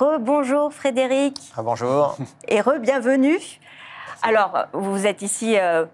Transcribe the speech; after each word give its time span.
Rebonjour 0.00 0.72
Frédéric. 0.72 1.38
Ah, 1.54 1.62
bonjour. 1.62 2.16
Et 2.48 2.62
re-bienvenue. 2.62 3.38
Alors, 4.22 4.64
vous 4.72 5.06
êtes 5.06 5.20
ici 5.20 5.58
euh, 5.58 5.84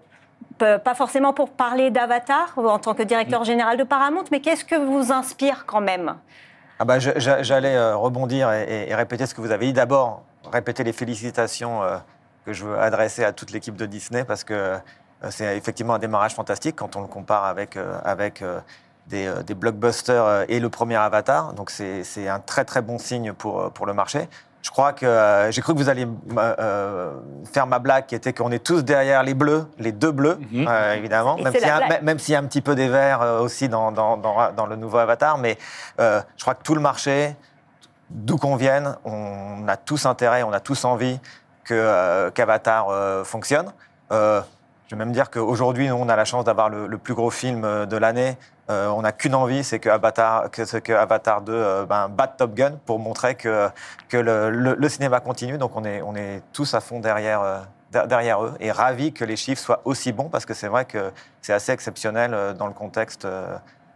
pas 0.57 0.95
forcément 0.95 1.33
pour 1.33 1.49
parler 1.49 1.91
d'Avatar 1.91 2.53
en 2.55 2.79
tant 2.79 2.93
que 2.93 3.03
directeur 3.03 3.43
général 3.43 3.75
de 3.75 3.83
Paramount, 3.83 4.23
mais 4.31 4.39
qu'est-ce 4.39 4.63
que 4.63 4.75
vous 4.75 5.11
inspire 5.11 5.65
quand 5.65 5.81
même? 5.81 6.15
Ah 6.79 6.85
bah, 6.85 6.99
J'allais 6.99 7.75
euh, 7.75 7.97
rebondir 7.97 8.49
et, 8.53 8.95
répéter 8.95 9.25
ce 9.25 9.35
que 9.35 9.41
vous 9.41 9.51
avez 9.51 9.65
dit. 9.65 9.73
D'abord, 9.73 10.23
répéter 10.53 10.85
les 10.85 10.93
félicitations 10.93 11.83
euh, 11.83 11.97
que 12.45 12.53
je 12.53 12.63
veux 12.63 12.79
adresser 12.79 13.25
à 13.25 13.33
toute 13.33 13.51
l'équipe 13.51 13.75
de 13.75 13.85
Disney 13.85 14.23
parce 14.23 14.45
que 14.45 14.77
c'est 15.31 15.57
effectivement 15.57 15.95
un 15.95 15.99
démarrage 15.99 16.33
fantastique 16.33 16.77
quand 16.77 16.95
on 16.95 17.01
le 17.01 17.07
compare 17.07 17.43
avec, 17.43 17.77
avec 18.05 18.41
des, 19.09 19.31
des, 19.45 19.53
blockbusters 19.53 20.45
et 20.49 20.59
le 20.59 20.69
premier 20.69 20.95
Avatar. 20.95 21.53
Donc 21.53 21.69
c'est 21.69 22.27
un 22.27 22.39
très 22.39 22.65
très 22.65 22.81
bon 22.81 22.97
signe 22.99 23.33
pour, 23.33 23.71
pour 23.71 23.85
le 23.85 23.93
marché. 23.93 24.27
Je 24.67 24.71
crois 24.71 24.91
que 24.91 25.05
euh, 25.05 25.49
j'ai 25.49 25.61
cru 25.61 25.73
que 25.73 25.79
vous 25.79 25.87
alliez 25.87 26.05
euh, 26.37 27.13
faire 27.45 27.67
ma 27.67 27.79
blague 27.79 28.05
qui 28.05 28.15
était 28.15 28.33
qu'on 28.33 28.51
est 28.51 28.63
tous 28.63 28.83
derrière 28.83 29.23
les 29.23 29.33
bleus, 29.33 29.65
les 29.79 29.93
deux 29.93 30.11
bleus, 30.11 30.37
mhm. 30.51 30.67
euh, 30.67 30.93
évidemment, 30.95 31.37
même 31.37 31.53
s'il, 31.53 32.33
y 32.33 32.35
a, 32.35 32.39
un 32.39 32.43
petit 32.43 32.61
peu 32.61 32.75
des 32.75 32.89
verts 32.89 33.21
aussi 33.41 33.69
dans, 33.69 33.93
dans, 33.93 34.17
dans, 34.17 34.65
le 34.65 34.75
nouveau 34.75 34.97
Avatar. 34.97 35.37
Mais 35.37 35.57
je 35.97 36.41
crois 36.41 36.55
que 36.55 36.63
tout 36.63 36.75
le 36.75 36.81
marché, 36.81 37.35
d'où 38.09 38.35
qu'on 38.35 38.57
vienne, 38.57 38.97
on 39.05 39.65
a 39.69 39.77
tous 39.77 40.05
intérêt, 40.05 40.43
on 40.43 40.51
a 40.51 40.59
tous 40.59 40.83
envie 40.83 41.17
que, 41.63 42.29
qu'Avatar 42.31 42.87
fonctionne. 43.23 43.71
Je 44.87 44.95
vais 44.95 44.99
même 44.99 45.11
dire 45.11 45.29
qu'aujourd'hui, 45.29 45.91
on 45.91 46.07
a 46.07 46.15
la 46.15 46.23
chance 46.23 46.45
d'avoir 46.45 46.69
le, 46.69 46.97
plus 46.97 47.13
gros 47.13 47.29
film 47.29 47.65
euh, 47.65 47.85
de 47.85 47.97
l'année. 47.97 48.37
Euh, 48.69 48.87
on 48.89 49.01
n'a 49.01 49.11
qu'une 49.11 49.35
envie, 49.35 49.63
c'est 49.63 49.79
que 49.79 49.89
Avatar, 49.89 50.51
que, 50.51 50.79
que 50.79 50.93
Avatar 50.93 51.41
2 51.41 51.53
euh, 51.53 51.85
ben, 51.85 52.09
batte 52.09 52.37
Top 52.37 52.53
Gun 52.53 52.73
pour 52.85 52.99
montrer 52.99 53.35
que, 53.35 53.69
que 54.09 54.17
le, 54.17 54.89
cinéma 54.89 55.19
continue. 55.19 55.57
Donc 55.57 55.75
on 55.75 55.85
est, 55.85 56.01
on 56.01 56.15
est 56.15 56.41
tous 56.51 56.73
à 56.73 56.81
fond 56.81 56.99
derrière, 56.99 57.65
derrière 57.91 58.43
eux 58.43 58.53
et 58.59 58.71
ravis 58.71 59.13
que 59.13 59.23
les 59.23 59.37
chiffres 59.37 59.61
soient 59.61 59.81
aussi 59.85 60.11
bons 60.11 60.29
parce 60.29 60.45
que 60.45 60.53
c'est 60.53 60.67
vrai 60.67 60.85
que 60.85 61.11
c'est 61.41 61.53
assez 61.53 61.71
exceptionnel 61.71 62.55
dans 62.57 62.67
le 62.67 62.73
contexte 62.73 63.25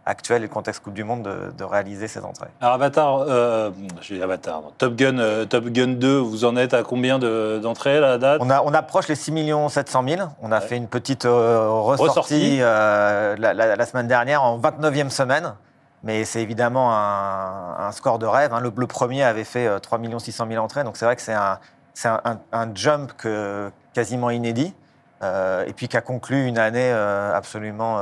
actuel 0.06 0.42
et 0.42 0.46
le 0.46 0.52
contexte 0.52 0.82
Coupe 0.82 0.94
du 0.94 1.04
Monde 1.04 1.28
de, 1.56 1.64
réaliser 1.64 2.08
ces 2.08 2.20
entrées. 2.20 2.48
Alors 2.60 2.74
Avatar, 2.74 3.24
euh, 3.28 3.70
j'ai 4.00 4.22
Avatar, 4.22 4.62
Top 4.78 4.96
Gun, 4.96 5.18
euh, 5.18 5.44
Top 5.44 5.66
Gun 5.66 5.88
2, 5.88 6.18
vous 6.18 6.44
en 6.44 6.56
êtes 6.56 6.74
à 6.74 6.82
combien 6.82 7.18
d'entrées 7.18 7.98
à 7.98 8.00
la 8.00 8.18
date 8.18 8.40
on, 8.42 8.50
a, 8.50 8.62
on 8.62 8.74
approche 8.74 9.08
les 9.08 9.14
6 9.14 9.32
700 9.68 10.04
000. 10.08 10.28
On 10.42 10.52
a 10.52 10.60
fait 10.60 10.76
une 10.76 10.88
petite 10.88 11.24
euh, 11.24 11.68
ressortie, 11.68 12.58
euh, 12.60 13.36
la, 13.38 13.86
semaine 13.86 14.08
dernière 14.08 14.42
en 14.42 14.58
29e 14.58 15.10
semaine. 15.10 15.54
Mais 16.04 16.24
c'est 16.24 16.42
évidemment 16.42 16.92
un, 16.92 17.92
score 17.92 18.18
de 18.18 18.26
rêve. 18.26 18.52
Hein. 18.52 18.60
Le, 18.60 18.86
premier 18.88 19.22
avait 19.22 19.44
fait 19.44 19.80
3 19.80 20.00
600 20.18 20.46
000 20.50 20.62
entrées, 20.62 20.82
donc 20.82 20.96
c'est 20.96 21.04
vrai 21.04 21.14
que 21.14 21.22
c'est 21.22 21.32
un, 21.32 21.60
un, 22.04 22.38
un, 22.50 22.74
jump 22.74 23.12
que, 23.16 23.70
quasiment 23.94 24.30
inédit, 24.30 24.74
et 25.22 25.72
puis 25.76 25.86
qui 25.86 25.96
a 25.96 26.00
conclu 26.00 26.44
une 26.44 26.58
année 26.58 26.90
absolument 26.90 28.00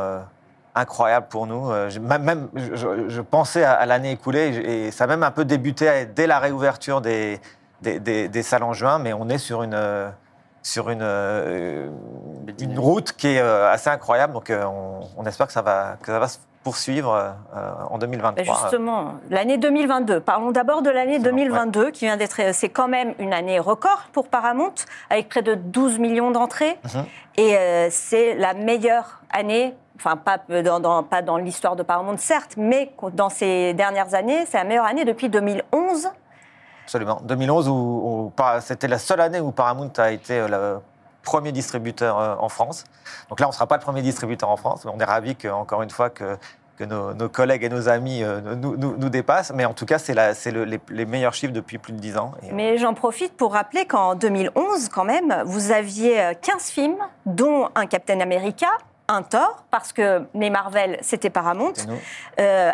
incroyable 0.74 1.26
pour 1.28 1.46
nous. 1.46 1.70
Euh, 1.70 1.90
même, 2.00 2.48
je, 2.54 3.20
pensais 3.20 3.64
à, 3.64 3.86
l'année 3.86 4.12
écoulée 4.12 4.56
et 4.56 4.90
ça 4.90 5.04
a 5.04 5.06
même 5.06 5.22
un 5.22 5.30
peu 5.30 5.44
débuté 5.44 6.06
dès 6.06 6.26
la 6.26 6.38
réouverture 6.38 7.00
des, 7.00 7.40
des, 7.82 8.42
salles 8.42 8.62
en 8.62 8.72
juin, 8.72 8.98
mais 8.98 9.12
on 9.12 9.28
est 9.28 9.38
sur 9.38 9.62
une, 9.62 9.78
sur 10.62 10.91
une, 10.91 11.02
euh, 11.02 11.88
une 12.60 12.78
route 12.78 13.12
qui 13.12 13.28
est 13.28 13.41
euh, 13.41 13.70
assez 13.70 13.91
incroyable. 13.91 14.32
Donc 14.32 14.52
on, 15.16 15.26
espère 15.26 15.46
que 15.46 15.52
ça 15.52 15.62
va, 15.62 15.96
que 16.00 16.06
ça 16.06 16.18
va 16.18 16.28
se 16.28 16.38
poursuivre 16.62 17.36
en 17.91 17.98
2023. 17.98 18.44
Justement, 18.44 19.14
l'année 19.30 19.56
2022. 19.56 20.20
Parlons 20.20 20.50
d'abord 20.50 20.83
de 20.83 20.91
l'année 20.91 21.19
2022 21.19 21.91
qui 21.91 22.05
vient 22.05 22.16
d'être. 22.16 22.41
C'est 22.53 22.69
quand 22.69 22.89
même 22.89 23.14
une 23.19 23.33
année 23.33 23.58
record 23.58 24.08
pour 24.12 24.28
Paramount 24.28 24.75
avec 25.09 25.28
près 25.28 25.43
de 25.43 25.54
12 25.54 25.98
millions 25.98 26.31
d'entrées. 26.31 26.78
Mhm. 26.84 27.04
Et 27.38 27.88
c'est 27.91 28.34
la 28.34 28.54
meilleure 28.54 29.22
année 29.31 29.75
enfin 30.00 30.16
pas 30.16 30.38
dans, 30.62 31.03
pas 31.03 31.22
dans 31.22 31.37
l'histoire 31.37 31.76
de 31.76 31.82
Paramount 31.82 32.16
certes, 32.16 32.54
mais 32.56 32.92
dans 33.12 33.28
ces 33.28 33.75
dernières 33.75 34.15
années, 34.15 34.47
c'est 34.47 34.56
la 34.56 34.65
meilleure 34.65 34.87
année 34.87 35.04
depuis 35.04 35.28
2011. 35.28 36.09
Absolument. 36.84 37.21
2011, 37.22 37.69
où, 37.69 38.32
c'était 38.60 38.88
la 38.88 38.98
seule 38.98 39.21
année 39.21 39.41
où 39.41 39.53
Paramount 39.53 39.92
a 39.98 40.10
été 40.10 40.41
euh, 40.41 40.48
le 40.48 40.81
premier 41.22 41.53
distributeur 41.53 42.19
euh, 42.19 42.34
en 42.38 42.48
France. 42.48 42.84
Donc 43.28 43.41
là, 43.41 43.47
on 43.47 43.50
ne 43.50 43.54
sera 43.54 43.66
pas 43.66 43.76
le 43.76 43.82
premier 43.82 44.03
distributeur 44.03 44.48
en 44.48 44.56
France, 44.56 44.84
mais 44.84 44.91
on 44.94 44.98
est 44.98 45.04
ravis 45.04 45.36
encore 45.53 45.82
une 45.82 45.91
fois 45.91 46.10
que, 46.10 46.36
que 46.76 46.84
nos, 46.84 47.28
collègues 47.28 47.64
et 47.64 47.69
nos 47.69 47.88
amis 47.88 48.22
euh, 48.22 48.41
nous, 48.56 48.76
nous, 48.76 49.08
dépassent. 49.08 49.53
Mais 49.54 49.64
en 49.64 49.75
tout 49.75 49.86
cas, 49.86 49.98
c'est 49.98 50.14
le, 50.50 50.80
les, 50.88 51.06
meilleurs 51.06 51.34
chiffres 51.34 51.53
depuis 51.53 51.78
plus 51.78 51.92
de 51.92 51.98
10 51.98 52.16
ans. 52.16 52.32
mais 52.53 52.78
j'en 52.78 52.94
profite 52.94 53.36
pour 53.36 53.53
rappeler 53.53 53.86
qu'en 53.86 54.14
2011, 54.14 54.88
quand 54.88 55.04
même, 55.04 55.42
vous 55.44 55.72
aviez 55.72 56.32
15 56.41 56.62
films, 56.70 56.98
dont 57.26 57.69
un 57.75 57.86
Captain 57.86 58.20
America, 58.20 58.69
un 59.10 59.22
tort, 59.22 59.64
parce 59.70 59.92
que 59.92 60.25
les 60.34 60.50
Marvel, 60.50 60.98
c'était 61.03 61.30
Paramount. 61.30 61.72
Euh, 62.38 62.72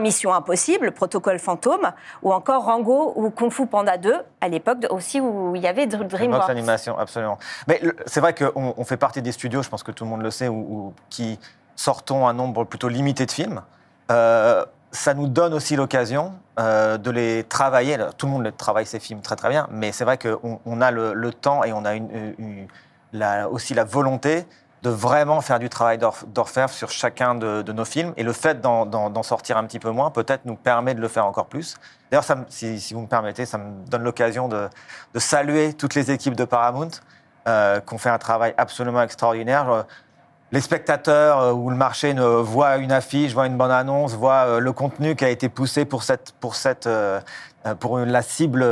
Mission 0.00 0.34
Impossible, 0.34 0.92
Protocole 0.92 1.38
Fantôme, 1.38 1.92
ou 2.22 2.32
encore 2.32 2.64
Rango 2.64 3.12
ou 3.16 3.30
Kung 3.30 3.50
Fu 3.50 3.66
Panda 3.66 3.96
2, 3.96 4.14
à 4.40 4.48
l'époque 4.48 4.86
aussi 4.90 5.20
où 5.20 5.54
il 5.54 5.62
y 5.62 5.66
avait 5.66 5.86
DreamWorks. 5.86 6.50
animation, 6.50 6.98
absolument. 6.98 7.38
Mais 7.68 7.80
c'est 8.06 8.20
vrai 8.20 8.34
qu'on 8.34 8.74
on 8.76 8.84
fait 8.84 8.96
partie 8.96 9.22
des 9.22 9.32
studios, 9.32 9.62
je 9.62 9.68
pense 9.68 9.82
que 9.82 9.92
tout 9.92 10.04
le 10.04 10.10
monde 10.10 10.22
le 10.22 10.30
sait, 10.30 10.48
où, 10.48 10.92
qui 11.10 11.38
sortons 11.76 12.26
un 12.26 12.32
nombre 12.32 12.64
plutôt 12.64 12.88
limité 12.88 13.26
de 13.26 13.30
films. 13.30 13.62
Euh, 14.10 14.64
ça 14.92 15.14
nous 15.14 15.28
donne 15.28 15.52
aussi 15.52 15.76
l'occasion 15.76 16.32
euh, 16.58 16.96
de 16.96 17.10
les 17.10 17.44
travailler. 17.44 17.98
Tout 18.16 18.26
le 18.26 18.32
monde 18.32 18.52
travaille 18.56 18.86
ces 18.86 18.98
films 18.98 19.20
très 19.20 19.36
très 19.36 19.50
bien, 19.50 19.68
mais 19.70 19.92
c'est 19.92 20.04
vrai 20.04 20.18
qu'on 20.18 20.60
on 20.64 20.80
a 20.80 20.90
le, 20.90 21.32
temps 21.32 21.64
et 21.64 21.72
on 21.72 21.84
a 21.84 21.94
une, 21.94 22.66
aussi 23.50 23.74
la 23.74 23.84
volonté 23.84 24.46
de 24.86 24.90
vraiment 24.90 25.40
faire 25.40 25.58
du 25.58 25.68
travail 25.68 25.98
d'orfèvre 25.98 26.70
sur 26.70 26.90
chacun 26.90 27.34
de, 27.34 27.72
nos 27.72 27.84
films. 27.84 28.12
Et 28.16 28.22
le 28.22 28.32
fait 28.32 28.60
d'en 28.60 29.22
sortir 29.24 29.56
un 29.56 29.64
petit 29.64 29.80
peu 29.80 29.90
moins, 29.90 30.12
peut-être 30.12 30.44
nous 30.44 30.54
permet 30.54 30.94
de 30.94 31.00
le 31.00 31.08
faire 31.08 31.26
encore 31.26 31.46
plus. 31.46 31.74
D'ailleurs, 32.10 32.24
si, 32.48 32.94
vous 32.94 33.00
me 33.00 33.08
permettez, 33.08 33.46
ça 33.46 33.58
me 33.58 33.84
donne 33.88 34.04
l'occasion 34.04 34.46
de, 34.46 34.68
saluer 35.16 35.72
toutes 35.72 35.96
les 35.96 36.12
équipes 36.12 36.36
de 36.36 36.44
Paramount 36.44 36.90
euh, 37.48 37.80
qui 37.80 37.94
ont 37.94 37.98
fait 37.98 38.10
un 38.10 38.18
travail 38.18 38.54
absolument 38.58 39.02
extraordinaire. 39.02 39.86
Les 40.52 40.60
spectateurs 40.60 41.40
euh, 41.40 41.52
ou 41.52 41.70
le 41.70 41.76
marché 41.76 42.14
ne 42.14 42.22
voient 42.24 42.76
une 42.76 42.92
affiche, 42.92 43.32
voient 43.32 43.48
une 43.48 43.56
bonne 43.56 43.72
annonce, 43.72 44.14
voient 44.14 44.46
euh, 44.46 44.60
le 44.60 44.72
contenu 44.72 45.16
qui 45.16 45.24
a 45.24 45.30
été 45.30 45.48
poussé 45.48 45.84
pour, 45.84 46.04
cette, 46.04 46.32
pour, 46.38 46.54
cette, 46.54 46.88
pour 47.80 47.98
la 47.98 48.22
cible 48.22 48.64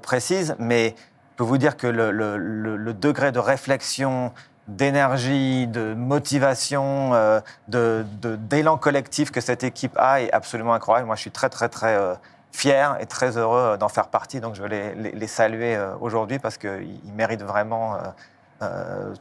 précise, 0.00 0.56
mais 0.58 0.96
je 0.96 1.36
peux 1.36 1.44
vous 1.44 1.58
dire 1.58 1.76
que 1.76 1.86
le 1.86 2.92
degré 2.92 3.30
de 3.30 3.38
réflexion, 3.38 4.32
d'énergie, 4.68 5.66
de 5.66 5.94
motivation, 5.94 7.10
euh, 7.14 7.40
d'élan 7.68 8.76
collectif 8.76 9.30
que 9.30 9.40
cette 9.40 9.64
équipe 9.64 9.92
a 9.96 10.22
est 10.22 10.32
absolument 10.32 10.74
incroyable. 10.74 11.06
Moi, 11.06 11.16
je 11.16 11.22
suis 11.22 11.30
très, 11.30 11.48
très, 11.48 11.68
très 11.68 11.96
euh, 11.96 12.14
fier 12.52 12.96
et 13.00 13.06
très 13.06 13.36
heureux 13.36 13.76
d'en 13.78 13.88
faire 13.88 14.08
partie. 14.08 14.40
Donc, 14.40 14.54
je 14.54 14.62
veux 14.62 14.68
les, 14.68 14.94
les, 14.94 15.26
saluer 15.26 15.74
euh, 15.74 15.94
aujourd'hui 16.00 16.38
parce 16.38 16.56
qu'ils 16.56 17.12
méritent 17.14 17.42
vraiment 17.42 17.96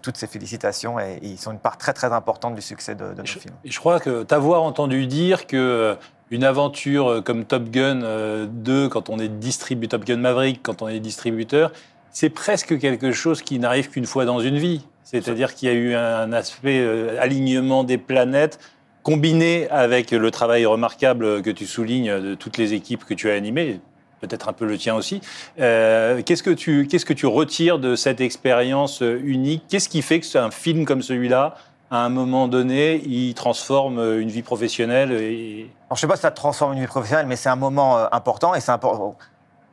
toutes 0.01 0.17
ces 0.17 0.27
félicitations 0.27 0.99
et, 0.99 1.17
ils 1.21 1.37
sont 1.37 1.53
une 1.53 1.59
part 1.59 1.77
très, 1.77 1.93
très 1.93 2.11
importante 2.11 2.55
du 2.55 2.61
succès 2.61 2.93
de, 2.93 3.13
de 3.13 3.21
nos 3.21 3.25
films. 3.25 3.55
Et 3.63 3.71
je 3.71 3.79
crois 3.79 4.01
que 4.01 4.23
t'avoir 4.23 4.63
entendu 4.63 5.07
dire 5.07 5.47
que 5.47 5.97
une 6.29 6.43
aventure 6.43 7.23
comme 7.23 7.45
Top 7.45 7.69
Gun 7.69 8.47
2, 8.47 8.89
quand 8.89 9.09
on 9.09 9.17
est 9.17 9.29
distributeur, 9.29 10.01
Top 10.01 10.05
Gun 10.05 10.17
Maverick, 10.17 10.61
quand 10.61 10.81
on 10.81 10.89
est 10.89 10.99
distributeur, 10.99 11.71
c'est 12.11 12.29
presque 12.29 12.77
quelque 12.79 13.11
chose 13.11 13.41
qui 13.41 13.59
n'arrive 13.59 13.89
qu'une 13.89 14.05
fois 14.05 14.25
dans 14.25 14.39
une 14.39 14.57
vie. 14.57 14.85
C'est-à-dire 15.11 15.55
qu'il 15.55 15.69
y 15.69 15.71
a 15.71 15.75
eu 15.75 15.95
un 15.95 16.31
aspect 16.33 16.79
euh, 16.79 17.17
alignement 17.19 17.83
des 17.83 17.97
planètes 17.97 18.59
combiné 19.01 19.67
avec 19.69 20.11
le 20.11 20.29
travail 20.29 20.67
remarquable 20.67 21.41
que 21.41 21.49
tu 21.49 21.65
soulignes 21.65 22.19
de 22.19 22.35
toutes 22.35 22.57
les 22.57 22.73
équipes 22.73 23.05
que 23.05 23.15
tu 23.15 23.31
as 23.31 23.33
animées, 23.33 23.79
peut-être 24.21 24.49
un 24.49 24.53
peu 24.53 24.65
le 24.65 24.77
tien 24.77 24.93
aussi. 24.93 25.21
Euh, 25.59 26.21
qu'est-ce 26.23 26.43
que 26.43 26.51
tu 26.51 26.87
que 26.87 27.13
tu 27.13 27.25
retires 27.25 27.79
de 27.79 27.95
cette 27.95 28.21
expérience 28.21 29.01
unique? 29.01 29.63
Qu'est-ce 29.67 29.89
qui 29.89 30.03
fait 30.03 30.19
que 30.19 30.37
un 30.37 30.51
film 30.51 30.85
comme 30.85 31.01
celui-là, 31.01 31.55
à 31.89 32.05
un 32.05 32.09
moment 32.09 32.47
donné, 32.47 33.01
il 33.03 33.33
transforme 33.33 33.99
une 34.19 34.29
vie 34.29 34.43
professionnelle 34.43 35.11
et... 35.11 35.71
je 35.89 35.93
ne 35.93 35.97
sais 35.97 36.07
pas 36.07 36.17
si 36.17 36.21
ça 36.21 36.29
transforme 36.29 36.73
une 36.73 36.81
vie 36.81 36.87
professionnelle, 36.87 37.25
mais 37.25 37.35
c'est 37.35 37.49
un 37.49 37.55
moment 37.55 37.97
euh, 37.97 38.05
important 38.11 38.53
et 38.53 38.59
c'est 38.59 38.71
important 38.71 39.15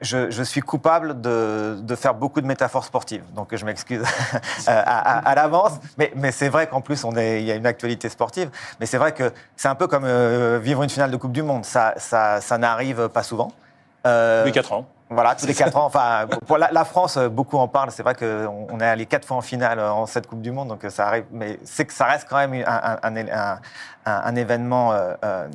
je, 0.01 0.43
suis 0.43 0.61
coupable 0.61 1.21
de, 1.21 1.97
faire 1.97 2.15
beaucoup 2.15 2.41
de 2.41 2.47
métaphores 2.47 2.85
sportives, 2.85 3.25
donc 3.35 3.55
je 3.55 3.65
m'excuse 3.65 4.03
à, 4.67 5.35
l'avance. 5.35 5.73
Mais, 5.97 6.33
c'est 6.33 6.49
vrai 6.49 6.67
qu'en 6.67 6.81
plus, 6.81 7.05
il 7.17 7.43
y 7.43 7.51
a 7.51 7.55
une 7.55 7.67
actualité 7.67 8.09
sportive. 8.09 8.51
Mais 8.81 8.87
c'est 8.87 8.99
vrai 8.99 9.13
que 9.13 9.33
c'est 9.57 9.69
un 9.69 9.75
peu 9.75 9.87
comme 9.87 10.05
euh, 10.05 10.59
vivre 10.63 10.83
une 10.83 10.91
finale 10.91 11.11
de 11.11 11.17
Coupe 11.17 11.33
du 11.33 11.43
Monde. 11.43 11.65
Ça, 11.65 11.95
n'arrive 12.59 13.09
pas 13.09 13.23
souvent. 13.23 13.53
Euh, 14.07 14.43
tous 14.43 14.47
les 14.47 14.53
quatre 14.53 14.73
ans. 14.73 14.87
Voilà, 15.09 15.35
tous 15.35 15.47
les 15.47 15.55
quatre 15.55 15.77
ans. 15.77 15.87
Enfin, 15.87 16.27
pour 16.47 16.59
la, 16.59 16.85
France, 16.85 17.17
beaucoup 17.17 17.59
en 17.59 17.69
parlent. 17.69 17.91
C'est 17.91 18.03
vrai 18.03 18.15
qu'on 18.15 18.81
est 18.81 18.87
allé 18.87 19.07
quatre 19.07 19.27
fois 19.27 19.37
en 19.37 19.43
finale 19.43 19.81
en 19.81 20.07
cette 20.07 20.27
Coupe 20.27 20.43
du 20.43 20.51
Monde, 20.51 20.69
donc 20.69 20.85
ça 20.91 21.07
arrive. 21.07 21.25
Mais 21.31 21.59
c'est 21.65 21.87
que 21.87 21.93
ça 21.93 22.05
reste 22.07 22.27
quand 22.29 22.37
même 22.37 22.65
un, 24.05 24.37
événement 24.37 24.93
euh, 24.93 25.49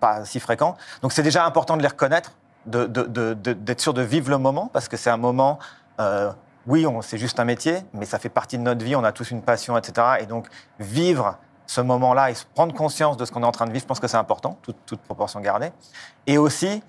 pas 0.00 0.24
si 0.24 0.38
fréquent. 0.38 0.76
Donc 1.02 1.12
c'est 1.12 1.22
déjà 1.22 1.44
important 1.44 1.76
de 1.76 1.82
les 1.82 1.88
reconnaître 1.88 2.32
d'être 2.66 3.80
sûr 3.80 3.94
de 3.94 4.02
vivre 4.02 4.30
le 4.30 4.38
moment, 4.38 4.70
parce 4.72 4.88
que 4.88 4.96
c'est 4.96 5.10
un 5.10 5.16
moment, 5.16 5.58
euh, 6.00 6.32
oui, 6.66 6.86
c'est 7.02 7.18
juste 7.18 7.40
un 7.40 7.44
métier, 7.44 7.78
mais 7.94 8.04
ça 8.04 8.18
fait 8.18 8.28
partie 8.28 8.58
de 8.58 8.62
notre 8.62 8.84
vie, 8.84 8.96
on 8.96 9.04
a 9.04 9.12
tous 9.12 9.30
une 9.30 9.42
passion, 9.42 9.76
etc. 9.78 10.18
Et 10.20 10.26
donc, 10.26 10.46
vivre 10.78 11.38
ce 11.66 11.80
moment-là 11.80 12.30
et 12.30 12.34
prendre 12.54 12.74
conscience 12.74 13.16
de 13.16 13.24
ce 13.24 13.32
qu'on 13.32 13.42
est 13.42 13.46
en 13.46 13.52
train 13.52 13.66
de 13.66 13.72
vivre, 13.72 13.82
je 13.82 13.86
pense 13.86 14.00
que 14.00 14.08
c'est 14.08 14.16
important, 14.16 14.58
toute, 14.62 15.00
proportion 15.02 15.40
gardée. 15.40 15.70
Et 16.26 16.38
aussi, 16.38 16.82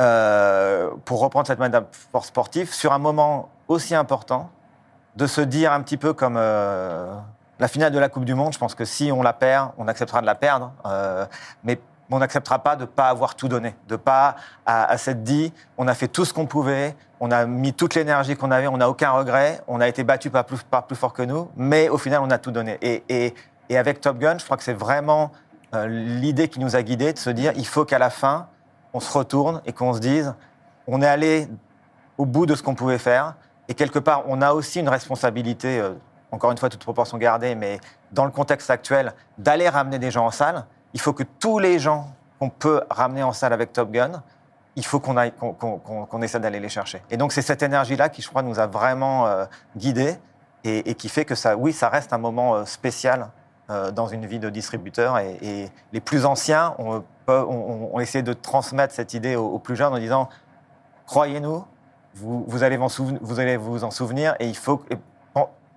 euh, 0.00 0.90
pour 1.04 1.20
reprendre 1.20 1.46
cette 1.46 1.60
métaphore 1.60 2.24
sportive, 2.24 2.72
sur 2.72 2.92
un 2.92 2.98
moment 2.98 3.48
aussi 3.68 3.94
important, 3.94 4.50
de 5.16 5.26
se 5.26 5.40
dire 5.40 5.72
un 5.72 5.80
petit 5.82 5.96
peu 5.96 6.12
comme 6.12 6.34
euh, 6.36 7.14
la 7.60 7.68
finale 7.68 7.92
de 7.92 7.98
la 7.98 8.08
Coupe 8.08 8.24
du 8.24 8.34
Monde, 8.34 8.52
je 8.52 8.58
pense 8.58 8.74
que 8.74 8.84
si 8.84 9.12
on 9.12 9.22
la 9.22 9.32
perd, 9.32 9.70
on 9.78 9.86
acceptera 9.86 10.20
de 10.20 10.26
la 10.26 10.34
perdre, 10.34 10.72
mais 11.62 11.78
on 12.10 12.18
n'acceptera 12.18 12.58
pas 12.58 12.76
de 12.76 12.82
ne 12.82 12.86
pas 12.86 13.08
avoir 13.08 13.34
tout 13.34 13.48
donné, 13.48 13.74
de 13.88 13.96
pas 13.96 14.36
à, 14.66 14.96
s'être 14.98 15.22
dit, 15.22 15.52
on 15.78 15.88
a 15.88 15.94
fait 15.94 16.08
tout 16.08 16.24
ce 16.24 16.32
qu'on 16.32 16.46
pouvait, 16.46 16.96
on 17.20 17.30
a 17.30 17.46
mis 17.46 17.72
toute 17.72 17.94
l'énergie 17.94 18.36
qu'on 18.36 18.50
avait, 18.50 18.66
on 18.66 18.76
n'a 18.76 18.88
aucun 18.88 19.10
regret, 19.10 19.60
on 19.66 19.80
a 19.80 19.88
été 19.88 20.04
battu 20.04 20.30
par 20.30 20.44
plus, 20.44 20.62
par 20.62 20.86
plus 20.86 20.96
fort 20.96 21.12
que 21.12 21.22
nous, 21.22 21.48
mais 21.56 21.88
au 21.88 21.98
final, 21.98 22.20
on 22.22 22.30
a 22.30 22.38
tout 22.38 22.50
donné. 22.50 22.78
Et, 22.82 23.02
et, 23.08 23.34
et 23.68 23.78
avec 23.78 24.00
Top 24.00 24.18
Gun, 24.18 24.38
je 24.38 24.44
crois 24.44 24.56
que 24.56 24.62
c'est 24.62 24.74
vraiment 24.74 25.32
euh, 25.74 25.86
l'idée 25.88 26.48
qui 26.48 26.60
nous 26.60 26.76
a 26.76 26.82
guidés 26.82 27.12
de 27.12 27.18
se 27.18 27.30
dire, 27.30 27.52
il 27.56 27.66
faut 27.66 27.84
qu'à 27.84 27.98
la 27.98 28.10
fin, 28.10 28.48
on 28.92 29.00
se 29.00 29.12
retourne 29.16 29.60
et 29.66 29.72
qu'on 29.72 29.94
se 29.94 30.00
dise, 30.00 30.34
on 30.86 31.02
est 31.02 31.06
allé 31.06 31.48
au 32.18 32.26
bout 32.26 32.46
de 32.46 32.54
ce 32.54 32.62
qu'on 32.62 32.74
pouvait 32.74 32.98
faire, 32.98 33.34
et 33.68 33.74
quelque 33.74 33.98
part, 33.98 34.24
on 34.28 34.42
a 34.42 34.52
aussi 34.52 34.80
une 34.80 34.88
responsabilité, 34.88 35.80
euh, 35.80 35.94
encore 36.30 36.50
une 36.50 36.58
fois, 36.58 36.68
toute 36.68 36.82
proportion 36.82 37.18
gardée, 37.18 37.54
mais 37.54 37.80
dans 38.12 38.24
le 38.24 38.30
contexte 38.30 38.70
actuel, 38.70 39.12
d'aller 39.38 39.68
ramener 39.68 39.98
des 39.98 40.10
gens 40.10 40.26
en 40.26 40.30
salle. 40.30 40.64
Il 40.94 41.00
faut 41.00 41.12
que 41.12 41.22
tous 41.22 41.58
les 41.58 41.78
gens 41.78 42.08
qu'on 42.38 42.50
peut 42.50 42.82
ramener 42.88 43.22
en 43.22 43.32
salle 43.32 43.52
avec 43.52 43.72
Top 43.72 43.90
Gun, 43.90 44.22
il 44.76 44.84
faut 44.84 44.98
qu'on 44.98 46.22
essaie 46.22 46.40
d'aller 46.40 46.60
les 46.60 46.68
chercher. 46.68 47.02
Et 47.10 47.16
donc, 47.16 47.32
c'est 47.32 47.42
cette 47.42 47.62
énergie-là 47.62 48.08
qui, 48.08 48.22
je 48.22 48.28
crois, 48.28 48.42
nous 48.42 48.58
a 48.58 48.66
vraiment 48.66 49.26
euh, 49.26 49.44
guidés 49.76 50.16
et, 50.64 50.94
qui 50.94 51.08
fait 51.08 51.24
que 51.24 51.34
ça, 51.34 51.56
oui, 51.56 51.72
ça 51.72 51.88
reste 51.88 52.12
un 52.12 52.18
moment 52.18 52.54
euh, 52.54 52.64
spécial 52.64 53.28
dans 53.94 54.08
une 54.08 54.26
vie 54.26 54.38
de 54.38 54.50
distributeur. 54.50 55.18
Et, 55.18 55.70
les 55.92 56.00
plus 56.00 56.26
anciens 56.26 56.74
ont, 56.78 57.02
essayé 57.98 58.22
de 58.22 58.34
transmettre 58.34 58.92
cette 58.92 59.14
idée 59.14 59.36
aux 59.36 59.58
plus 59.58 59.74
jeunes 59.74 59.94
en 59.94 59.98
disant 59.98 60.28
croyez-nous, 61.06 61.64
vous, 62.14 62.44
vous, 62.46 62.62
allez 62.62 63.56
vous 63.56 63.84
en 63.84 63.90
souvenir 63.90 64.34
et 64.38 64.48
il 64.48 64.56
faut. 64.56 64.82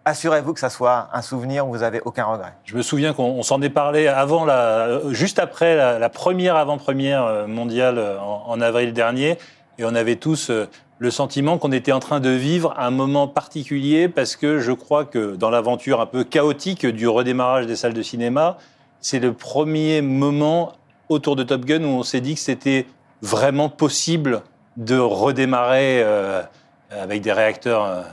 Assurez-vous 0.08 0.54
que 0.54 0.62
ça 0.62 0.70
soit 0.70 1.10
un 1.12 1.22
souvenir 1.22 1.68
où 1.68 1.74
vous 1.74 1.80
n'avez 1.80 2.00
aucun 2.06 2.24
regret. 2.24 2.54
Je 2.64 2.78
me 2.78 2.82
souviens 2.82 3.12
qu'on 3.12 3.44
s'en 3.44 3.62
est 3.62 3.70
parlé 3.70 4.06
la, 4.06 5.02
juste 5.12 5.38
après 5.38 5.76
la, 5.76 6.08
première 6.08 6.56
avant-première 6.56 7.26
euh, 7.26 7.46
mondiale 7.46 7.98
euh, 7.98 8.18
en, 8.18 8.62
avril 8.62 8.94
dernier, 8.94 9.38
et 9.78 9.84
on 9.84 9.94
avait 9.94 10.16
tous 10.16 10.50
euh, 10.50 10.70
le 11.00 11.12
sentiment 11.12 11.58
qu'on 11.58 11.74
était 11.74 11.92
en 11.92 12.00
train 12.00 12.22
de 12.22 12.30
vivre 12.30 12.74
un 12.78 12.90
moment 12.90 13.28
particulier 13.28 14.08
parce 14.08 14.38
que 14.38 14.60
je 14.60 14.72
crois 14.72 15.04
que 15.04 15.36
dans 15.36 15.50
l'aventure 15.50 16.00
un 16.00 16.06
peu 16.06 16.24
chaotique 16.24 16.86
du 16.86 17.10
redémarrage 17.10 17.68
des 17.68 17.76
salles 17.76 17.94
de 17.94 18.02
cinéma, 18.02 18.58
c'est 19.02 19.20
le 19.20 19.34
premier 19.34 20.02
moment 20.02 20.72
autour 21.10 21.36
de 21.36 21.44
Top 21.44 21.66
Gun 21.66 21.84
où 21.84 21.90
on 21.90 22.04
s'est 22.04 22.22
dit 22.22 22.36
que 22.36 22.40
c'était 22.40 22.86
vraiment 23.22 23.68
possible 23.68 24.42
de 24.78 24.98
redémarrer 24.98 26.02
euh, 26.02 26.44
avec 26.92 27.22
des 27.22 27.34
réacteurs 27.34 28.06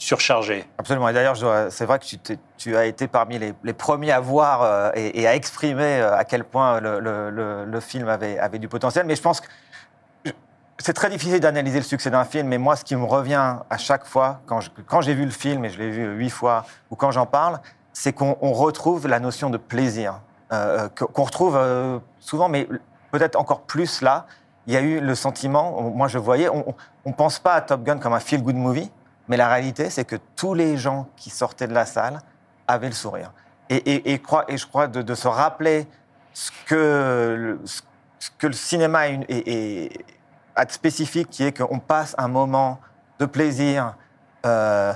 euh. 0.00 0.62
Absolument. 0.78 1.08
Et 1.10 1.12
d'ailleurs, 1.12 1.36
c'est 1.70 1.84
vrai 1.84 1.98
que 1.98 2.04
tu, 2.56 2.76
as 2.76 2.86
été 2.86 3.06
parmi 3.06 3.38
les, 3.38 3.72
premiers 3.74 4.12
à 4.12 4.20
voir 4.20 4.62
euh, 4.62 4.90
et, 4.94 5.26
à 5.26 5.34
exprimer 5.34 6.00
à 6.00 6.24
quel 6.24 6.44
point 6.44 6.80
le, 6.80 7.80
film 7.80 8.08
avait, 8.08 8.58
du 8.58 8.68
potentiel. 8.68 9.04
Mais 9.06 9.14
je 9.14 9.22
pense 9.22 9.40
que 9.40 9.46
c'est 10.78 10.94
très 10.94 11.10
difficile 11.10 11.40
d'analyser 11.40 11.78
le 11.78 11.84
succès 11.84 12.10
d'un 12.10 12.24
film, 12.24 12.48
mais 12.48 12.56
moi, 12.56 12.76
ce 12.76 12.84
qui 12.84 12.96
me 12.96 13.04
revient 13.04 13.56
à 13.68 13.76
chaque 13.76 14.06
fois, 14.06 14.40
quand 14.46 15.00
j'ai 15.02 15.14
vu 15.14 15.26
le 15.26 15.30
film, 15.30 15.66
et 15.66 15.68
je 15.68 15.78
l'ai 15.78 15.90
vu 15.90 16.06
huit 16.14 16.30
fois, 16.30 16.64
ou 16.90 16.96
quand 16.96 17.10
j'en 17.10 17.26
parle, 17.26 17.60
c'est 17.92 18.14
qu'on 18.14 18.34
retrouve 18.40 19.06
la 19.06 19.20
notion 19.20 19.50
de 19.50 19.58
plaisir, 19.58 20.20
qu'on 20.48 21.24
retrouve 21.24 21.60
souvent, 22.20 22.48
mais 22.48 22.66
peut-être 23.10 23.36
encore 23.36 23.60
plus 23.60 24.00
là, 24.00 24.24
il 24.66 24.72
y 24.72 24.76
a 24.78 24.80
eu 24.80 25.00
le 25.00 25.14
sentiment, 25.14 25.82
moi 25.82 26.08
je 26.08 26.16
voyais, 26.16 26.48
on 26.48 26.74
ne 27.04 27.12
pense 27.12 27.38
pas 27.38 27.54
à 27.54 27.60
Top 27.60 27.82
Gun 27.82 27.98
comme 27.98 28.14
un 28.14 28.18
feel-good 28.18 28.56
movie, 28.56 28.90
mais 29.30 29.36
la 29.36 29.46
réalité, 29.46 29.90
c'est 29.90 30.04
que 30.04 30.16
tous 30.34 30.54
les 30.54 30.76
gens 30.76 31.06
qui 31.14 31.30
sortaient 31.30 31.68
de 31.68 31.72
la 31.72 31.86
salle 31.86 32.18
avaient 32.66 32.88
le 32.88 32.94
sourire. 32.94 33.30
Et, 33.68 33.76
et, 33.76 34.14
et 34.14 34.56
je 34.56 34.66
crois 34.66 34.88
de, 34.88 35.14
se 35.14 35.28
rappeler 35.28 35.86
ce 36.32 36.50
que, 36.66 37.56
ce 37.64 38.30
que 38.36 38.48
le 38.48 38.52
cinéma 38.52 39.02
a 40.56 40.64
de 40.64 40.72
spécifique, 40.72 41.30
qui 41.30 41.44
est 41.44 41.56
qu'on 41.56 41.78
passe 41.78 42.16
un 42.18 42.26
moment 42.26 42.80
de 43.20 43.24
plaisir 43.24 43.94
euh, 44.46 44.92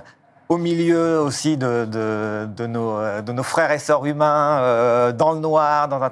au 0.49 0.57
milieu 0.57 1.21
aussi 1.21 1.57
de, 1.57 1.85
de, 1.85 2.67
nos, 2.67 3.23
de, 3.23 3.33
nos, 3.33 3.43
frères 3.45 3.71
et 3.71 3.79
sœurs 3.79 4.05
humains, 4.05 4.59
euh, 4.59 5.13
dans 5.13 5.31
le 5.31 5.39
noir, 5.39 5.87
dans 5.87 6.03
un... 6.03 6.11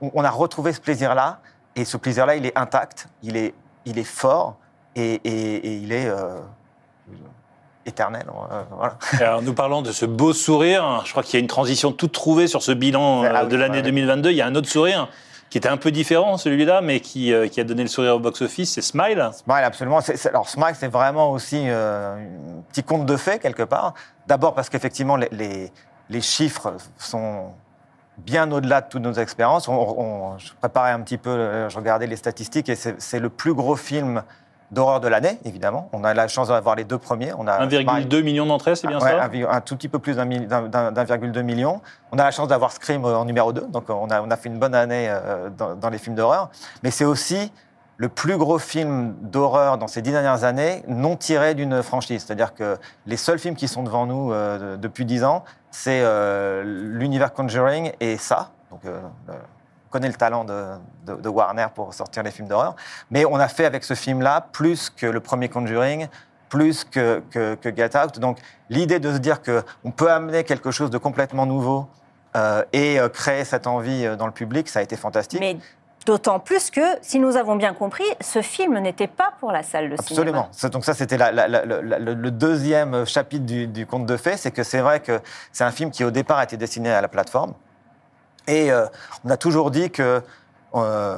On 0.00 0.22
a 0.22 0.30
retrouvé 0.30 0.72
ce 0.72 0.80
plaisir-là. 0.80 1.40
Et 1.74 1.84
ce 1.84 1.96
plaisir-là, 1.96 2.36
il 2.36 2.46
est 2.46 2.56
intact, 2.56 3.08
il 3.24 3.36
est, 3.36 3.54
il 3.86 3.98
est 3.98 4.04
fort 4.04 4.56
et, 4.94 5.14
et, 5.24 5.76
il 5.78 5.90
est 5.90 6.08
euh, 6.08 6.38
éternel. 7.86 8.24
Euh, 8.28 8.62
voilà. 8.70 8.96
Alors, 9.20 9.42
nous 9.42 9.54
parlons 9.54 9.82
de 9.82 9.92
ce 9.92 10.06
beau 10.06 10.32
sourire. 10.32 11.02
Je 11.04 11.10
crois 11.10 11.22
qu'il 11.22 11.34
y 11.34 11.36
a 11.36 11.40
une 11.40 11.48
transition 11.48 11.92
toute 11.92 12.12
trouvée 12.12 12.46
sur 12.46 12.62
ce 12.62 12.72
bilan 12.72 13.22
ah 13.22 13.42
euh, 13.42 13.46
de 13.46 13.56
l'année 13.56 13.82
2022. 13.82 14.30
Il 14.30 14.36
y 14.36 14.42
a 14.42 14.46
un 14.46 14.54
autre 14.54 14.68
sourire 14.68 15.08
qui 15.48 15.58
était 15.58 15.68
un 15.68 15.76
peu 15.76 15.90
différent, 15.90 16.36
celui-là, 16.36 16.80
mais 16.80 17.00
qui, 17.00 17.34
qui, 17.50 17.60
a 17.60 17.64
donné 17.64 17.82
le 17.82 17.88
sourire 17.88 18.14
au 18.14 18.18
box-office, 18.20 18.74
c'est 18.74 18.82
Smile. 18.82 19.30
Smile, 19.32 19.64
absolument. 19.64 19.98
alors, 20.26 20.48
Smile, 20.48 20.74
c'est 20.78 20.86
vraiment 20.86 21.32
aussi 21.32 21.66
un 21.66 22.18
petit 22.68 22.84
conte 22.84 23.04
de 23.04 23.16
fait, 23.16 23.40
quelque 23.40 23.64
part. 23.64 23.94
D'abord 24.28 24.54
parce 24.54 24.68
qu'effectivement, 24.68 25.16
les, 25.16 25.28
les, 25.32 25.72
les, 26.08 26.20
chiffres 26.20 26.74
sont 26.98 27.50
bien 28.20 28.50
au-delà 28.52 28.80
de 28.80 28.88
toutes 28.88 29.02
nos 29.02 29.12
expériences. 29.12 29.68
On, 29.68 30.38
je 30.38 30.52
préparais 30.54 30.92
un 30.92 31.00
petit 31.00 31.18
peu, 31.18 31.30
euh, 31.30 31.68
je 31.68 31.76
regardais 31.76 32.06
les 32.06 32.16
statistiques 32.16 32.68
et 32.68 32.76
c'est 32.76 33.18
le 33.18 33.28
plus 33.28 33.54
gros 33.54 33.76
film 33.76 34.22
d'horreur 34.70 35.00
de 35.00 35.08
l'année, 35.08 35.38
évidemment. 35.44 35.88
On 35.92 36.04
a 36.04 36.14
la 36.14 36.28
chance 36.28 36.48
d'avoir 36.48 36.76
les 36.76 36.84
deux 36.84 36.98
premiers. 36.98 37.32
1,2 37.32 38.22
million 38.22 38.46
d'entrées, 38.46 38.76
c'est 38.76 38.86
bien 38.86 39.00
ça 39.00 39.28
un, 39.50 39.60
tout 39.60 39.76
petit 39.76 39.88
peu 39.88 39.98
plus 39.98 40.16
d'1,2 40.16 41.42
million. 41.42 41.80
On 42.12 42.18
a 42.18 42.24
la 42.24 42.30
chance 42.30 42.48
d'avoir 42.48 42.72
Scream 42.72 43.04
en 43.04 43.24
numéro 43.24 43.52
2, 43.52 43.66
donc 43.68 43.90
on 43.90 44.10
a, 44.10 44.22
on 44.22 44.30
a 44.30 44.36
fait 44.36 44.48
une 44.48 44.58
bonne 44.58 44.74
année 44.74 45.08
euh, 45.08 45.48
dans, 45.50 45.90
les 45.90 45.98
films 45.98 46.14
d'horreur. 46.14 46.50
Mais 46.82 46.90
c'est 46.90 47.04
aussi 47.04 47.52
le 47.96 48.08
plus 48.08 48.38
gros 48.38 48.58
film 48.58 49.14
d'horreur 49.20 49.76
dans 49.76 49.86
ces 49.86 50.00
dix 50.00 50.10
dernières 50.10 50.44
années 50.44 50.82
non 50.88 51.16
tiré 51.16 51.54
d'une 51.54 51.82
franchise. 51.82 52.24
C'est-à-dire 52.26 52.54
que 52.54 52.78
les 53.06 53.18
seuls 53.18 53.38
films 53.38 53.56
qui 53.56 53.68
sont 53.68 53.82
devant 53.82 54.06
nous 54.06 54.32
euh, 54.32 54.78
depuis 54.78 55.04
dix 55.04 55.22
ans, 55.22 55.44
c'est 55.70 56.00
euh, 56.02 56.62
l'univers 56.64 57.32
Conjuring 57.34 57.92
et 58.00 58.16
ça. 58.16 58.52
Donc, 58.70 58.80
euh, 58.86 59.00
connaît 59.90 60.08
le 60.08 60.14
talent 60.14 60.44
de, 60.44 61.28
Warner 61.28 61.66
pour 61.74 61.92
sortir 61.94 62.22
les 62.22 62.30
films 62.30 62.48
d'horreur. 62.48 62.76
Mais 63.10 63.24
on 63.24 63.36
a 63.36 63.48
fait 63.48 63.64
avec 63.64 63.84
ce 63.84 63.94
film-là 63.94 64.46
plus 64.52 64.90
que 64.90 65.06
le 65.06 65.20
premier 65.20 65.48
Conjuring, 65.48 66.08
plus 66.48 66.84
que, 66.84 67.22
que, 67.30 67.56
Get 67.76 67.96
Out. 67.96 68.18
Donc 68.18 68.38
l'idée 68.68 68.98
de 68.98 69.12
se 69.12 69.18
dire 69.18 69.40
qu'on 69.42 69.90
peut 69.90 70.10
amener 70.10 70.44
quelque 70.44 70.70
chose 70.70 70.90
de 70.90 70.98
complètement 70.98 71.46
nouveau 71.46 71.86
et 72.72 72.98
créer 73.12 73.44
cette 73.44 73.66
envie 73.66 74.16
dans 74.16 74.26
le 74.26 74.32
public, 74.32 74.68
ça 74.68 74.78
a 74.78 74.82
été 74.82 74.96
fantastique. 74.96 75.42
D'autant 76.06 76.40
plus 76.40 76.70
que, 76.70 76.80
si 77.02 77.18
nous 77.18 77.36
avons 77.36 77.56
bien 77.56 77.74
compris, 77.74 78.04
ce 78.20 78.40
film 78.40 78.78
n'était 78.78 79.06
pas 79.06 79.34
pour 79.38 79.52
la 79.52 79.62
salle 79.62 79.90
de 79.90 79.96
cinéma. 80.02 80.48
Absolument. 80.48 80.72
Donc 80.72 80.84
ça, 80.84 80.94
c'était 80.94 81.18
le 81.18 82.30
deuxième 82.30 83.04
chapitre 83.04 83.44
du, 83.44 83.86
conte 83.86 84.06
de 84.06 84.16
fées, 84.16 84.38
c'est 84.38 84.50
que 84.50 84.62
c'est 84.62 84.80
vrai 84.80 85.00
que 85.00 85.20
c'est 85.52 85.64
un 85.64 85.70
film 85.70 85.90
qui, 85.90 86.02
au 86.04 86.10
départ, 86.10 86.38
a 86.38 86.44
été 86.44 86.56
destiné 86.56 86.90
à 86.90 87.02
la 87.02 87.08
plateforme. 87.08 87.52
Et 88.46 88.70
euh, 88.70 88.86
on 89.24 89.30
a 89.30 89.36
toujours 89.36 89.70
dit 89.70 89.90
que 89.90 90.22
euh, 90.74 91.16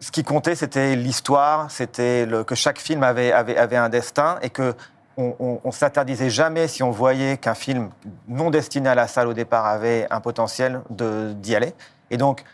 ce 0.00 0.10
qui 0.10 0.24
comptait, 0.24 0.54
c'était 0.54 0.96
l'histoire, 0.96 1.70
c'était 1.70 2.26
que 2.46 2.54
chaque 2.54 2.78
film 2.78 3.02
avait, 3.02 3.32
un 3.32 3.88
destin 3.88 4.38
et 4.42 4.50
que 4.50 4.74
on, 5.16 5.60
on, 5.64 5.72
s'interdisait 5.72 6.30
jamais, 6.30 6.68
si 6.68 6.84
on 6.84 6.92
voyait 6.92 7.38
qu'un 7.38 7.54
film 7.54 7.90
non 8.28 8.50
destiné 8.50 8.88
à 8.88 8.94
la 8.94 9.08
salle 9.08 9.26
au 9.26 9.34
départ 9.34 9.66
avait 9.66 10.06
un 10.10 10.20
potentiel 10.20 10.82
d'y 10.90 11.56
aller. 11.56 11.74
Et 12.10 12.16
donc, 12.16 12.44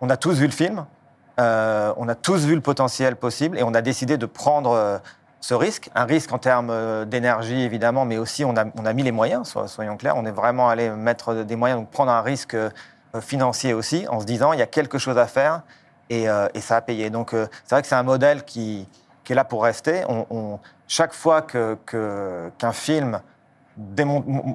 on 0.00 0.08
a 0.08 0.16
tous 0.16 0.38
vu 0.38 0.46
le 0.46 0.52
film, 0.52 0.86
euh, 1.40 1.92
on 1.96 2.08
a 2.08 2.14
tous 2.14 2.44
vu 2.44 2.54
le 2.54 2.60
potentiel 2.60 3.16
possible 3.16 3.58
et 3.58 3.64
on 3.64 3.74
a 3.74 3.82
décidé 3.82 4.18
de 4.18 4.26
prendre 4.26 5.00
ce 5.40 5.54
risque, 5.54 5.90
un 5.96 6.04
risque 6.04 6.32
en 6.32 6.38
termes 6.38 7.04
d'énergie 7.06 7.62
évidemment, 7.62 8.04
mais 8.04 8.18
aussi 8.18 8.44
on 8.44 8.54
a, 8.56 8.92
mis 8.92 9.02
les 9.02 9.10
moyens, 9.10 9.56
soyons 9.66 9.96
clairs, 9.96 10.16
on 10.16 10.24
est 10.24 10.30
vraiment 10.30 10.68
allé 10.68 10.90
mettre 10.90 11.34
des 11.34 11.56
moyens, 11.56 11.80
donc 11.80 11.90
prendre 11.90 12.12
un 12.12 12.22
risque 12.22 12.56
financier 13.20 13.74
aussi, 13.74 14.06
en 14.08 14.20
se 14.20 14.26
disant 14.26 14.52
il 14.52 14.58
y 14.58 14.62
a 14.62 14.66
quelque 14.66 14.98
chose 14.98 15.18
à 15.18 15.26
faire 15.26 15.62
et, 16.10 16.26
ça 16.60 16.76
a 16.76 16.80
payé. 16.80 17.10
Donc 17.10 17.30
c'est 17.32 17.70
vrai 17.70 17.82
que 17.82 17.88
c'est 17.88 17.94
un 17.94 18.02
modèle 18.02 18.44
qui, 18.44 18.86
est 19.28 19.34
là 19.34 19.44
pour 19.44 19.62
rester. 19.64 20.04
chaque 20.88 21.12
fois 21.12 21.42
qu'un 21.42 22.72
film 22.72 23.20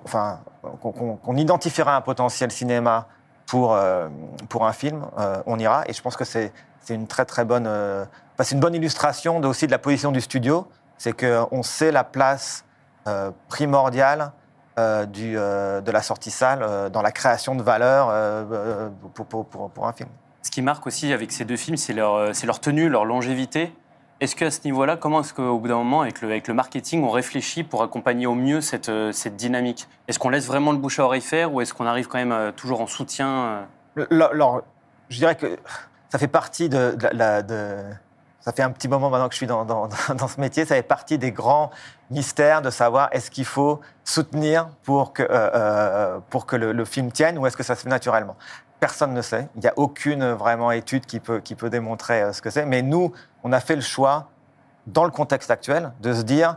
enfin, 0.05 0.39
qu'on 0.81 1.37
identifiera 1.37 1.95
un 1.95 2.01
potentiel 2.01 2.51
cinéma 2.51 3.07
pour, 3.45 3.77
pour 4.49 4.65
un 4.65 4.73
film, 4.73 5.05
on 5.45 5.59
ira. 5.59 5.83
Et 5.87 5.93
je 5.93 6.01
pense 6.01 6.15
que 6.15 6.25
c'est 6.25 6.51
une 6.89 7.07
très 7.07 7.25
très 7.25 7.45
bonne 7.45 7.67
euh, 7.67 8.05
une 8.51 8.59
bonne 8.59 8.75
illustration 8.75 9.39
aussi 9.41 9.65
de 9.65 9.71
la 9.71 9.79
position 9.79 10.11
du 10.11 10.21
studio. 10.21 10.67
C'est 10.97 11.13
qu'on 11.13 11.63
sait 11.63 11.91
la 11.91 12.03
place 12.03 12.63
euh, 13.07 13.31
primordiale 13.49 14.31
euh, 14.79 15.05
du, 15.05 15.35
euh, 15.37 15.81
de 15.81 15.91
la 15.91 16.01
sortie 16.01 16.31
salle 16.31 16.59
euh, 16.61 16.89
dans 16.89 17.01
la 17.01 17.11
création 17.11 17.55
de 17.55 17.63
valeur 17.63 18.11
pour, 19.13 19.25
pour- 19.25 19.45
pour- 19.45 19.69
pour 19.69 19.87
un 19.87 19.93
film. 19.93 20.09
Ce 20.41 20.51
qui 20.51 20.61
marque 20.61 20.87
aussi 20.87 21.11
avec 21.13 21.31
ces 21.31 21.45
deux 21.45 21.57
films, 21.57 21.77
c'est 21.77 21.93
leur, 21.93 22.31
leur 22.45 22.59
tenue, 22.59 22.89
leur 22.89 23.05
longévité. 23.05 23.73
Est-ce 24.19 24.35
qu'à 24.35 24.49
ce 24.49 24.61
niveau-là, 24.65 24.97
comment 24.97 25.19
est-ce 25.21 25.33
qu'au 25.33 25.59
bout 25.59 25.67
d'un 25.67 25.75
moment, 25.75 26.01
avec 26.01 26.21
le, 26.21 26.29
avec 26.29 26.47
le 26.47 26.53
marketing, 26.55 27.03
on 27.03 27.11
réfléchit 27.11 27.63
pour 27.63 27.83
accompagner 27.83 28.25
au 28.25 28.33
mieux 28.33 28.61
cette, 28.61 28.91
cette 29.11 29.35
dynamique? 29.35 29.87
Est-ce 30.07 30.17
qu'on 30.19 30.29
laisse 30.29 30.47
vraiment 30.47 30.71
le 30.71 30.77
bouche 30.79 30.99
à 30.99 31.03
oreille 31.03 31.21
faire 31.21 31.53
ou 31.53 31.61
est-ce 31.61 31.73
qu'on 31.73 31.85
arrive 31.85 32.07
quand 32.07 32.17
même 32.23 32.51
toujours 32.53 32.81
en 32.81 32.87
soutien 32.87 33.67
Le- 33.95 34.07
leur- 34.09 34.63
je 35.09 35.17
dirais 35.19 35.35
que 35.35 35.57
ça 36.09 36.17
fait 36.17 36.27
partie 36.27 36.67
de, 36.69 36.95
de 36.95 37.41
de- 37.43 37.83
ça 38.47 38.53
fait 38.53 38.63
un 38.63 38.71
petit 38.71 38.87
moment 38.87 39.09
maintenant 39.09 39.27
que 39.27 39.33
je 39.33 39.39
suis 39.39 39.45
dans, 39.45 39.65
dans- 39.65 39.89
ce 39.89 40.39
métier, 40.39 40.63
ça 40.63 40.75
fait 40.75 40.81
partie 40.81 41.17
des 41.17 41.33
grands 41.33 41.69
mystères 42.09 42.61
de 42.61 42.69
savoir 42.69 43.09
est-ce 43.11 43.29
qu'il 43.29 43.43
faut 43.43 43.81
soutenir 44.05 44.69
pour 44.83 45.11
que, 45.11 45.21
euh, 45.21 45.27
euh, 45.31 46.19
pour 46.29 46.45
que 46.45 46.55
le, 46.55 46.85
film 46.85 47.11
tienne 47.11 47.37
ou 47.37 47.45
est-ce 47.45 47.57
que 47.57 47.63
ça 47.63 47.75
se 47.75 47.81
fait 47.83 47.89
naturellement. 47.89 48.37
Personne 48.79 49.13
ne 49.13 49.21
sait. 49.21 49.49
Il 49.55 49.61
n'y 49.63 49.67
a 49.67 49.73
aucune 49.75 50.31
vraiment 50.31 50.71
étude 50.71 51.05
qui 51.05 51.19
peut, 51.19 51.41
qui 51.41 51.55
peut 51.55 51.69
démontrer 51.69 52.21
euh, 52.21 52.31
ce 52.31 52.41
que 52.41 52.49
c'est. 52.49 52.65
Mais 52.65 52.81
nous, 52.81 53.11
on 53.43 53.51
a 53.51 53.59
fait 53.59 53.75
le 53.75 53.81
choix, 53.81 54.29
dans 54.85 55.03
le 55.03 55.11
contexte 55.11 55.51
actuel, 55.51 55.91
de 55.99 56.13
se 56.13 56.21
dire 56.21 56.55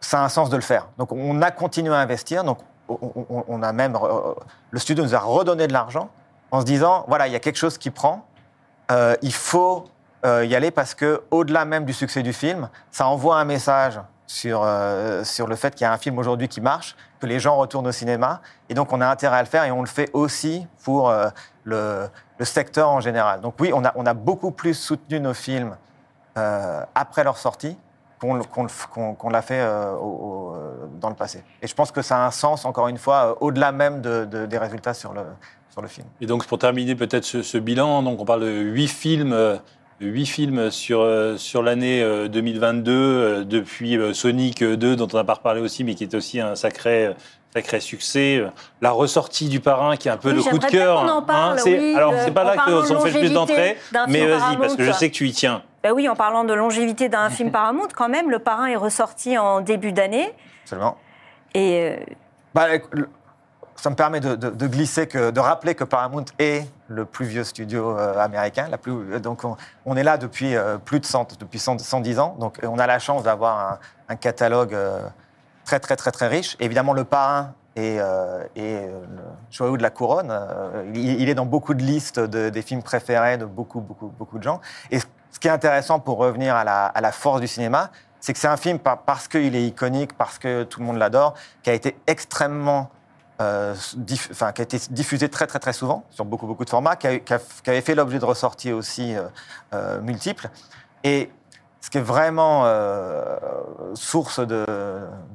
ça 0.00 0.22
a 0.22 0.24
un 0.24 0.30
sens 0.30 0.48
de 0.48 0.56
le 0.56 0.62
faire. 0.62 0.88
Donc 0.96 1.12
on 1.12 1.42
a 1.42 1.50
continué 1.50 1.94
à 1.94 1.98
investir. 1.98 2.44
Donc 2.44 2.60
on, 2.88 3.62
a 3.62 3.72
même 3.74 3.98
le 4.70 4.78
studio 4.78 5.04
nous 5.04 5.14
a 5.14 5.18
redonné 5.18 5.66
de 5.66 5.74
l'argent 5.74 6.08
en 6.50 6.62
se 6.62 6.64
disant 6.64 7.04
voilà 7.08 7.26
il 7.26 7.34
y 7.34 7.36
a 7.36 7.40
quelque 7.40 7.58
chose 7.58 7.76
qui 7.76 7.90
prend. 7.90 8.24
Il 9.20 9.34
faut 9.34 9.84
euh, 10.24 10.44
y 10.44 10.54
aller 10.54 10.70
parce 10.70 10.94
que 10.94 11.22
au-delà 11.30 11.64
même 11.64 11.84
du 11.84 11.92
succès 11.92 12.22
du 12.22 12.32
film, 12.32 12.68
ça 12.90 13.06
envoie 13.06 13.36
un 13.38 13.44
message 13.44 14.00
sur 14.26 14.62
euh, 14.64 15.24
sur 15.24 15.46
le 15.46 15.56
fait 15.56 15.74
qu'il 15.74 15.84
y 15.84 15.88
a 15.88 15.92
un 15.92 15.98
film 15.98 16.18
aujourd'hui 16.18 16.48
qui 16.48 16.60
marche, 16.60 16.96
que 17.20 17.26
les 17.26 17.38
gens 17.40 17.56
retournent 17.56 17.86
au 17.86 17.92
cinéma 17.92 18.40
et 18.68 18.74
donc 18.74 18.92
on 18.92 19.00
a 19.00 19.06
intérêt 19.08 19.38
à 19.38 19.42
le 19.42 19.48
faire 19.48 19.64
et 19.64 19.70
on 19.70 19.80
le 19.80 19.88
fait 19.88 20.10
aussi 20.12 20.66
pour 20.84 21.08
euh, 21.08 21.28
le, 21.64 22.08
le 22.38 22.44
secteur 22.44 22.90
en 22.90 23.00
général. 23.00 23.40
Donc 23.40 23.54
oui 23.60 23.70
on 23.74 23.84
a 23.84 23.92
on 23.94 24.04
a 24.06 24.14
beaucoup 24.14 24.50
plus 24.50 24.74
soutenu 24.74 25.18
nos 25.20 25.34
films 25.34 25.76
après 26.94 27.24
leur 27.24 27.36
sortie 27.38 27.76
qu'on 28.20 28.34
l'a 29.30 29.42
fait 29.42 29.64
dans 31.00 31.08
le 31.08 31.14
passé. 31.14 31.42
Et 31.62 31.66
je 31.66 31.74
pense 31.74 31.90
que 31.92 32.02
ça 32.02 32.18
a 32.18 32.26
un 32.26 32.30
sens, 32.30 32.64
encore 32.64 32.88
une 32.88 32.98
fois, 32.98 33.36
au-delà 33.40 33.72
même 33.72 34.00
de- 34.00 34.24
de- 34.24 34.46
des 34.46 34.58
résultats 34.58 34.94
sur 34.94 35.12
le, 35.12 35.22
sur 35.70 35.82
le 35.82 35.88
film. 35.88 36.06
Et 36.20 36.26
donc, 36.26 36.44
pour 36.46 36.58
terminer 36.58 36.94
peut-être 36.96 37.24
ce, 37.24 37.42
ce 37.42 37.58
bilan, 37.58 38.02
donc 38.02 38.20
on 38.20 38.24
parle 38.24 38.42
de 38.42 38.50
huit 38.50 38.88
films, 38.88 39.32
huit 40.00 40.26
films 40.26 40.70
sur, 40.70 41.00
euh, 41.00 41.36
sur 41.36 41.62
l'année 41.62 42.02
euh, 42.02 42.28
2022, 42.28 42.92
euh, 42.92 43.44
depuis 43.44 43.96
euh, 43.96 44.12
Sonic 44.14 44.62
2, 44.62 44.96
dont 44.96 45.08
on 45.12 45.16
n'a 45.16 45.24
pas 45.24 45.34
reparlé 45.34 45.60
aussi, 45.60 45.84
mais 45.84 45.94
qui 45.94 46.04
est 46.04 46.14
aussi 46.14 46.40
un 46.40 46.54
sacré, 46.54 47.10
sacré 47.54 47.80
succès. 47.80 48.42
La 48.80 48.90
ressortie 48.92 49.48
du 49.48 49.60
parrain, 49.60 49.96
qui 49.96 50.08
est 50.08 50.10
un 50.12 50.16
peu 50.16 50.30
Oui, 50.30 50.36
le 50.36 50.42
coup 50.42 50.58
de 50.58 50.66
cœur. 50.66 51.00
hein. 51.00 51.06
qu'on 51.06 51.12
en 51.14 51.22
parle, 51.22 51.58
c'est- 51.58 51.78
oui, 51.78 51.94
alors, 51.96 52.14
c'est 52.24 52.30
pas 52.32 52.42
en 52.44 52.48
là 52.48 52.54
parlant 52.54 52.82
de 52.82 52.86
qu'on 52.88 53.00
fait 53.00 53.10
le 53.10 53.18
plus 53.18 53.32
longévité 53.32 53.34
d'entrées, 53.34 53.76
d'un 53.92 54.06
mais 54.06 54.18
film 54.18 54.28
vas-y, 54.30 54.56
parce 54.56 54.76
que 54.76 54.82
je 54.82 54.88
Paramount. 54.88 54.92
sais 54.98 55.10
que 55.10 55.14
tu 55.14 55.26
y 55.26 55.32
tiens. 55.32 55.62
Ben 55.82 55.92
oui, 55.92 56.08
en 56.08 56.14
parlant 56.16 56.44
de 56.44 56.52
longévité 56.54 57.08
d'un 57.08 57.30
film 57.30 57.50
Paramount, 57.50 57.88
quand 57.96 58.08
même, 58.08 58.30
Le 58.30 58.38
Parrain 58.38 58.66
est 58.66 58.76
ressorti 58.76 59.36
en 59.38 59.60
début 59.60 59.92
d'année. 59.92 60.32
Absolument. 60.64 60.96
Et 61.54 61.80
euh, 61.92 61.96
Bah, 62.54 62.66
ça 63.80 63.90
me 63.90 63.94
permet 63.94 64.20
de, 64.20 64.34
de- 64.36 64.50
de 64.50 64.66
glisser, 64.66 65.06
que, 65.06 65.30
de 65.30 65.40
rappeler 65.40 65.74
que 65.74 65.84
Paramount 65.84 66.24
est 66.38 66.66
le 66.88 67.04
plus 67.04 67.26
vieux 67.26 67.44
studio 67.44 67.96
euh, 67.96 68.18
américain. 68.18 68.66
La 68.70 68.78
plus, 68.78 68.92
euh, 68.92 69.18
donc 69.20 69.44
on, 69.44 69.56
on 69.86 69.96
est 69.96 70.02
là 70.02 70.18
depuis 70.18 70.56
euh, 70.56 70.78
plus 70.78 71.00
de 71.00 71.06
100, 71.06 71.38
depuis 71.38 71.58
100 71.58 71.78
110 71.78 72.18
ans. 72.18 72.36
Donc 72.38 72.58
on 72.62 72.78
a 72.78 72.86
la 72.86 72.98
chance 72.98 73.22
d'avoir 73.22 73.58
un, 73.72 73.78
un 74.08 74.16
catalogue 74.16 74.76
très 75.64 75.80
très 75.80 75.96
très 75.96 76.10
très 76.10 76.28
riche. 76.28 76.56
Évidemment, 76.60 76.92
le 76.92 77.04
parrain 77.04 77.52
est, 77.76 77.98
euh, 78.00 78.42
est, 78.56 78.88
euh, 78.88 79.00
le 79.16 79.22
joyau 79.50 79.76
de 79.76 79.82
la 79.82 79.90
couronne. 79.90 80.32
Il, 80.94 81.28
est 81.28 81.34
dans 81.34 81.46
beaucoup 81.46 81.74
de 81.74 81.82
listes 81.82 82.18
de- 82.18 82.48
des 82.48 82.62
films 82.62 82.82
préférés 82.82 83.38
de 83.38 83.44
beaucoup 83.44 83.80
beaucoup 83.80 84.08
beaucoup 84.18 84.38
de 84.38 84.42
gens. 84.42 84.60
Et 84.90 84.98
ce 84.98 85.38
qui 85.38 85.46
est 85.46 85.52
intéressant 85.52 86.00
pour 86.00 86.18
revenir 86.18 86.56
à 86.56 86.64
la, 86.64 86.86
à 86.86 87.00
la 87.00 87.12
force 87.12 87.40
du 87.40 87.46
cinéma, 87.46 87.90
c'est 88.18 88.32
que 88.32 88.38
c'est 88.40 88.48
un 88.48 88.56
film 88.56 88.78
par- 88.80 88.98
parce 89.02 89.28
qu'il 89.28 89.54
est 89.54 89.64
iconique, 89.66 90.16
parce 90.16 90.38
que 90.38 90.64
tout 90.64 90.80
le 90.80 90.86
monde 90.86 90.96
l'adore, 90.98 91.34
qui 91.62 91.70
a 91.70 91.74
été 91.74 91.96
extrêmement 92.08 92.90
euh, 93.40 93.74
qui 94.04 94.60
a 94.60 94.62
été 94.62 94.78
diffusé 94.90 95.28
très 95.28 95.46
très 95.46 95.60
très 95.60 95.72
souvent 95.72 96.04
sur 96.10 96.24
beaucoup 96.24 96.48
beaucoup 96.48 96.64
de 96.64 96.70
formats, 96.70 96.96
qui, 96.96 97.06
avait 97.06 97.80
fait 97.80 97.94
l'objet 97.94 98.18
de 98.18 98.24
ressorties 98.24 98.72
aussi 98.72 99.14
euh, 99.14 99.22
euh, 99.74 100.00
multiples. 100.00 100.50
Et 101.04 101.30
ce 101.80 101.88
qui 101.90 101.98
est 101.98 102.02
vraiment 102.02 102.64
source 103.94 104.40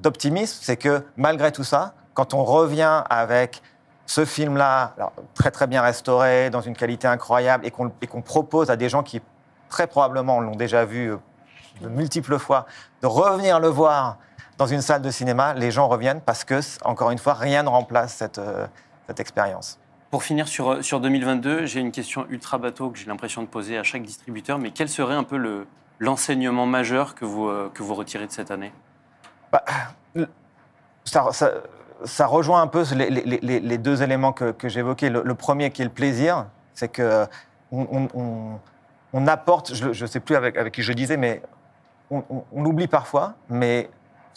d'optimisme, 0.01 0.59
c'est 0.61 0.75
que 0.75 1.01
malgré 1.15 1.53
tout 1.53 1.63
ça, 1.63 1.93
quand 2.13 2.33
on 2.33 2.43
revient 2.43 3.03
avec 3.09 3.61
ce 4.05 4.25
film-là, 4.25 4.93
très 5.35 5.51
très 5.51 5.67
bien 5.67 5.81
restauré, 5.81 6.49
dans 6.49 6.59
une 6.59 6.75
qualité 6.75 7.07
incroyable, 7.07 7.65
et 7.65 7.71
qu'on 7.71 8.21
propose 8.21 8.69
à 8.69 8.75
des 8.75 8.89
gens 8.89 9.03
qui 9.03 9.21
très 9.69 9.87
probablement 9.87 10.41
l'ont 10.41 10.57
déjà 10.57 10.83
vu 10.83 11.17
de 11.79 11.87
multiples 11.87 12.37
fois, 12.37 12.65
de 13.01 13.07
revenir 13.07 13.61
le 13.61 13.69
voir 13.69 14.17
dans 14.57 14.67
une 14.67 14.81
salle 14.81 15.01
de 15.01 15.09
cinéma, 15.11 15.53
les 15.53 15.71
gens 15.71 15.87
reviennent 15.87 16.21
parce 16.21 16.43
que, 16.43 16.59
encore 16.85 17.11
une 17.11 17.17
fois, 17.17 17.33
rien 17.33 17.63
ne 17.63 17.69
remplace 17.69 18.13
cette, 18.13 18.37
euh, 18.37 18.67
cette 19.07 19.19
expérience. 19.19 19.79
Pour 20.11 20.23
finir 20.23 20.47
sur, 20.47 20.69
euh, 20.69 20.81
sur 20.81 20.99
2022, 20.99 21.65
j'ai 21.65 21.79
une 21.79 21.91
question 21.91 22.25
ultra 22.29 22.57
bateau 22.59 22.89
que 22.91 22.97
j'ai 22.99 23.07
l'impression 23.07 23.41
de 23.41 23.47
poser 23.47 23.77
à 23.77 23.83
chaque 23.83 24.03
distributeur, 24.03 24.59
mais 24.59 24.71
quel 24.71 24.87
serait 24.89 25.15
un 25.15 25.23
peu 25.23 25.37
le- 25.37 25.65
l'enseignement 25.99 26.65
majeur 26.67 27.15
que 27.15 27.25
vous, 27.25 27.47
euh, 27.47 27.71
que 27.73 27.81
vous 27.81 27.95
retirez 27.95 28.27
de 28.27 28.31
cette 28.31 28.51
année? 28.51 28.71
Ça, 31.05 31.27
ça- 31.31 31.51
ça 32.05 32.27
rejoint 32.27 32.61
un 32.61 32.67
peu 32.67 32.83
les, 32.95 33.09
les- 33.09 33.39
les- 33.41 33.59
les 33.59 33.77
deux 33.77 34.01
éléments 34.03 34.33
que, 34.33 34.51
que 34.51 34.69
j'évoquais. 34.69 35.09
Le, 35.09 35.21
le 35.23 35.35
premier 35.35 35.71
qui 35.71 35.81
est 35.81 35.85
le 35.85 35.91
plaisir, 35.91 36.45
c'est 36.73 36.87
que 36.89 37.25
on, 37.71 37.87
on- 37.91 38.07
on- 38.19 38.59
on 39.13 39.27
apporte, 39.27 39.73
je 39.73 39.87
ne 40.03 40.07
sais 40.07 40.19
plus 40.19 40.35
avec, 40.35 40.57
avec 40.57 40.73
qui 40.73 40.81
je 40.81 40.93
disais, 40.93 41.17
mais 41.17 41.41
on, 42.09 42.23
on- 42.29 42.61
l'oublie 42.63 42.87
parfois, 42.87 43.33
mais 43.49 43.89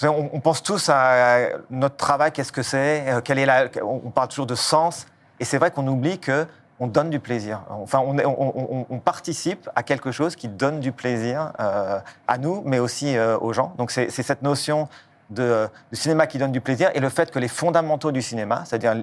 on, 0.05 0.41
pense 0.41 0.63
tous 0.63 0.89
à 0.89 1.49
notre 1.71 1.97
travail, 1.97 2.33
qu'est-ce 2.33 2.53
que 2.53 2.63
c'est, 2.63 3.09
euh, 3.09 3.21
quelle 3.21 3.39
est 3.39 3.47
la, 3.47 3.67
on 3.83 4.11
parle 4.11 4.29
toujours 4.29 4.47
de 4.47 4.55
sens, 4.55 5.07
et 5.41 5.45
c'est 5.45 5.59
vrai 5.59 5.71
qu'on 5.71 5.87
oublie 5.87 6.19
que 6.19 6.47
on 6.79 6.89
donne 6.89 7.09
du 7.09 7.21
plaisir. 7.21 7.63
Enfin, 7.71 8.01
on, 8.01 8.99
participe 8.99 9.71
à 9.75 9.83
quelque 9.83 10.13
chose 10.13 10.37
qui 10.37 10.47
donne 10.47 10.79
du 10.79 10.93
plaisir 10.93 11.53
euh, 11.59 11.99
à 12.29 12.37
nous, 12.37 12.63
mais 12.67 12.79
aussi 12.79 13.17
euh, 13.17 13.39
aux 13.39 13.55
gens. 13.55 13.73
Donc 13.79 13.91
c'est 13.91 14.11
cette 14.11 14.43
notion 14.43 14.87
de, 15.31 15.69
cinéma 15.93 16.27
qui 16.27 16.37
donne 16.37 16.53
du 16.53 16.61
plaisir 16.61 16.91
et 16.93 17.01
le 17.01 17.09
fait 17.09 17.31
que 17.31 17.39
les 17.39 17.49
fondamentaux 17.49 18.13
du 18.13 18.21
cinéma, 18.21 18.65
c'est-à-dire 18.67 19.03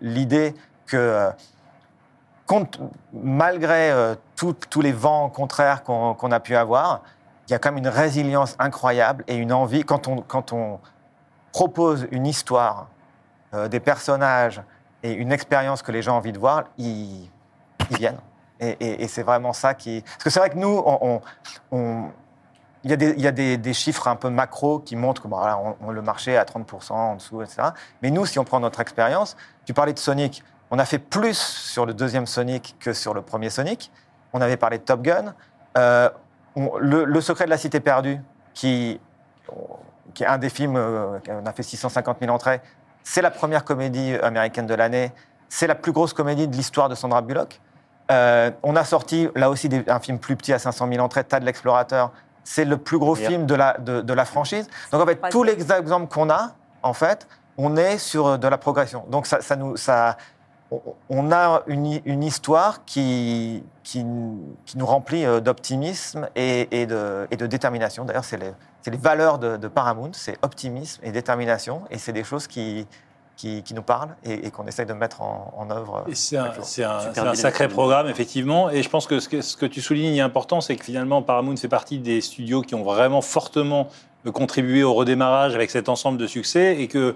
l'idée 0.00 0.56
que 0.86 1.30
compte- 2.44 2.80
malgré 3.12 4.16
tous 4.34 4.80
les 4.82 4.92
vents 4.92 5.28
contraires 5.28 5.84
qu'on 5.84 6.32
a 6.32 6.40
pu 6.40 6.56
avoir, 6.56 7.02
il 7.48 7.52
y 7.52 7.54
a 7.54 7.58
quand 7.58 7.70
même 7.70 7.78
une 7.78 7.88
résilience 7.88 8.56
incroyable 8.58 9.24
et 9.28 9.36
une 9.36 9.52
envie, 9.52 9.84
quand 9.84 10.08
on, 10.08 10.22
quand 10.22 10.52
on 10.52 10.80
propose 11.52 12.06
une 12.10 12.26
histoire, 12.26 12.88
euh, 13.54 13.68
des 13.68 13.80
personnages 13.80 14.62
et 15.02 15.12
une 15.12 15.30
expérience 15.30 15.82
que 15.82 15.92
les 15.92 16.02
gens 16.02 16.14
ont 16.14 16.18
envie 16.18 16.32
de 16.32 16.38
voir, 16.38 16.64
ils, 16.78 17.30
viennent. 17.90 18.18
Et, 18.60 19.06
c'est 19.08 19.22
vraiment 19.22 19.52
ça 19.52 19.74
qui... 19.74 20.00
Parce 20.02 20.24
que 20.24 20.30
c'est 20.30 20.40
vrai 20.40 20.48
que 20.48 20.56
nous, 20.56 20.82
il 22.82 22.90
y 22.90 22.92
a, 22.92 22.96
des, 22.96 23.10
il 23.10 23.20
y 23.20 23.26
a 23.26 23.32
des, 23.32 23.74
chiffres 23.74 24.08
un 24.08 24.16
peu 24.16 24.30
macro 24.30 24.78
qui 24.78 24.96
montrent 24.96 25.22
que 25.22 25.28
bon, 25.28 25.36
voilà, 25.36 25.58
on- 25.58 25.76
on- 25.82 25.90
le 25.90 26.00
marché 26.02 26.32
est 26.32 26.36
à 26.36 26.44
30% 26.44 26.92
en 26.92 27.16
dessous, 27.16 27.42
etc. 27.42 27.68
Mais 28.02 28.10
nous, 28.10 28.24
si 28.24 28.38
on 28.38 28.44
prend 28.44 28.60
notre 28.60 28.80
expérience, 28.80 29.36
tu 29.66 29.74
parlais 29.74 29.92
de 29.92 29.98
Sonic, 29.98 30.42
on 30.70 30.78
a 30.78 30.84
fait 30.84 30.98
plus 30.98 31.36
sur 31.36 31.84
le 31.84 31.94
deuxième 31.94 32.26
Sonic 32.26 32.74
que 32.80 32.92
sur 32.92 33.12
le 33.12 33.22
premier 33.22 33.50
Sonic. 33.50 33.92
On 34.32 34.40
avait 34.40 34.56
parlé 34.56 34.78
de 34.78 34.82
Top 34.82 35.02
Gun. 35.02 35.34
Euh, 35.76 36.08
on- 36.56 36.76
le, 36.78 37.04
Le 37.04 37.20
secret 37.20 37.44
de 37.46 37.50
la 37.50 37.58
cité 37.58 37.80
perdue, 37.80 38.20
qui, 38.54 39.00
qui 40.14 40.22
est 40.22 40.26
un 40.26 40.38
des 40.38 40.48
films, 40.50 40.76
euh, 40.76 41.18
on 41.28 41.46
a 41.46 41.52
fait 41.52 41.62
650 41.62 42.18
000 42.20 42.32
entrées, 42.32 42.60
c'est 43.02 43.22
la 43.22 43.30
première 43.30 43.64
comédie 43.64 44.14
américaine 44.22 44.66
de 44.66 44.74
l'année, 44.74 45.12
c'est 45.48 45.66
la 45.66 45.74
plus 45.74 45.92
grosse 45.92 46.12
comédie 46.12 46.48
de 46.48 46.56
l'histoire 46.56 46.88
de 46.88 46.94
Sandra 46.94 47.20
Bullock. 47.22 47.60
Euh, 48.10 48.50
on 48.62 48.76
a 48.76 48.84
sorti 48.84 49.28
là 49.34 49.50
aussi 49.50 49.68
des- 49.68 49.84
un 49.88 49.98
film 49.98 50.18
plus 50.18 50.36
petit 50.36 50.52
à 50.52 50.58
500 50.58 50.88
000 50.90 51.02
entrées, 51.04 51.24
Tad 51.24 51.42
l'explorateur. 51.42 52.12
C'est 52.44 52.64
le 52.66 52.76
plus 52.76 52.98
gros 52.98 53.16
Yeah. 53.16 53.28
film 53.30 53.46
de 53.46 53.54
la, 53.54 53.78
de, 53.78 54.02
de 54.02 54.12
la 54.12 54.24
franchise. 54.26 54.68
Donc 54.92 55.02
en 55.02 55.06
fait, 55.06 55.18
tous 55.30 55.42
les 55.42 55.52
exemples 55.72 56.12
qu'on 56.12 56.28
a, 56.28 56.52
en 56.82 56.92
fait, 56.92 57.26
on 57.56 57.76
est 57.76 57.96
sur 57.96 58.38
de 58.38 58.46
la 58.48 58.58
progression. 58.58 59.04
Donc 59.08 59.26
ça, 59.26 59.40
ça 59.40 59.56
nous, 59.56 59.76
ça, 59.78 60.18
on- 61.08 61.30
a 61.32 61.62
une, 61.66 61.86
hi- 61.86 62.02
une 62.04 62.22
histoire 62.22 62.84
qui, 62.84 63.62
qui, 63.82 64.04
qui 64.66 64.78
nous 64.78 64.86
remplit 64.86 65.24
euh, 65.24 65.40
d'optimisme 65.40 66.28
et, 66.36 66.68
et 66.70 66.86
de, 66.86 67.26
et 67.30 67.36
de 67.36 67.46
détermination. 67.46 68.04
D'ailleurs, 68.04 68.24
c'est 68.24 68.36
les, 68.38 68.50
c'est 68.82 68.90
les 68.90 68.96
valeurs 68.96 69.38
de, 69.38 69.56
de 69.56 69.68
Paramount, 69.68 70.10
c'est 70.12 70.36
optimisme 70.42 71.00
et 71.04 71.12
détermination. 71.12 71.82
Et 71.90 71.98
c'est 71.98 72.12
des 72.12 72.24
choses 72.24 72.46
qui, 72.46 72.86
qui, 73.36 73.62
qui 73.62 73.74
nous 73.74 73.82
parle 73.82 74.10
et, 74.24 74.46
et 74.46 74.50
qu'on 74.50 74.66
essaye 74.66 74.86
de 74.86 74.92
mettre 74.94 75.22
en, 75.22 75.52
en 75.56 75.70
œuvre. 75.70 76.04
C'est 76.62 76.84
un, 76.84 77.34
sacré 77.34 77.68
programme, 77.68 78.08
effectivement. 78.08 78.70
Et 78.70 78.82
je 78.82 78.88
pense 78.88 79.06
que 79.06 79.20
ce 79.20 79.28
que, 79.28 79.40
ce 79.42 79.56
que 79.56 79.66
tu 79.66 79.80
soulignes 79.80 80.16
est 80.16 80.20
important, 80.20 80.60
c'est 80.60 80.76
que 80.76 80.84
finalement, 80.84 81.22
Paramount 81.22 81.56
fait 81.56 81.68
partie 81.68 81.98
des 81.98 82.20
studios 82.20 82.62
qui 82.62 82.74
ont 82.74 82.82
vraiment 82.84 83.20
fortement 83.22 83.88
euh, 84.26 84.30
contribué 84.32 84.82
au 84.84 84.94
redémarrage 84.94 85.54
avec 85.54 85.70
cet 85.70 85.88
ensemble 85.88 86.18
de 86.18 86.26
succès 86.26 86.80
et 86.80 86.88
que 86.88 87.14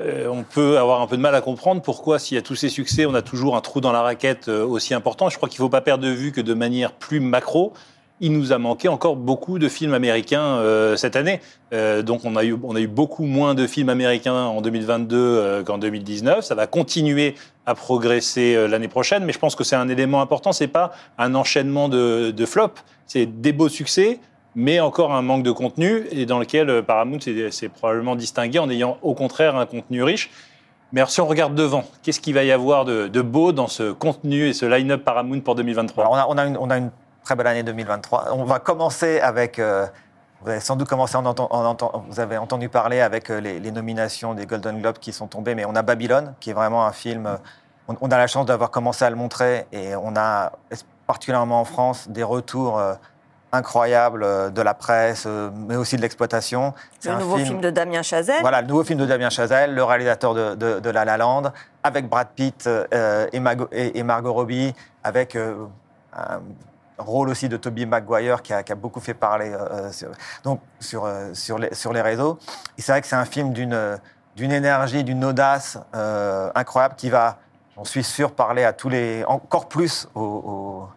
euh, 0.00 0.26
on 0.28 0.44
peut 0.44 0.78
avoir 0.78 1.02
un 1.02 1.06
peu 1.06 1.16
de 1.16 1.22
mal 1.22 1.34
à 1.34 1.40
comprendre 1.40 1.82
pourquoi, 1.82 2.18
s'il 2.18 2.34
y 2.34 2.38
a 2.38 2.42
tous 2.42 2.54
ces 2.54 2.68
succès, 2.68 3.06
on 3.06 3.14
a 3.14 3.22
toujours 3.22 3.56
un 3.56 3.60
trou 3.60 3.80
dans 3.80 3.92
la 3.92 4.02
raquette 4.02 4.48
euh, 4.48 4.64
aussi 4.64 4.94
important. 4.94 5.28
Je 5.28 5.36
crois 5.36 5.48
qu'il 5.48 5.60
ne 5.60 5.66
faut 5.66 5.70
pas 5.70 5.82
perdre 5.82 6.04
de 6.04 6.10
vue 6.10 6.32
que 6.32 6.40
de 6.40 6.54
manière 6.54 6.92
plus 6.92 7.20
macro, 7.20 7.74
il 8.20 8.32
nous 8.32 8.52
a 8.52 8.58
manqué 8.58 8.88
encore 8.88 9.16
beaucoup 9.16 9.58
de 9.58 9.68
films 9.68 9.94
américains 9.94 10.58
euh, 10.58 10.96
cette 10.96 11.16
année. 11.16 11.40
Donc 11.72 12.24
on 12.24 12.36
a, 12.36 12.44
eu, 12.44 12.56
beaucoup 12.86 13.24
moins 13.24 13.54
de 13.54 13.66
films 13.66 13.88
américains 13.88 14.34
en 14.34 14.60
2022 14.60 15.16
euh, 15.16 15.62
qu'en 15.62 15.78
2019. 15.78 16.44
Ça 16.44 16.54
va 16.54 16.66
continuer 16.66 17.34
à 17.64 17.74
progresser 17.74 18.68
l'année 18.68 18.88
prochaine, 18.88 19.24
mais 19.24 19.32
je 19.32 19.38
pense 19.38 19.54
que 19.54 19.64
c'est 19.64 19.76
un 19.76 19.88
élément 19.88 20.20
important. 20.20 20.52
C'est 20.52 20.66
pas 20.66 20.92
un 21.16 21.34
enchaînement 21.34 21.88
de, 21.88 22.30
de 22.30 22.46
flops, 22.46 22.82
c'est 23.06 23.26
des 23.26 23.52
beaux 23.52 23.68
succès, 23.68 24.18
mais 24.54 24.80
encore 24.80 25.12
un 25.12 25.22
manque 25.22 25.42
de 25.42 25.52
contenu 25.52 26.06
et 26.10 26.26
dans 26.26 26.38
lequel 26.38 26.70
euh, 26.70 26.82
Paramount 26.82 27.20
s'est 27.20 27.68
probablement 27.68 28.16
distingué 28.16 28.58
en 28.58 28.68
ayant 28.68 28.98
au 29.02 29.14
contraire 29.14 29.56
un 29.56 29.66
contenu 29.66 30.02
riche. 30.02 30.30
Mais 30.92 31.00
alors, 31.00 31.10
si 31.10 31.20
on 31.20 31.26
regarde 31.26 31.54
devant, 31.54 31.84
qu'est-ce 32.02 32.18
qu'il 32.18 32.34
va 32.34 32.42
y 32.42 32.50
avoir 32.50 32.84
de, 32.84 33.22
beau 33.22 33.52
dans 33.52 33.68
ce 33.68 33.92
contenu 33.92 34.48
et 34.48 34.52
ce 34.52 34.66
line-up 34.66 35.04
Paramount 35.04 35.40
pour 35.40 35.54
2023 35.54 36.04
Alors, 36.04 36.28
on, 36.28 36.36
a, 36.36 36.76
une, 36.78 36.90
très 37.22 37.36
belle 37.36 37.46
année 37.46 37.62
2023. 37.62 38.30
On 38.32 38.44
va 38.44 38.58
commencer 38.58 39.20
avec. 39.20 39.58
euh, 39.58 39.86
vous 40.42 40.48
avez 40.48 40.60
sans 40.60 40.74
doute 40.74 40.88
commencé 40.88 41.18
vous 41.18 42.20
avez 42.20 42.38
entendu 42.38 42.70
parler 42.70 43.00
avec 43.00 43.30
euh, 43.30 43.40
les, 43.40 43.70
nominations 43.70 44.34
des 44.34 44.46
Golden 44.46 44.80
Globes 44.80 44.98
qui 44.98 45.12
sont 45.12 45.26
tombées, 45.26 45.54
mais 45.54 45.66
on 45.66 45.76
a 45.76 45.82
Babylone, 45.82 46.34
qui 46.40 46.50
est 46.50 46.54
vraiment 46.54 46.86
un 46.86 46.92
film. 46.92 47.38
On, 47.86 48.10
a 48.10 48.18
la 48.18 48.26
chance 48.26 48.46
d'avoir 48.46 48.70
commencé 48.70 49.04
à 49.04 49.10
le 49.10 49.16
montrer 49.16 49.66
et 49.70 49.94
on 49.96 50.16
a, 50.16 50.52
particulièrement 51.06 51.60
en 51.60 51.64
France, 51.64 52.08
des 52.08 52.22
retours 52.22 52.80
incroyables 53.52 54.22
euh, 54.22 54.50
de 54.50 54.62
la 54.62 54.74
presse, 54.74 55.24
euh, 55.26 55.50
mais 55.54 55.76
aussi 55.76 55.96
de 55.96 56.02
l'exploitation. 56.02 56.72
C'est 56.98 57.08
Le 57.10 57.16
un 57.16 57.18
nouveau 57.18 57.36
film, 57.38 57.60
de 57.60 57.70
Damien 57.70 58.02
Chazelle. 58.02 58.40
voilà, 58.42 58.60
le 58.62 58.66
nouveau 58.68 58.84
film 58.84 58.98
de 58.98 59.06
Damien 59.06 59.30
Chazelle, 59.30 59.74
le 59.74 59.82
réalisateur 59.84 60.34
de, 60.34 60.54
de- 60.54 60.80
de 60.80 60.90
La 60.90 61.04
La 61.04 61.16
Land, 61.16 61.52
avec 61.82 62.08
Brad 62.08 62.28
Pitt 62.34 62.66
euh, 62.66 63.26
et, 63.32 63.40
Mago- 63.40 63.68
et- 63.72 63.98
et 63.98 64.02
Margot 64.02 64.32
Robbie, 64.32 64.74
avec 65.02 65.34
euh, 65.36 65.66
un 66.16 66.40
rôle 66.98 67.28
aussi 67.30 67.48
de 67.48 67.56
Toby 67.56 67.86
Maguire 67.86 68.42
qui 68.42 68.52
a, 68.52 68.62
qui 68.62 68.72
a 68.72 68.74
beaucoup 68.74 69.00
fait 69.00 69.14
parler 69.14 69.50
euh, 69.52 69.90
sur, 69.90 70.10
donc, 70.44 70.60
sur, 70.78 71.08
sur, 71.32 71.58
les, 71.58 71.74
sur 71.74 71.92
les 71.92 72.02
réseaux. 72.02 72.38
Et 72.78 72.82
c'est 72.82 72.92
vrai 72.92 73.00
que 73.00 73.06
c'est 73.06 73.16
un 73.16 73.24
film 73.24 73.52
d'une 73.52 73.98
d'une 74.36 74.52
énergie, 74.52 75.02
d'une 75.04 75.24
audace 75.24 75.76
incroyable 76.54 76.94
qui 76.96 77.10
va, 77.10 77.38
j'en 77.76 77.84
suis 77.84 78.04
sûr, 78.04 78.32
parler 78.32 78.64
à 78.64 78.72
tous 78.72 78.88
les, 78.88 79.24
encore 79.26 79.68
plus 79.68 80.08
aux, 80.14 80.20
aux- 80.22 80.88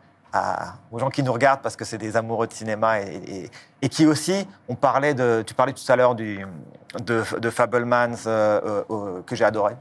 aux 0.92 1.00
gens 1.00 1.10
qui 1.10 1.24
nous 1.24 1.34
regardent 1.34 1.62
parce 1.62 1.76
que 1.76 1.86
c'est 1.86 1.98
des 1.98 2.18
amoureux 2.18 2.48
de 2.48 2.54
cinéma 2.54 3.02
et, 3.02 3.50
qui 3.90 4.06
aussi, 4.06 4.48
on 4.68 4.76
parlait 4.76 5.14
de, 5.14 5.44
tu 5.46 5.54
parlais 5.54 5.74
tout 5.74 5.92
à 5.92 5.96
l'heure 5.96 6.16
de, 6.16 7.50
Fablemans 7.50 8.16
euh, 8.26 8.62
euh, 8.66 8.84
euh, 8.90 9.22
que 9.24 9.36
j'ai 9.36 9.46
adoré, 9.46 9.76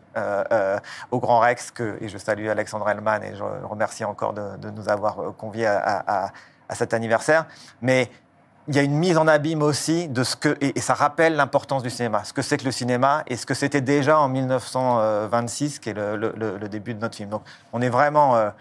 au 1.10 1.20
Grand 1.20 1.40
Rex, 1.40 1.70
que, 1.70 1.96
et 2.00 2.08
je 2.08 2.18
salue 2.18 2.48
Alexandre 2.48 2.88
Hellman 2.88 3.22
et 3.22 3.34
je 3.36 3.42
remercie 3.42 4.04
encore 4.04 4.34
de, 4.34 4.70
nous 4.70 4.88
avoir 4.88 5.34
conviés 5.36 5.66
à, 5.66 6.32
cet 6.72 6.94
anniversaire. 6.94 7.46
Mais 7.80 8.10
il 8.68 8.76
y 8.76 8.78
a 8.78 8.82
une 8.82 8.94
mise 8.94 9.18
en 9.18 9.26
abîme 9.26 9.62
aussi 9.62 10.08
de 10.08 10.22
ce 10.22 10.36
que, 10.36 10.56
et, 10.60 10.78
ça 10.80 10.94
rappelle 10.94 11.34
l'importance 11.34 11.82
du 11.82 11.90
cinéma, 11.90 12.24
ce 12.24 12.32
que 12.32 12.42
c'est 12.42 12.58
que 12.58 12.64
le 12.64 12.72
cinéma 12.72 13.24
et 13.26 13.36
ce 13.36 13.46
que 13.46 13.54
c'était 13.54 13.80
déjà 13.80 14.18
en 14.18 14.28
1926, 14.28 15.78
qui 15.78 15.90
est 15.90 15.94
le 15.94 16.68
début 16.68 16.94
de 16.94 17.00
notre 17.00 17.16
film. 17.16 17.30
Donc 17.30 17.42
on 17.72 17.80
est 17.82 17.88
vraiment 17.88 18.52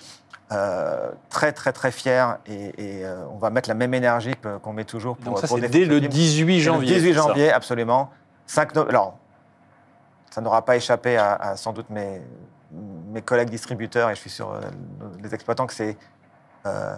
euh, 0.51 1.09
très 1.29 1.51
très 1.53 1.71
très 1.71 1.91
fiers 1.91 2.25
et, 2.45 2.99
et, 2.99 3.05
euh, 3.05 3.23
on 3.31 3.37
va 3.37 3.49
mettre 3.49 3.69
la 3.69 3.75
même 3.75 3.93
énergie 3.93 4.33
qu'on 4.61 4.73
met 4.73 4.83
toujours 4.83 5.15
pour 5.15 5.33
Donc 5.33 5.39
ça, 5.39 5.47
c'est 5.47 5.69
dès 5.69 5.85
le 5.85 5.99
film. 5.99 6.09
18 6.09 6.53
C'est 6.55 6.59
janvier. 6.61 6.89
Le 6.89 6.95
18 6.95 7.13
c'est 7.13 7.19
ça 7.19 7.27
janvier, 7.27 7.51
absolument. 7.51 8.09
5 8.47 8.75
no- 8.75 8.87
Alors, 8.89 9.17
ça 10.29 10.41
n'aura 10.41 10.63
pas 10.65 10.75
échappé 10.75 11.17
à, 11.17 11.33
à 11.35 11.55
sans 11.57 11.71
doute 11.73 11.89
mes, 11.89 12.21
mes 13.11 13.21
collègues 13.21 13.49
distributeurs 13.49 14.09
et 14.09 14.15
je 14.15 14.19
suis 14.19 14.29
sur 14.29 14.51
euh, 14.51 14.59
les 15.23 15.33
exploitants 15.33 15.67
que 15.67 15.73
c'est 15.73 15.97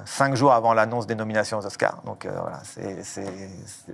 cinq 0.06 0.36
jours 0.36 0.52
avant 0.52 0.74
l'annonce 0.74 1.08
des 1.08 1.16
nominations 1.16 1.58
aux 1.58 1.66
Oscars. 1.66 2.02
Donc 2.06 2.26
voilà, 2.30 2.60
c'est- 2.64 3.02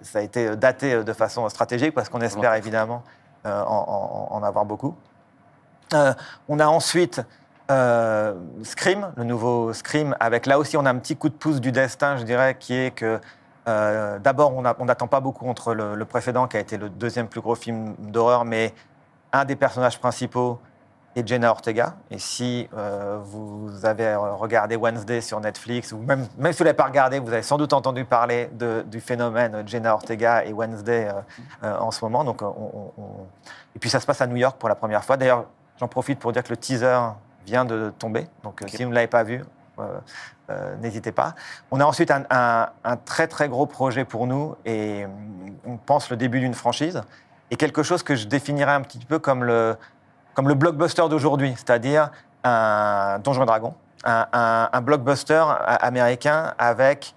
ça 0.01 0.17
a 0.17 0.21
été 0.23 0.55
daté 0.55 1.03
de 1.03 1.13
façon 1.13 1.47
stratégique 1.47 1.93
parce 1.93 2.09
qu'on 2.09 2.21
espère 2.21 2.55
évidemment 2.55 3.03
en, 3.45 3.51
en- 3.51 4.27
en 4.35 4.41
avoir 4.43 4.65
beaucoup. 4.65 4.95
On 6.47 6.59
a 6.59 6.65
ensuite 6.65 7.21
euh, 7.69 8.33
Scream, 8.63 9.11
le 9.15 9.23
nouveau 9.23 9.73
Scream, 9.73 10.15
avec 10.19 10.45
là 10.45 10.57
aussi 10.59 10.77
on 10.77 10.85
a 10.85 10.89
un 10.89 10.97
petit 10.97 11.15
coup 11.15 11.29
de 11.29 11.33
pouce 11.35 11.61
du 11.61 11.71
destin, 11.71 12.17
je 12.17 12.23
dirais, 12.23 12.55
qui 12.59 12.73
est 12.73 12.91
que 12.91 13.19
euh, 13.67 14.17
d'abord 14.19 14.55
on 14.55 14.61
n'attend 14.85 15.07
pas 15.07 15.19
beaucoup 15.19 15.47
entre 15.47 15.73
le, 15.73 16.05
précédent 16.05 16.47
qui 16.47 16.57
a 16.57 16.59
été 16.59 16.77
le 16.77 16.89
deuxième 16.89 17.27
plus 17.27 17.41
gros 17.41 17.55
film 17.55 17.95
d'horreur, 17.99 18.45
mais 18.45 18.73
un 19.31 19.45
des 19.45 19.55
personnages 19.55 19.99
principaux 19.99 20.59
est 21.15 21.27
Jenna 21.27 21.49
Ortega. 21.51 21.95
Et 22.11 22.17
si 22.19 22.67
euh, 22.75 23.19
vous 23.23 23.69
avez 23.83 24.15
regardé 24.15 24.75
Wednesday 24.75 25.21
sur 25.21 25.39
Netflix, 25.39 25.91
ou 25.91 25.97
même, 25.97 26.27
même 26.37 26.51
si 26.53 26.59
vous 26.59 26.63
ne 26.63 26.69
l'avez 26.69 26.77
pas 26.77 26.85
regardé, 26.85 27.19
vous 27.19 27.31
avez 27.33 27.41
sans 27.43 27.57
doute 27.57 27.73
entendu 27.73 28.05
parler 28.05 28.49
du 28.85 28.99
phénomène 29.01 29.63
Jenna 29.67 29.93
Ortega 29.93 30.45
et 30.45 30.53
Wednesday 30.53 31.09
euh, 31.63 31.77
en 31.79 31.91
ce 31.91 32.03
moment. 32.05 32.23
Donc, 32.23 32.41
on- 32.41 32.45
on- 32.97 33.01
on- 33.01 33.27
Et 33.75 33.79
puis 33.79 33.89
ça 33.89 33.99
se 33.99 34.05
passe 34.05 34.21
à 34.21 34.27
New 34.27 34.35
York 34.37 34.57
pour 34.59 34.69
la 34.69 34.75
première 34.75 35.03
fois. 35.03 35.17
D'ailleurs, 35.17 35.45
j'en 35.79 35.87
profite 35.87 36.19
pour 36.19 36.31
dire 36.31 36.43
que 36.43 36.49
le 36.49 36.57
teaser 36.57 36.99
vient 37.49 37.65
de 37.65 37.91
tomber. 37.97 38.27
Donc, 38.43 38.61
euh, 38.61 38.65
si 38.67 38.83
vous 38.83 38.89
ne 38.89 38.95
l'avez 38.95 39.07
pas 39.07 39.23
vu, 39.23 39.43
euh, 39.79 39.99
euh, 40.49 40.75
n'hésitez 40.77 41.11
pas. 41.11 41.35
On 41.71 41.79
a 41.79 41.85
ensuite 41.85 42.11
un, 42.11 42.23
un- 42.29 42.69
un 42.83 42.97
très 42.97 43.27
très 43.27 43.49
gros 43.49 43.65
projet 43.65 44.05
pour 44.05 44.27
nous 44.27 44.55
et 44.65 45.05
on 45.65 45.77
pense 45.77 46.09
le 46.09 46.17
début 46.17 46.39
d'une 46.39 46.53
franchise 46.53 47.01
et 47.51 47.55
quelque 47.55 47.81
chose 47.83 48.03
que 48.03 48.15
je 48.15 48.27
définirais 48.27 48.73
un 48.73 48.81
petit 48.81 48.99
peu 49.05 49.19
comme 49.19 49.43
le, 49.43 49.75
comme 50.33 50.47
le 50.47 50.53
blockbuster 50.53 51.07
d'aujourd'hui, 51.09 51.53
c'est-à-dire 51.55 52.11
un 52.43 53.19
Donjon 53.19 53.45
Dragon, 53.45 53.73
un, 54.05 54.81
blockbuster 54.81 55.43
américain 55.81 56.53
avec 56.57 57.13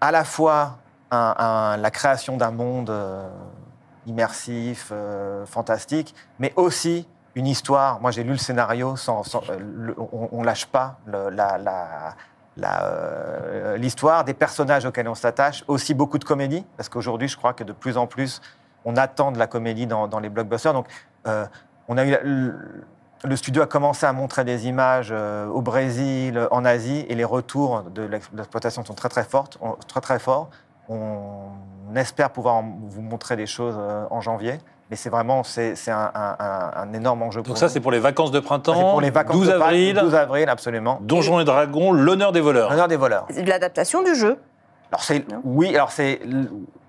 à 0.00 0.10
la 0.10 0.24
fois 0.24 0.78
la 1.12 1.90
création 1.92 2.36
d'un 2.36 2.50
monde 2.50 2.92
immersif, 4.06 4.88
euh, 4.90 5.44
fantastique, 5.46 6.14
mais 6.38 6.52
aussi 6.56 7.06
une 7.38 7.46
histoire. 7.46 8.00
Moi, 8.00 8.10
j'ai 8.10 8.24
lu 8.24 8.32
le 8.32 8.36
scénario, 8.38 8.96
sans, 8.96 9.22
euh, 9.48 9.94
on, 10.32 10.42
lâche 10.42 10.66
pas 10.66 10.96
le- 11.06 11.30
la- 11.30 11.56
la- 11.56 12.14
euh, 12.84 13.76
l'histoire, 13.76 14.24
des 14.24 14.34
personnages 14.34 14.84
auxquels 14.84 15.08
on 15.08 15.14
s'attache, 15.14 15.64
aussi 15.68 15.94
beaucoup 15.94 16.18
de 16.18 16.24
comédie, 16.24 16.66
parce 16.76 16.88
qu'aujourd'hui, 16.88 17.28
je 17.28 17.36
crois 17.36 17.52
que 17.52 17.62
de 17.62 17.72
plus 17.72 17.96
en 17.96 18.08
plus, 18.08 18.40
on 18.84 18.96
attend 18.96 19.30
de 19.30 19.38
la 19.38 19.46
comédie 19.46 19.86
dans, 19.86 20.18
les 20.18 20.28
blockbusters. 20.28 20.72
Donc, 20.72 20.86
euh, 21.28 21.46
on 21.86 21.96
a 21.96 22.04
eu 22.04 22.16
le, 23.24 23.36
studio 23.36 23.62
a 23.62 23.66
commencé 23.66 24.04
à 24.04 24.12
montrer 24.12 24.44
des 24.44 24.66
images 24.66 25.12
au 25.12 25.62
Brésil, 25.62 26.48
en 26.50 26.64
Asie, 26.64 27.06
et 27.08 27.14
les 27.14 27.24
retours 27.24 27.82
de 27.82 28.02
l'ex- 28.02 28.30
l'exploitation 28.32 28.84
sont 28.84 28.94
très 28.94 29.08
très 29.08 29.24
fortes, 29.24 29.58
très 29.86 30.00
très 30.00 30.18
forts. 30.18 30.50
On 30.88 31.50
espère 31.94 32.30
pouvoir 32.30 32.62
vous 32.62 33.02
montrer 33.02 33.36
des 33.36 33.46
choses 33.46 33.78
en 34.10 34.20
janvier, 34.20 34.58
mais 34.90 34.96
c'est 34.96 35.10
vraiment 35.10 35.42
c'est, 35.44 35.74
c'est 35.74 35.90
un, 35.90 36.10
un- 36.14 36.70
un- 36.76 36.92
énorme 36.92 37.22
enjeu 37.22 37.42
pour 37.42 37.48
Donc 37.54 37.58
ça, 37.58 37.66
nous. 37.66 37.72
c'est 37.72 37.80
pour 37.80 37.90
les 37.92 37.98
vacances 38.00 38.30
de 38.30 38.40
printemps. 38.40 38.74
c'est 38.74 38.80
pour 38.80 39.00
les 39.00 39.10
vacances 39.10 39.36
12 39.36 39.48
de 39.48 39.52
avril, 39.52 39.98
12 40.00 40.14
avril, 40.14 40.48
absolument. 40.48 40.98
Donjons 41.02 41.40
et 41.40 41.44
Dragons, 41.44 41.92
l'honneur 41.92 42.32
des 42.32 42.40
voleurs. 42.40 42.70
L'honneur 42.70 42.88
des 42.88 42.96
voleurs. 42.96 43.26
C'est 43.30 43.42
de 43.42 43.48
l'adaptation 43.48 44.02
du 44.02 44.14
jeu. 44.14 44.38
Alors 44.90 45.02
c'est 45.02 45.28
Non 45.30 45.40
oui, 45.44 45.74
alors 45.74 45.90
c'est 45.92 46.20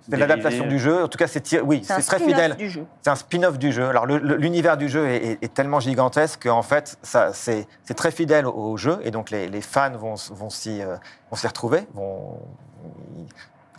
c'est 0.09 0.17
l'adaptation 0.17 0.65
du 0.65 0.79
jeu. 0.79 1.03
En 1.03 1.07
tout 1.07 1.19
cas, 1.19 1.27
c'est 1.27 1.61
oui, 1.61 1.81
C'est 1.83 1.93
très 1.93 2.01
spin-off 2.17 2.27
fidèle. 2.27 2.55
du 2.55 2.67
jeu. 2.67 2.83
C'est 3.03 3.11
un 3.11 3.15
spin-off 3.15 3.59
du 3.59 3.71
jeu. 3.71 3.85
Alors 3.89 4.07
le- 4.07 4.17
le- 4.17 4.37
l'univers 4.37 4.75
du 4.75 4.89
jeu 4.89 5.07
est, 5.07 5.17
est- 5.33 5.43
est 5.43 5.53
tellement 5.53 5.79
gigantesque 5.79 6.43
qu'en 6.47 6.63
fait, 6.63 6.97
ça, 7.03 7.31
c'est, 7.33 7.67
c'est 7.83 7.93
très 7.93 8.09
fidèle 8.09 8.47
au, 8.47 8.51
au 8.71 8.75
jeu 8.77 8.97
et 9.03 9.11
donc 9.11 9.29
les, 9.29 9.47
les 9.47 9.61
fans 9.61 9.91
vont, 9.91 10.15
vont, 10.31 10.49
s'y, 10.49 10.81
euh, 10.81 10.95
vont 11.29 11.37
s'y 11.37 11.45
retrouver. 11.45 11.81
Vont, 11.93 12.39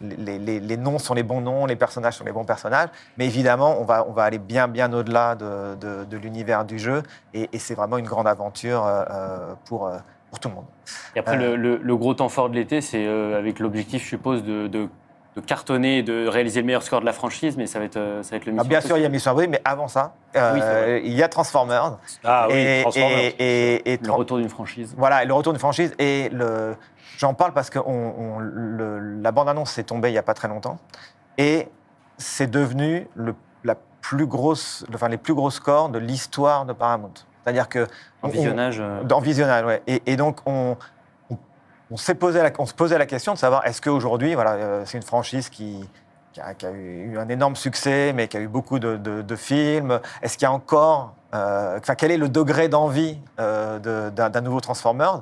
les, 0.01 0.39
les- 0.39 0.61
les 0.61 0.77
noms 0.77 0.99
sont 0.99 1.15
les 1.15 1.23
bons 1.23 1.41
noms, 1.41 1.67
les 1.67 1.77
personnages 1.77 2.15
sont 2.15 2.25
les 2.25 2.33
bons 2.33 2.45
personnages, 2.45 2.89
mais 3.19 3.27
évidemment, 3.27 3.81
on 3.81 3.85
va, 3.85 4.07
on 4.09 4.13
va 4.13 4.25
aller 4.25 4.39
bien, 4.39 4.69
bien 4.69 4.93
au-delà 4.93 5.35
de, 5.35 5.75
de- 5.77 6.05
de 6.05 6.17
l'univers 6.17 6.65
du 6.65 6.79
jeu 6.79 7.03
et, 7.35 7.49
et 7.53 7.59
c'est 7.59 7.75
vraiment 7.75 7.99
une 7.99 8.07
grande 8.07 8.27
aventure 8.27 8.85
euh, 8.87 9.05
euh, 9.11 9.55
pour, 9.67 9.87
euh, 9.87 9.99
pour 10.31 10.39
tout 10.41 10.49
le 10.49 10.55
monde. 10.55 10.65
Et 11.15 11.19
après, 11.21 11.37
Euh. 11.37 11.51
le, 11.51 11.57
le- 11.57 11.77
le 11.83 11.97
gros 11.97 12.15
temps 12.15 12.29
fort 12.29 12.49
de 12.51 12.55
l'été, 12.55 12.81
c'est 12.81 13.07
euh, 13.07 13.39
avec 13.39 13.59
l'objectif, 13.59 14.03
je 14.03 14.09
suppose, 14.09 14.43
de, 14.43 14.67
de- 14.69 14.89
de 15.37 15.41
cartonner 15.41 15.99
et 15.99 16.03
de 16.03 16.27
réaliser 16.27 16.61
le 16.61 16.67
meilleur 16.67 16.83
score 16.83 17.01
de 17.01 17.07
la 17.07 17.13
franchise, 17.13 17.57
mais 17.57 17.67
ça 17.67 17.79
va 17.79 17.85
être, 17.85 17.97
euh, 17.97 18.23
ça 18.23 18.31
va 18.33 18.37
être 18.39 18.47
le 18.47 18.53
Ah, 18.53 18.55
Mission 18.57 18.69
bien 18.69 18.81
sûr, 18.81 18.97
il 18.99 19.03
y 19.03 19.07
a. 19.07 19.09
Mission 19.09 19.31
Impossible, 19.31 19.53
mais 19.53 19.63
avant 19.65 19.87
ça, 19.89 20.15
euh, 20.37 20.55
Oui, 20.55 21.03
il 21.05 21.13
y 21.13 21.23
a 21.23 21.29
Transformers. 21.29 21.99
Ah 22.25 22.47
oui, 22.49 22.55
et, 22.57 22.81
Transformers. 22.83 23.19
et- 23.19 23.35
et- 23.39 23.93
et 23.93 23.99
Le 24.03 24.11
retour 24.13 24.39
d'une 24.39 24.49
franchise. 24.49 24.95
Voilà, 24.99 25.23
et 25.23 25.27
le 25.27 25.33
retour 25.35 25.53
d'une 25.53 25.61
franchise. 25.61 25.95
Et 26.01 26.29
le... 26.31 26.75
j'en 27.17 27.35
parle 27.35 27.53
parce 27.53 27.71
que 27.71 27.79
on- 27.79 28.15
on- 28.19 28.39
le- 28.41 29.21
la 29.21 29.31
bande-annonce 29.31 29.71
s'est 29.71 29.85
tombée 29.85 30.09
il 30.09 30.13
n'y 30.13 30.19
a 30.19 30.23
pas 30.25 30.35
très 30.35 30.49
longtemps. 30.49 30.79
Et 31.39 31.69
c'est 32.19 32.51
devenu 32.51 33.07
le- 33.15 33.35
la 33.63 33.77
plus 34.01 34.27
grosses, 34.27 34.85
enfin, 34.93 35.09
les 35.09 35.17
plus 35.19 35.35
gros 35.35 35.51
scores 35.51 35.91
de 35.91 35.99
l'histoire 36.01 36.65
de 36.67 36.73
Paramount. 36.73 37.13
C'est-à-dire 37.45 37.69
que 37.69 37.85
En 38.23 38.29
on- 38.29 38.29
visionnage. 38.29 38.79
euh, 38.81 39.03
dans 39.05 39.21
visionnage, 39.21 39.65
ouais. 39.65 39.83
Et, 39.87 40.03
et 40.07 40.17
donc, 40.17 40.39
on, 40.47 40.77
on, 41.91 41.97
se 41.97 42.13
posait 42.13 42.99
la 42.99 43.07
question 43.07 43.35
de 43.35 43.39
savoir 43.39 43.67
est-ce 43.67 43.81
qu'aujourd'hui, 43.83 44.35
voilà, 44.35 44.53
euh, 44.53 44.83
c'est 44.87 44.99
une 44.99 45.05
franchise 45.05 45.49
qui, 45.49 45.89
a, 46.41 46.71
eu 46.71 47.19
un 47.19 47.29
énorme 47.29 47.57
succès, 47.57 48.13
mais 48.15 48.29
qui 48.29 48.37
a 48.37 48.41
eu 48.41 48.49
beaucoup 48.49 48.79
de, 48.79 49.37
films. 49.37 50.01
Est-ce 50.23 50.35
qu'il 50.39 50.45
y 50.45 50.47
a 50.47 50.53
encore. 50.53 51.15
euh, 51.35 51.81
quel 51.99 52.13
est 52.13 52.17
le 52.17 52.29
degré 52.29 52.69
d'envie 52.69 53.19
euh, 53.41 54.11
d'un 54.11 54.41
nouveau 54.41 54.61
Transformers? 54.61 55.21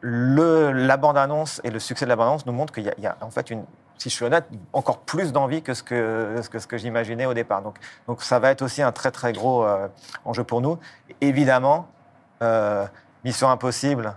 Le, 0.00 0.72
La 0.72 0.96
bande-annonce 0.96 1.60
et 1.64 1.70
le 1.70 1.78
succès 1.78 2.04
de 2.04 2.10
la 2.10 2.16
bande-annonce 2.16 2.44
nous 2.44 2.52
montrent 2.52 2.72
qu'il 2.74 2.84
y, 2.84 3.06
a- 3.06 3.16
en 3.20 3.30
fait 3.30 3.50
une. 3.50 3.64
Si 3.98 4.10
je 4.10 4.14
suis 4.16 4.24
honnête, 4.24 4.46
encore 4.72 4.98
plus 4.98 5.32
d'envie 5.32 5.62
que 5.62 5.74
ce 5.74 5.82
que, 5.84 6.76
j'imaginais 6.76 7.24
au 7.24 7.34
départ. 7.34 7.62
Donc, 7.62 7.76
donc 8.08 8.20
ça 8.22 8.40
va 8.40 8.50
être 8.50 8.62
aussi 8.62 8.82
un 8.82 8.90
très 8.90 9.12
très 9.12 9.32
gros 9.32 9.64
enjeu 10.24 10.42
pour 10.42 10.60
nous. 10.60 10.76
Évidemment, 11.20 11.86
Mission 13.24 13.48
Impossible, 13.48 14.12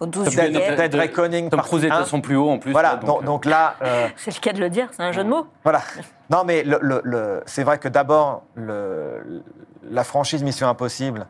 Au 0.00 0.06
12 0.06 0.24
Top 0.24 0.34
Gun, 0.34 0.42
juillet. 0.46 0.68
Top- 0.68 0.76
Dead 0.76 0.92
de- 0.92 0.98
Reckoning, 0.98 1.50
Tom 1.50 1.60
Cruise 1.60 1.84
est 1.84 1.90
à 1.90 1.98
1. 2.00 2.04
son 2.04 2.20
plus 2.20 2.36
haut 2.36 2.50
en 2.50 2.58
plus. 2.58 2.72
Voilà, 2.72 2.94
là, 2.94 2.96
donc, 2.96 3.22
euh, 3.22 3.26
donc 3.26 3.44
là, 3.44 3.74
euh, 3.82 4.08
C'est 4.16 4.34
le 4.34 4.40
cas 4.40 4.52
de 4.52 4.60
le 4.60 4.68
dire, 4.70 4.88
c'est 4.92 5.02
un 5.02 5.12
jeu 5.12 5.22
de 5.24 5.28
mots. 5.28 5.46
voilà. 5.62 5.82
Non, 6.30 6.42
mais 6.44 6.62
le, 6.64 6.78
le- 6.82 7.00
le- 7.04 7.42
c'est 7.46 7.62
vrai 7.62 7.78
que 7.78 7.88
d'abord, 7.88 8.42
le- 8.54 9.42
la 9.88 10.02
franchise 10.04 10.42
Mission 10.42 10.68
Impossible, 10.68 11.26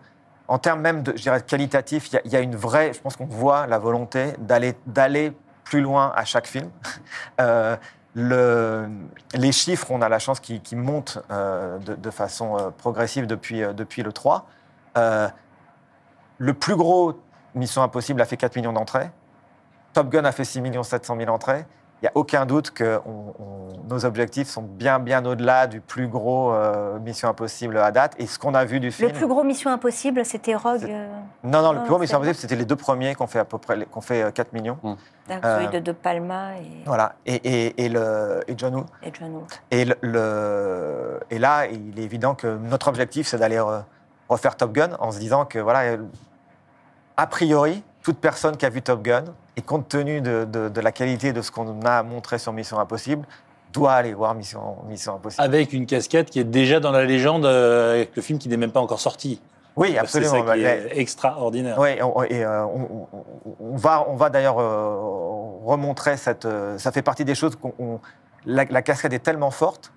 en 0.49 0.59
termes 0.59 0.81
même 0.81 1.03
de, 1.03 1.13
je 1.17 1.23
dirais, 1.23 1.43
qualitatif, 1.43 2.09
il 2.09 2.15
y 2.15 2.17
a- 2.19 2.21
il 2.25 2.33
y, 2.33 2.37
a 2.37 2.41
une 2.41 2.57
vraie, 2.57 2.93
je 2.93 3.01
pense 3.01 3.17
qu'on 3.17 3.27
voit 3.27 3.67
la 3.67 3.79
volonté 3.79 4.33
d'aller, 4.39 4.75
d'aller 4.87 5.33
plus 5.65 5.81
loin 5.81 6.13
à 6.17 6.25
chaque 6.25 6.47
film. 6.47 6.71
Euh, 7.41 7.77
le- 8.15 8.87
les 9.35 9.51
chiffres, 9.51 9.89
on 9.91 10.01
a 10.01 10.09
la 10.09 10.21
chance 10.21 10.39
qu'ils 10.39 10.61
qu'ils 10.63 10.79
montent 10.79 11.19
euh, 11.33 11.79
de, 11.79 11.95
de 11.97 12.11
façon 12.11 12.57
euh, 12.57 12.71
progressive 12.71 13.27
depuis, 13.27 13.63
euh, 13.65 13.73
depuis 13.73 14.03
le 14.05 14.13
3. 14.13 14.47
Euh, 14.97 15.29
le 16.39 16.55
plus 16.55 16.77
gros 16.77 17.15
Mission 17.55 17.83
Impossible 17.83 18.21
a 18.21 18.25
fait 18.25 18.37
4 18.37 18.57
millions 18.57 18.73
d'entrées. 18.73 19.11
Top 19.93 20.09
Gun 20.09 20.25
a 20.25 20.33
fait 20.33 20.45
6 20.45 20.61
700 20.83 21.17
000 21.19 21.31
entrées. 21.31 21.65
Il 22.03 22.07
n'y 22.07 22.09
a 22.09 22.13
aucun 22.17 22.45
doute 22.45 22.73
que 22.73 23.01
on- 23.07 23.33
on- 23.39 23.89
nos 23.89 24.05
objectifs 24.05 24.49
sont 24.49 24.61
bien, 24.63 24.99
bien 24.99 25.25
au-delà 25.25 25.67
du 25.67 25.81
plus 25.81 26.09
gros 26.09 26.53
euh, 26.53 26.99
Mission 26.99 27.29
Impossible 27.29 27.79
à 27.79 27.93
date. 27.93 28.15
Et 28.19 28.27
ce 28.27 28.39
qu'on 28.39 28.53
a 28.55 28.65
vu 28.65 28.81
du 28.81 28.87
Le 28.89 28.93
film. 28.93 29.13
plus 29.13 29.27
gros 29.27 29.45
Mission 29.45 29.71
Impossible, 29.71 30.25
c'était 30.25 30.55
Rogue. 30.57 30.81
C'est- 30.81 30.93
euh, 30.93 31.07
Non, 31.45 31.63
non, 31.63 31.73
le 31.73 31.81
plus 31.81 31.89
gros 31.89 31.99
Mission 31.99 32.19
c'est 32.19 32.25
Impossible, 32.29 32.41
c'était 32.41 32.57
les 32.57 32.65
deux 32.67 32.77
premiers 32.77 33.15
qu'on 33.15 33.27
fait 33.29 33.39
à 33.39 33.45
peu 33.45 33.57
près 33.59 33.87
qu'on 33.87 34.01
fait 34.01 34.23
euh, 34.25 34.31
4 34.33 34.53
millions. 34.53 34.77
d'accord, 35.29 35.51
Euh, 35.51 35.59
celui 35.61 35.69
de 35.73 35.79
De 35.79 35.93
Palma 35.93 36.57
et, 36.59 36.83
Voilà. 36.85 37.15
Et, 37.25 37.35
et, 37.37 37.85
et, 37.85 37.89
le, 37.89 38.41
et 38.49 38.55
John 38.59 38.75
Woo. 38.75 38.85
et 39.03 39.13
John 39.19 39.33
Woo. 39.33 39.47
Et, 39.71 39.85
le, 39.87 39.95
le- 40.03 41.21
et 41.31 41.39
là, 41.39 41.67
il 41.67 41.99
est 41.99 42.03
évident 42.03 42.35
que 42.35 42.49
notre 42.59 42.89
objectif, 42.89 43.29
c'est 43.29 43.39
d'aller 43.39 43.59
re- 43.59 43.85
refaire 44.29 44.57
Top 44.57 44.73
Gun 44.73 44.91
en 44.99 45.11
se 45.13 45.19
disant 45.21 45.45
que, 45.47 45.59
voilà, 45.61 45.83
euh, 45.93 45.99
a 47.17 47.27
priori, 47.27 47.83
toute 48.03 48.19
personne 48.19 48.57
qui 48.57 48.67
a 48.67 48.71
vu 48.71 48.83
Top 48.83 49.03
Gun, 49.03 49.25
et 49.57 49.63
compte 49.63 49.89
tenu 49.89 50.21
de, 50.21 50.45
de- 50.45 50.69
de 50.69 50.81
la 50.81 50.93
qualité 50.93 51.33
de 51.33 51.41
ce 51.43 51.51
qu'on 51.51 51.81
a 51.85 52.03
montré 52.03 52.39
sur 52.39 52.53
Mission 52.53 52.79
Impossible, 52.79 53.25
doit 53.73 53.93
aller 53.93 54.15
voir 54.15 54.35
Mission, 54.35 54.77
Mission 54.89 55.15
Impossible. 55.17 55.43
Avec 55.43 55.73
une 55.73 55.87
cascade 55.87 56.27
qui 56.27 56.41
est 56.41 56.45
déjà 56.45 56.81
dans 56.81 56.93
la 56.93 57.05
légende, 57.05 57.45
euh, 57.47 57.95
avec 57.95 58.15
le 58.17 58.23
film 58.23 58.39
qui 58.39 58.49
n'est 58.49 58.57
même 58.57 58.71
pas 58.73 58.81
encore 58.81 59.01
sorti. 59.01 59.41
oui, 59.77 59.97
absolument. 59.99 60.33
C'est 60.33 60.47
ça 60.47 60.55
qui 60.55 60.63
est 60.65 60.99
extraordinaire. 60.99 61.79
Oui, 61.79 61.91
on, 62.03 62.23
et 62.25 62.45
euh, 62.45 62.65
on, 62.65 63.77
va, 63.77 64.05
on 64.09 64.15
va 64.17 64.31
d'ailleurs 64.31 64.59
euh, 64.61 64.97
remontrer 65.65 66.17
cette. 66.17 66.47
ça 66.79 66.93
fait 66.93 67.03
partie 67.03 67.25
des 67.25 67.35
choses 67.35 67.57
qu'on. 67.57 67.73
on- 67.79 68.01
la, 68.47 68.65
la 68.67 68.83
cascade 68.83 69.13
est 69.15 69.21
tellement 69.21 69.51
forte 69.51 69.91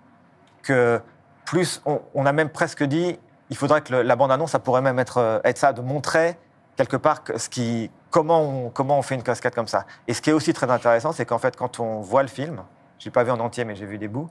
que 0.63 1.01
plus. 1.45 1.81
On, 1.85 1.99
on 2.15 2.25
a 2.25 2.31
même 2.31 2.49
presque 2.49 2.83
dit, 2.83 3.19
il 3.49 3.57
faudrait 3.57 3.81
que 3.81 3.91
le- 3.93 4.01
la 4.03 4.15
bande-annonce, 4.15 4.51
ça 4.51 4.59
pourrait 4.59 4.81
même 4.81 4.99
être, 4.99 5.41
être 5.43 5.57
ça, 5.57 5.73
de 5.73 5.81
montrer 5.81 6.37
quelque 6.77 6.95
part 6.97 7.23
ce 7.35 7.49
qui, 7.49 7.91
comment, 8.11 8.41
on, 8.41 8.69
comment 8.69 8.97
on 8.97 9.01
fait 9.01 9.15
une 9.15 9.23
cascade 9.23 9.53
comme 9.55 9.67
ça. 9.67 9.85
Et 10.07 10.13
ce 10.13 10.21
qui 10.21 10.29
est 10.29 10.33
aussi 10.33 10.53
très 10.53 10.69
intéressant, 10.71 11.11
c'est 11.11 11.25
qu'en 11.25 11.39
fait, 11.39 11.55
quand 11.57 11.79
on 11.79 11.99
voit 12.01 12.21
le 12.21 12.29
film, 12.29 12.61
je 12.99 13.05
l'ai 13.05 13.11
pas 13.11 13.23
vu 13.23 13.31
en 13.31 13.39
entier, 13.39 13.65
mais 13.65 13.75
j'ai 13.75 13.85
vu 13.85 13.97
des 13.97 14.07
bouts, 14.07 14.29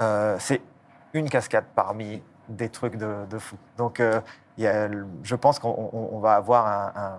euh, 0.00 0.36
c'est 0.40 0.60
une 1.12 1.28
cascade 1.30 1.64
parmi 1.76 2.22
des 2.48 2.68
trucs 2.70 2.96
de, 2.96 3.24
de 3.30 3.38
fou. 3.38 3.56
Donc, 3.76 4.00
euh, 4.00 4.20
y 4.58 4.66
a- 4.66 4.88
je 5.22 5.34
pense 5.36 5.58
qu'on 5.58 5.90
on- 5.92 6.08
on 6.12 6.18
va 6.18 6.34
avoir 6.34 6.66
un, 6.66 6.92
un- 7.00 7.18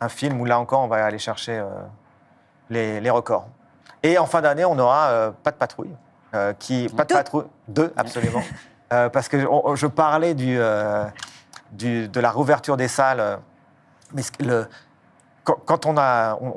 un 0.00 0.08
film 0.08 0.40
où 0.40 0.44
là 0.46 0.58
encore, 0.58 0.80
on 0.80 0.88
va 0.88 1.04
aller 1.04 1.18
chercher 1.18 1.58
euh, 1.58 1.66
les, 2.70 3.00
les 3.00 3.10
records. 3.10 3.46
Et 4.02 4.16
en 4.18 4.26
fin 4.26 4.40
d'année, 4.40 4.64
on 4.64 4.78
aura 4.78 5.08
euh, 5.10 5.30
Pas 5.42 5.50
de 5.50 5.56
patrouille. 5.56 5.94
qui, 6.58 6.88
pas 6.88 7.04
de 7.04 7.12
patrouille, 7.12 7.44
deux, 7.68 7.92
absolument. 7.96 8.42
Parce 8.88 9.28
que 9.28 9.46
on- 9.46 9.76
je 9.76 9.86
parlais 9.86 10.34
du, 10.34 10.58
du- 11.72 12.08
de 12.08 12.20
la 12.20 12.30
réouverture 12.30 12.76
des 12.76 12.88
salles. 12.88 13.38
Euh, 14.12 14.64
Mais 14.66 15.44
quand, 15.44 15.86
on, 15.86 15.96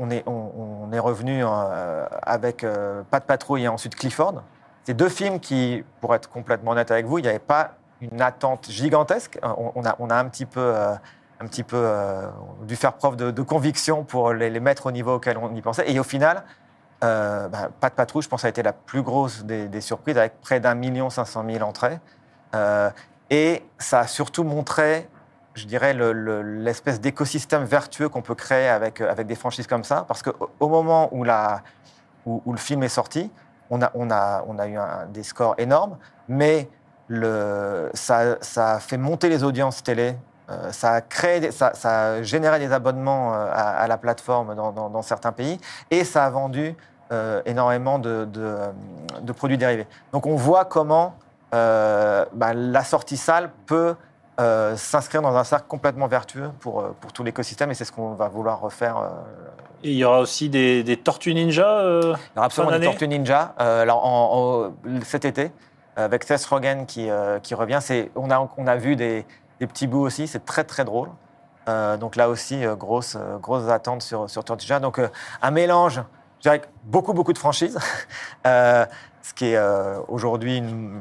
est, 0.10 1.00
revenu 1.00 1.44
euh, 1.44 2.06
avec 2.22 2.64
euh, 2.64 3.04
Pas 3.10 3.20
de 3.20 3.26
patrouille 3.26 3.64
et 3.64 3.68
ensuite 3.68 3.96
Clifford, 3.96 4.44
c'est 4.84 4.94
deux 4.94 5.10
films 5.10 5.40
qui, 5.40 5.84
pour 6.02 6.14
être 6.14 6.30
complètement 6.30 6.72
honnête 6.72 6.92
avec 6.92 7.06
vous, 7.06 7.20
il 7.20 7.24
n'y 7.24 7.30
avait 7.30 7.40
pas 7.40 7.76
une 8.02 8.22
attente 8.22 8.70
gigantesque. 8.70 9.40
On, 9.44 9.72
on 9.76 10.10
a, 10.10 10.16
un 10.16 10.26
petit 10.26 10.46
peu, 10.46 10.60
euh, 10.60 10.96
euh, 11.74 12.28
dû 12.64 12.76
faire 12.76 12.94
preuve 12.94 13.16
de, 13.16 13.42
conviction 13.42 14.04
pour 14.04 14.34
les, 14.34 14.60
mettre 14.60 14.88
au 14.88 14.92
niveau 14.92 15.16
auquel 15.16 15.38
on 15.38 15.54
y 15.56 15.62
pensait. 15.62 15.90
Et 15.92 16.00
au 16.00 16.04
final, 16.04 16.44
euh, 17.04 17.48
bah, 17.48 17.70
Pas 17.80 17.90
de 17.90 17.96
patrouille, 17.96 18.24
je 18.24 18.30
pense, 18.30 18.46
a 18.46 18.50
été 18.50 18.64
la 18.64 18.74
plus 18.74 19.02
grosse 19.02 19.44
des, 19.44 19.82
surprises, 19.82 20.18
avec 20.18 20.40
près 20.42 20.60
d'un 20.60 20.76
million 20.76 21.10
cinq 21.10 21.26
cent 21.26 21.44
mille 21.44 21.64
entrées. 21.64 22.00
Euh, 22.56 22.90
et 23.30 23.64
ça 23.78 24.02
a 24.02 24.08
surtout 24.08 24.44
montré, 24.44 25.10
je 25.54 25.66
dirais, 25.66 25.94
le- 25.94 26.14
le- 26.14 26.42
l'espèce 26.42 27.00
d'écosystème 27.00 27.64
vertueux 27.64 28.10
qu'on 28.10 28.22
peut 28.22 28.36
créer 28.36 28.68
avec, 28.68 29.02
euh, 29.02 29.12
avec 29.12 29.28
des 29.28 29.36
franchises 29.36 29.68
comme 29.68 29.84
ça. 29.84 30.06
Parce 30.08 30.24
qu'au 30.24 30.50
au 30.60 30.68
moment 30.70 31.10
où, 31.12 31.24
la, 31.24 31.62
où, 32.26 32.52
le 32.52 32.58
film 32.58 32.84
est 32.84 32.90
sorti, 32.90 33.32
on 33.70 33.82
a, 33.82 33.92
on 33.94 34.10
a, 34.12 34.44
on 34.48 34.60
a 34.60 34.68
eu 34.68 34.78
des 35.10 35.24
scores 35.24 35.56
énormes, 35.58 35.98
mais 36.28 36.70
le, 37.08 37.90
ça, 37.94 38.38
ça 38.42 38.74
a 38.74 38.80
fait 38.80 38.98
monter 38.98 39.30
les 39.30 39.44
audiences 39.44 39.84
télé. 39.84 40.16
euh, 40.50 40.72
ça, 40.72 40.94
a 40.94 41.02
créé 41.02 41.52
ça, 41.52 41.72
a 41.84 42.22
généré 42.22 42.60
des 42.60 42.72
abonnements 42.72 43.34
euh, 43.34 43.50
à, 43.54 43.88
la 43.88 43.98
plateforme 43.98 44.56
dans, 44.56 45.02
certains 45.02 45.32
pays 45.32 45.60
et 45.90 46.04
ça 46.04 46.26
a 46.26 46.30
vendu 46.30 46.76
énormément 47.46 48.00
de, 48.00 48.26
de 48.26 49.32
produits 49.34 49.60
dérivés. 49.60 49.86
Donc 50.12 50.26
on 50.26 50.36
voit 50.36 50.66
comment 50.66 51.16
euh, 51.54 52.26
bah, 52.34 52.54
la 52.54 52.84
sortie 52.84 53.18
salle 53.18 53.52
peut 53.68 53.96
euh, 54.40 54.76
s'inscrire 54.76 55.22
dans 55.22 55.36
un 55.36 55.44
cercle 55.44 55.68
complètement 55.68 56.08
vertueux 56.08 56.50
pour, 56.60 56.80
euh, 56.82 56.96
pour 57.00 57.14
tout 57.14 57.24
l'écosystème 57.24 57.70
et 57.72 57.74
c'est 57.76 57.86
ce 57.86 57.92
qu'on 57.92 58.14
va 58.14 58.28
vouloir 58.30 58.60
refaire. 58.62 58.98
euh, 58.98 59.10
Et 59.84 59.92
il 59.92 59.98
y 59.98 60.04
aura 60.04 60.20
aussi 60.20 60.50
des, 60.50 60.84
des 60.84 60.98
Tortues 60.98 61.34
Ninja. 61.34 61.68
euh, 61.80 62.02
il 62.04 62.36
y 62.36 62.38
aura 62.38 62.46
absolument 62.48 62.72
Fin 62.74 62.80
des 62.80 62.86
Tortues 62.86 63.08
Ninja 63.08 63.54
alors 63.58 64.06
en- 64.06 64.72
en- 64.88 65.02
cet 65.04 65.26
été 65.26 65.52
avec 65.96 66.24
Seth 66.24 66.44
Rogen 66.46 66.86
qui, 66.88 67.10
qui 67.44 67.54
revient. 67.54 67.80
On, 68.16 68.32
a, 68.32 68.50
on 68.58 68.66
a 68.66 68.76
vu 68.76 68.96
des, 68.96 69.26
des 69.60 69.68
petits 69.68 69.86
bouts 69.86 70.02
aussi, 70.02 70.28
c'est 70.28 70.44
très 70.46 70.64
très 70.64 70.84
drôle. 70.86 71.10
Donc 72.00 72.16
là 72.16 72.28
aussi, 72.30 72.66
euh, 72.66 72.76
grosse, 72.76 73.16
euh, 73.16 73.38
grosse 73.38 73.70
attente 73.70 74.02
sur, 74.02 74.28
sur 74.30 74.44
Tortues 74.44 74.66
Ninja. 74.66 74.80
Donc 74.80 75.00
un 75.44 75.52
mélange, 75.52 76.02
je 76.40 76.50
dirais, 76.50 76.62
beaucoup 76.84 77.14
beaucoup 77.14 77.34
de 77.34 77.38
franchises, 77.38 77.78
ce 78.46 79.34
qui 79.36 79.46
est 79.54 79.60
aujourd'hui 80.08 80.58
une 80.58 81.00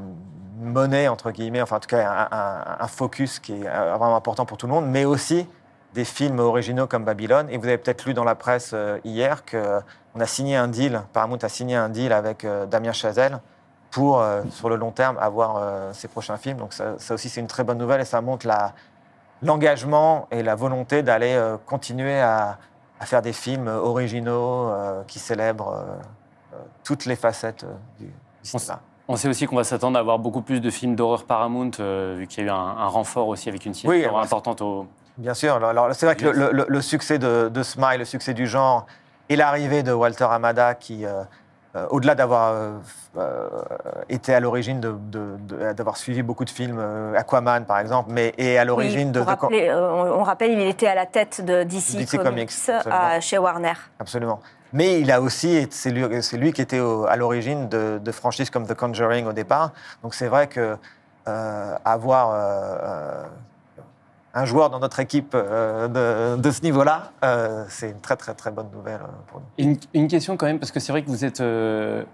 monnaie, 0.62 1.09
entre 1.09 1.31
guillemets, 1.31 1.61
enfin 1.62 1.77
en 1.77 1.81
tout 1.81 1.88
cas 1.88 2.29
un, 2.31 2.37
un- 2.37 2.77
un 2.85 2.87
focus 2.88 3.38
qui 3.38 3.53
est 3.62 3.66
euh, 3.66 3.96
vraiment 3.96 4.16
important 4.16 4.46
pour 4.46 4.57
tout 4.57 4.66
le 4.66 4.72
monde, 4.72 4.87
mais 4.87 5.05
aussi 5.05 5.46
des 5.94 6.05
films 6.05 6.38
originaux 6.38 6.87
comme 6.87 7.05
Babylone. 7.05 7.48
Et 7.51 7.59
vous 7.59 7.66
avez 7.66 7.79
peut-être 7.79 8.05
lu 8.07 8.14
dans 8.14 8.25
la 8.25 8.35
presse 8.35 8.70
euh, 8.72 8.98
hier 9.05 9.44
qu'on 9.44 10.20
a 10.20 10.27
signé 10.27 10.57
un 10.57 10.68
deal, 10.68 11.03
Paramount 11.12 11.38
a 11.42 11.48
signé 11.48 11.77
un 11.77 11.88
deal 11.90 12.12
avec 12.12 12.44
euh, 12.44 12.64
Damien 12.66 12.92
Chazelle 12.92 13.40
pour, 13.90 14.25
sur 14.51 14.70
le 14.70 14.77
long 14.77 14.90
terme, 14.90 15.18
avoir 15.20 15.61
ses 15.94 16.09
prochains 16.09 16.38
films. 16.38 16.57
Donc 16.57 16.72
ça, 16.72 16.94
ça 16.96 17.12
aussi, 17.12 17.29
c'est 17.29 17.40
une 17.42 17.46
très 17.46 17.62
bonne 17.62 17.77
nouvelle 17.77 18.01
et 18.01 18.07
ça 18.07 18.22
montre 18.22 18.46
la- 18.46 18.72
l'engagement 19.42 20.29
et 20.31 20.42
la 20.42 20.55
volonté 20.55 21.03
d'aller 21.03 21.35
euh, 21.35 21.59
continuer 21.66 22.18
à, 22.18 22.57
à 23.01 23.05
faire 23.05 23.20
des 23.20 23.35
films 23.35 23.68
originaux 23.68 24.70
euh, 24.70 25.03
qui 25.07 25.18
célèbrent 25.18 25.75
euh, 26.55 26.57
toutes 26.85 27.05
les 27.05 27.16
facettes 27.16 27.66
du 27.98 28.11
cinéma. 28.42 28.81
On 29.09 29.17
sait 29.17 29.29
aussi 29.29 29.47
qu'on 29.47 29.57
va 29.57 29.65
s'attendre 29.65 29.97
à 29.97 30.01
avoir 30.01 30.19
beaucoup 30.19 30.43
plus 30.43 30.61
de 30.61 30.71
films 30.71 30.95
d'horreur 30.95 31.25
Paramount, 31.25 31.71
euh, 31.81 32.15
vu 32.19 32.27
qu'il 32.27 32.45
y 32.45 32.49
a 32.49 32.51
eu 32.51 32.51
un, 32.51 32.55
un 32.57 32.87
renfort 32.87 33.29
aussi 33.29 33.49
avec 33.49 33.67
une 33.67 33.75
signature 33.75 34.09
alors, 34.11 34.21
importante 34.23 34.62
au. 34.62 34.87
Bien 35.19 35.35
sûr. 35.35 35.55
Alors, 35.57 35.71
alors, 35.71 35.88
c'est 35.95 36.07
vrai 36.07 36.17
que 36.17 36.27
le, 36.27 36.51
le- 36.53 36.67
le 36.69 36.81
succès 36.81 37.19
de, 37.19 37.51
de 37.53 37.62
Smile, 37.62 37.99
le 37.99 38.05
succès 38.05 38.33
du 38.33 38.47
genre, 38.47 38.87
et 39.29 39.37
l'arrivée 39.37 39.83
de 39.83 39.93
Walter 39.93 40.27
Amada, 40.31 40.75
qui, 40.75 41.05
euh, 41.05 41.23
euh, 41.75 41.87
au-delà 41.91 42.15
d'avoir 42.15 42.53
euh, 42.53 42.73
euh, 43.17 43.49
été 44.09 44.35
à 44.35 44.41
l'origine 44.41 44.81
d'avoir 44.81 45.97
suivi 45.97 46.23
beaucoup 46.23 46.45
de 46.45 46.51
films, 46.51 46.79
euh, 46.79 47.15
Aquaman 47.17 47.65
par 47.65 47.79
exemple, 47.79 48.11
mais 48.13 48.35
et 48.37 48.59
à 48.59 48.65
l'origine 48.65 49.09
Oui, 49.09 49.13
de, 49.13 49.21
pour 49.21 49.27
de- 49.27 49.41
rappeler, 49.41 49.73
on, 49.73 50.21
on 50.21 50.23
rappelle, 50.23 50.51
il 50.53 50.61
était 50.69 50.87
à 50.87 50.95
la 50.95 51.07
tête 51.07 51.45
de 51.45 51.63
DC, 51.63 51.97
DC 51.97 52.11
Comics, 52.19 52.23
Comics, 52.25 52.51
absolument. 52.69 53.01
à- 53.03 53.21
chez 53.21 53.39
Warner. 53.39 53.73
Absolument. 53.99 54.41
Mais 54.75 55.01
il 55.01 55.11
a 55.13 55.21
aussi, 55.21 55.67
c'est 55.71 55.91
lui, 55.91 56.23
c'est 56.23 56.37
lui 56.39 56.53
qui 56.53 56.63
était 56.63 56.81
au- 56.81 57.07
à 57.07 57.17
l'origine 57.17 57.69
de, 57.69 57.99
de 58.03 58.13
franchises 58.13 58.51
comme 58.51 58.67
The 58.67 58.75
Conjuring 58.75 59.27
au 59.27 59.33
départ. 59.33 59.73
Donc 60.03 60.15
c'est 60.15 60.29
vrai 60.29 60.47
que 60.49 60.77
avoir 61.27 62.33
un 64.35 64.45
joueur 64.45 64.71
dans 64.71 64.79
notre 64.79 65.01
équipe 65.01 65.35
euh, 65.35 65.88
de, 66.37 66.40
de 66.40 66.51
ce 66.51 66.62
niveau-là, 66.62 67.12
euh, 67.25 67.64
c'est 67.68 67.90
une 67.90 68.01
très 68.01 68.16
très 68.16 68.35
très 68.35 68.51
bonne 68.51 68.71
nouvelle 68.73 69.01
euh, 69.03 69.07
pour 69.27 69.40
nous. 69.40 69.47
Une, 69.59 69.77
une 69.95 70.09
question 70.09 70.37
quand 70.37 70.47
même, 70.47 70.59
parce 70.59 70.73
que 70.73 70.81
c'est 70.81 70.92
vrai 70.92 71.03
que 71.03 71.09
vous 71.09 71.25
êtes. 71.25 71.40
euh, 71.40 72.05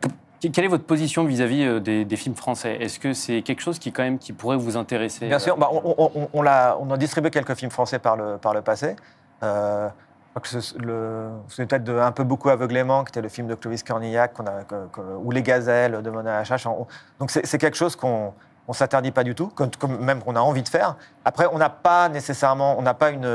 que- 0.00 0.48
Quelle 0.48 0.64
est 0.64 0.68
votre 0.68 0.84
position 0.84 1.24
vis-à-vis 1.24 1.80
des, 1.80 2.04
des 2.04 2.16
films 2.16 2.36
français? 2.36 2.76
Est-ce 2.80 3.00
que 3.00 3.12
c'est 3.14 3.42
quelque 3.42 3.60
chose 3.62 3.78
qui, 3.78 3.90
quand 3.90 4.02
même, 4.04 4.18
qui 4.18 4.32
pourrait 4.32 4.56
vous 4.58 4.76
intéresser? 4.76 5.26
Bien 5.26 5.38
sûr, 5.40 5.56
bah, 5.56 5.68
on, 5.72 5.94
on- 5.98 6.10
on- 6.14 6.28
on 6.32 6.42
l'a- 6.42 6.76
on 6.80 6.88
a 6.90 6.96
distribué 6.96 7.30
quelques 7.30 7.54
films 7.54 7.70
français 7.72 7.98
par 7.98 8.16
le, 8.16 8.36
par 8.36 8.54
le 8.54 8.62
passé. 8.62 8.94
C'est 11.48 11.66
peut-être 11.66 11.88
un 11.90 12.12
peu 12.12 12.24
beaucoup 12.24 12.50
aveuglément, 12.50 13.02
qui 13.04 13.10
était 13.10 13.22
le 13.22 13.28
film 13.30 13.46
de 13.48 13.54
Clovis 13.54 13.82
Cornillac, 13.82 14.34
qu'on 14.34 14.46
a, 14.46 14.62
que- 14.64 14.86
que- 14.92 15.00
ou 15.00 15.30
Les 15.30 15.42
Gazelles 15.42 16.02
de 16.02 16.10
Mona 16.10 16.38
Hachache. 16.38 16.66
On- 16.66 16.86
donc 17.18 17.30
c'est 17.30 17.58
quelque 17.58 17.76
chose 17.76 17.96
qu'on 17.96 18.32
on 18.68 18.72
s'interdit 18.72 19.12
pas 19.12 19.24
du 19.24 19.34
tout, 19.34 19.48
comme, 19.48 19.70
comme 19.78 19.98
même 19.98 20.22
qu'on 20.22 20.36
a 20.36 20.40
envie 20.40 20.62
de 20.62 20.68
faire. 20.68 20.96
Après, 21.24 21.46
on 21.52 21.58
n'a 21.58 21.70
pas 21.70 22.08
nécessairement, 22.08 22.76
on 22.78 22.82
n'a 22.82 22.94
pas 22.94 23.10
une, 23.10 23.26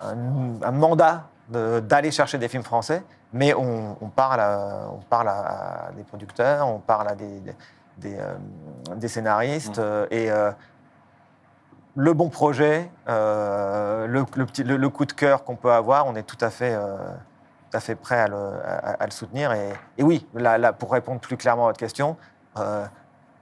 un, 0.00 0.62
un 0.62 0.72
mandat 0.72 1.24
de- 1.48 1.80
d'aller 1.80 2.10
chercher 2.10 2.38
des 2.38 2.48
films 2.48 2.62
français, 2.64 3.02
mais 3.32 3.54
on, 3.54 3.96
on 4.00 4.08
parle, 4.08 4.40
à, 4.40 4.88
on 4.92 4.98
parle 5.02 5.28
à, 5.28 5.86
à 5.88 5.92
des 5.92 6.02
producteurs, 6.04 6.66
on 6.68 6.78
parle 6.78 7.08
à 7.08 7.14
des, 7.14 7.40
des, 7.40 7.54
des, 7.98 8.16
euh, 8.18 8.94
des 8.96 9.08
scénaristes, 9.08 9.78
euh, 9.78 10.06
et 10.10 10.30
euh, 10.30 10.50
le 11.96 12.12
bon 12.12 12.28
projet, 12.28 12.90
euh, 13.08 14.06
le, 14.06 14.24
le 14.36 14.46
petit, 14.46 14.62
le, 14.64 14.76
le 14.76 14.88
coup 14.88 15.04
de 15.04 15.12
cœur 15.12 15.44
qu'on 15.44 15.56
peut 15.56 15.72
avoir, 15.72 16.06
on 16.06 16.14
est 16.14 16.22
tout 16.22 16.38
à 16.40 16.50
fait, 16.50 16.74
tout 16.74 17.76
à 17.76 17.80
fait 17.80 17.94
prêt 17.96 18.20
à 18.20 18.28
le, 18.28 18.36
à- 18.64 19.02
à 19.02 19.04
le 19.04 19.10
soutenir. 19.10 19.52
Et, 19.52 19.72
et 19.98 20.02
oui, 20.02 20.26
là, 20.34 20.56
là, 20.56 20.72
pour 20.72 20.92
répondre 20.92 21.20
plus 21.20 21.36
clairement 21.36 21.64
à 21.64 21.66
votre 21.68 21.80
question, 21.80 22.16
euh, 22.58 22.84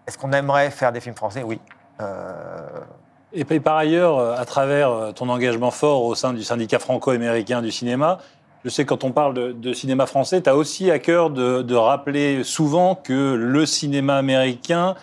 est-ce 0.09 0.17
qu'on 0.17 0.33
aimerait 0.33 0.71
faire 0.71 0.91
des 0.91 1.01
films 1.01 1.15
français? 1.15 1.43
Oui. 1.43 1.61
Euh, 2.01 2.67
Et 3.35 3.45
puis, 3.45 3.61
par 3.61 3.77
ailleurs, 3.77 4.19
euh, 4.19 4.35
à 4.37 4.47
travers 4.47 4.91
euh, 4.91 5.13
ton 5.13 5.29
engagement 5.29 5.71
fort 5.71 6.05
au 6.05 6.15
sein 6.15 6.33
du 6.33 6.43
syndicat 6.43 6.79
franco-américain 6.79 7.61
du 7.61 7.71
cinéma, 7.71 8.19
je 8.65 8.71
sais 8.71 8.87
quand 8.87 9.05
on 9.05 9.13
parle 9.13 9.61
de, 9.61 9.73
cinéma 9.75 10.07
français, 10.07 10.41
tu 10.41 10.49
as 10.49 10.57
aussi 10.57 10.91
à 10.91 10.99
cœur 10.99 11.29
de, 11.29 11.61
de 11.61 11.75
rappeler 11.75 12.43
souvent 12.43 12.95
que 12.95 13.35
le 13.35 13.67
cinéma 13.67 14.17
américain 14.17 14.95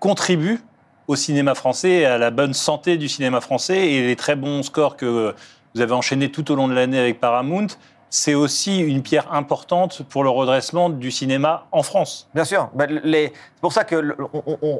contribue 0.00 0.60
au 1.08 1.14
cinéma 1.14 1.54
français 1.54 2.06
à 2.06 2.16
la 2.16 2.30
bonne 2.30 2.54
santé 2.54 2.96
du 2.96 3.08
cinéma 3.08 3.42
français 3.42 3.92
et 3.92 4.06
les 4.06 4.16
très 4.16 4.34
bons 4.34 4.62
scores 4.62 4.96
que 4.96 5.34
vous 5.74 5.80
avez 5.80 5.92
enchaînés 5.92 6.30
tout 6.32 6.50
au 6.50 6.54
long 6.56 6.68
de 6.68 6.74
l'année 6.74 6.98
avec 6.98 7.20
Paramount, 7.20 7.68
c'est 8.14 8.34
aussi 8.34 8.78
une 8.78 9.02
pierre 9.02 9.34
importante 9.34 10.04
pour 10.04 10.22
le 10.22 10.30
redressement 10.30 10.88
du 10.88 11.10
cinéma 11.10 11.66
en 11.72 11.82
France. 11.82 12.28
Bien 12.32 12.44
sûr. 12.44 12.70
Les- 13.02 13.32
C'est 13.34 13.60
pour 13.60 13.72
ça 13.72 13.82
le- 13.96 14.16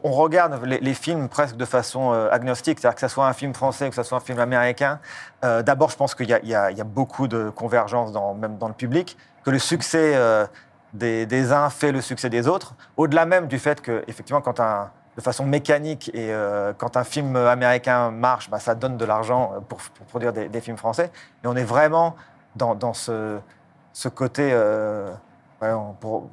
on, 0.05 0.12
regarde 0.12 0.64
les, 0.64 0.94
films 0.94 1.29
presque 1.29 1.57
de 1.57 1.64
façon 1.64 2.12
euh, 2.12 2.29
agnostique, 2.31 2.79
c'est-à-dire 2.79 2.94
que 2.94 3.01
ce 3.01 3.09
soit 3.09 3.27
un 3.27 3.33
film 3.33 3.53
français 3.53 3.87
ou 3.87 3.90
que 3.90 3.97
ce 3.97 4.05
soit 4.05 4.18
un 4.18 4.20
film 4.20 4.38
américain. 4.38 5.01
Euh, 5.44 5.64
D'abord, 5.64 5.90
je 5.90 5.97
pense 5.97 6.14
qu'il 6.14 6.29
y, 6.29 6.55
a- 6.55 6.85
beaucoup 6.85 7.27
de 7.27 7.51
convergence 7.51 8.12
même 8.38 8.57
dans 8.57 8.68
le 8.68 8.75
public, 8.75 9.16
que 9.44 9.51
le 9.51 9.59
succès 9.59 10.12
euh, 10.14 10.47
des, 10.92 11.51
uns 11.53 11.70
fait 11.70 11.90
le 11.90 12.03
succès 12.03 12.31
des 12.31 12.47
autres. 12.47 12.77
Au-delà 12.97 13.27
même 13.27 13.49
du 13.49 13.59
fait 13.59 13.81
que, 13.81 14.05
effectivement, 14.07 14.42
de 15.16 15.20
façon 15.20 15.44
mécanique 15.44 16.09
et 16.14 16.33
quand 16.79 16.97
un 16.97 17.03
film 17.05 17.35
américain 17.35 18.12
marche, 18.12 18.49
bah, 18.49 18.61
ça 18.61 18.77
donne 18.77 18.97
de 18.97 19.05
l'argent 19.05 19.55
pour, 19.68 19.81
produire 20.09 20.33
des 20.33 20.61
films 20.61 20.77
français. 20.77 21.11
Mais 21.42 21.51
on 21.51 21.57
est 21.57 21.64
vraiment 21.64 22.14
dans, 22.57 22.93
ce, 22.93 23.40
côté, 24.14 24.51
euh, 24.53 25.12
pour 26.01 26.29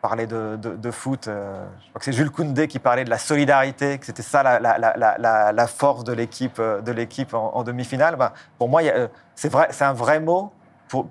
parler 0.00 0.26
de, 0.26 0.90
foot, 0.90 1.28
euh, 1.28 1.64
je 1.80 1.88
crois 1.88 1.98
que 1.98 2.04
c'est 2.04 2.12
Jules 2.12 2.30
Koundé 2.30 2.68
qui 2.68 2.78
parlait 2.78 3.04
de 3.04 3.10
la 3.10 3.18
solidarité, 3.18 3.98
que 3.98 4.06
c'était 4.06 4.22
ça 4.22 4.42
la, 4.42 5.66
force 5.66 6.04
de 6.04 6.12
l'équipe 6.12 6.58
euh, 6.58 6.80
de 6.80 6.92
l'équipe 6.92 7.34
en, 7.34 7.62
demi-finale. 7.62 8.16
Ben, 8.16 8.32
pour 8.58 8.68
moi, 8.68 8.82
c'est 9.34 9.82
un 9.82 9.92
vrai 9.92 10.20
mot 10.20 10.52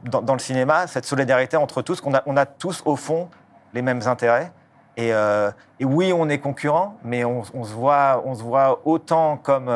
dans, 0.06 0.34
le 0.34 0.40
cinéma, 0.40 0.88
cette 0.88 1.06
solidarité 1.06 1.58
entre 1.58 1.82
tous, 1.82 2.02
qu'on 2.02 2.14
a, 2.14 2.46
tous 2.46 2.82
au 2.86 2.96
fond 2.96 3.30
les 3.74 3.82
mêmes 3.82 4.02
intérêts. 4.08 4.52
Et, 4.96 5.14
oui, 5.82 6.12
on 6.12 6.28
est 6.28 6.40
concurrents, 6.40 6.96
mais 7.04 7.24
on, 7.24 7.44
se 7.44 7.74
voit, 7.74 8.82
autant 8.86 9.38
comme, 9.38 9.70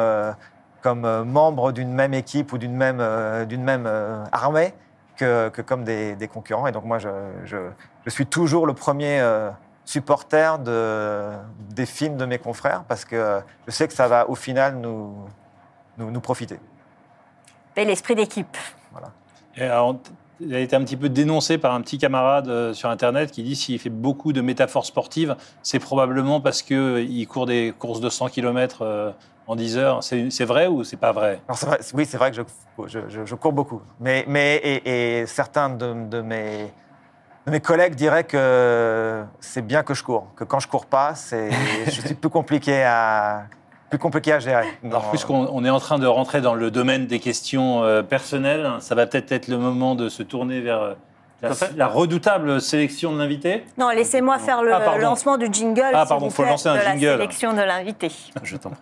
comme 0.82 1.06
euh, 1.06 1.24
membre 1.24 1.72
d'une 1.72 1.94
même 1.94 2.14
équipe 2.14 2.54
ou 2.54 2.58
d'une 2.58 2.76
même, 2.76 3.00
euh, 3.00 3.46
d'une 3.46 3.64
même 3.64 3.86
euh, 3.86 4.24
armée 4.32 4.74
que, 5.18 5.50
que 5.50 5.62
comme 5.62 5.84
des, 5.84 6.16
des 6.16 6.28
concurrents. 6.28 6.68
Et 6.68 6.72
donc 6.72 6.86
moi, 6.86 7.00
je, 7.00 7.10
je, 7.46 7.58
je 8.06 8.10
suis 8.10 8.26
toujours 8.26 8.66
le 8.66 8.74
premier 8.74 9.20
euh, 9.20 9.52
supporter 9.86 10.60
de, 10.60 11.30
des 11.70 11.86
films 11.86 12.18
de 12.18 12.26
mes 12.26 12.40
confrères 12.40 12.84
parce 12.88 13.06
que 13.06 13.42
je 13.68 13.72
sais 13.72 13.88
que 13.88 13.94
ça 13.94 14.08
va 14.08 14.30
au 14.30 14.36
final 14.36 14.76
nous, 14.78 15.16
nous, 15.98 16.12
nous 16.12 16.22
profiter. 16.22 16.60
Et 17.76 17.86
l'esprit 17.86 18.16
d'équipe. 18.16 18.58
Et 19.56 19.64
alors, 19.64 19.96
il 20.42 20.56
a 20.56 20.60
été 20.60 20.76
un 20.76 20.84
petit 20.84 20.98
peu 20.98 21.10
dénoncé 21.10 21.58
par 21.58 21.74
un 21.74 21.82
petit 21.82 21.98
camarade 21.98 22.48
euh, 22.48 22.74
sur 22.74 22.90
Internet 22.90 23.32
qui 23.32 23.44
dit 23.44 23.56
s'il 23.56 23.80
fait 23.80 23.90
beaucoup 23.90 24.34
de 24.34 24.42
métaphores 24.42 24.86
sportives, 24.86 25.36
c'est 25.64 25.80
probablement 25.80 26.42
parce 26.42 26.62
qu'il 26.62 27.28
court 27.28 27.46
des 27.46 27.74
courses 27.78 28.02
de 28.02 28.10
100 28.10 28.30
km 28.30 29.14
en 29.48 29.56
10 29.56 29.78
heures. 29.78 30.04
C'est 30.04 30.46
vrai 30.46 30.68
ou 30.68 30.84
c'est 30.84 30.98
pas 30.98 31.12
vrai? 31.12 31.42
Oui, 31.94 32.06
c'est 32.06 32.18
vrai 32.18 32.32
que 32.32 32.38
je, 32.88 33.36
cours 33.36 33.54
beaucoup. 33.54 33.82
Mais, 34.00 35.26
certains 35.28 35.70
de, 35.70 36.22
mes, 36.22 37.60
collègues 37.60 37.96
diraient 37.96 38.24
que 38.24 39.24
c'est 39.40 39.66
bien 39.66 39.84
que 39.84 39.94
je 39.94 40.04
cours, 40.04 40.28
que 40.36 40.44
quand 40.44 40.60
je 40.60 40.68
cours 40.68 40.86
pas, 40.86 41.16
c'est, 41.16 41.50
plus 42.20 42.30
compliqué 42.30 42.84
à, 42.84 43.46
plus 43.92 44.00
compliqué 44.00 44.32
à 44.32 44.40
gérer. 44.40 44.68
Alors, 44.86 45.10
puisqu'on 45.10 45.50
on 45.52 45.66
est 45.66 45.70
en 45.70 45.82
train 45.82 46.00
de 46.00 46.08
rentrer 46.08 46.40
dans 46.40 46.56
le 46.56 46.72
domaine 46.72 47.08
des 47.08 47.20
questions 47.20 47.84
euh, 47.84 48.02
personnelles, 48.02 48.68
ça 48.80 48.96
va 48.96 49.06
peut-être 49.06 49.34
être 49.34 49.50
le 49.50 49.58
moment 49.58 49.96
de 49.96 50.08
se 50.08 50.24
tourner 50.24 50.62
vers 50.62 50.82
euh, 50.82 50.94
la, 51.76 51.88
redoutable 51.88 52.62
sélection 52.62 53.12
de 53.12 53.18
l'invité. 53.18 53.66
Non, 53.78 53.90
laissez-moi 53.90 54.40
faire 54.40 54.64
le 54.64 54.74
Ah, 54.74 54.98
lancement 54.98 55.38
du 55.38 55.48
jingle. 55.52 55.92
Ah, 55.94 56.06
pardon, 56.06 56.28
vous 56.28 56.32
faut 56.32 56.46
lancer 56.46 56.70
un 56.70 56.76
de 56.76 56.80
jingle. 56.80 57.06
la 57.06 57.18
sélection 57.18 57.54
de 57.54 57.62
l'invité. 57.62 58.10
Je 58.44 58.56
t'en 58.56 58.70
prie. 58.70 58.80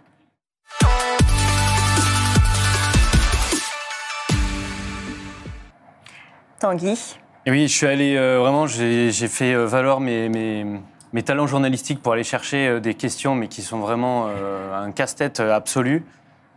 Tanguy. 6.59 7.17
Et 7.45 7.51
oui, 7.51 7.67
je 7.67 7.73
suis 7.73 7.87
allé 7.87 8.15
euh, 8.15 8.37
vraiment, 8.37 8.67
j'ai 8.67 9.11
j'ai 9.11 9.27
fait 9.27 9.53
euh, 9.53 9.65
valoir 9.65 10.01
mes, 10.01 10.29
mes, 10.29 10.65
mes 11.13 11.23
talents 11.23 11.47
journalistiques 11.47 12.01
pour 12.01 12.13
aller 12.13 12.23
chercher 12.23 12.67
euh, 12.67 12.79
des 12.79 12.93
questions, 12.93 13.35
mais 13.35 13.47
qui 13.47 13.61
sont 13.61 13.79
vraiment 13.79 14.27
euh, 14.27 14.73
un 14.75 14.91
casse-tête 14.91 15.39
euh, 15.39 15.55
absolu. 15.55 16.05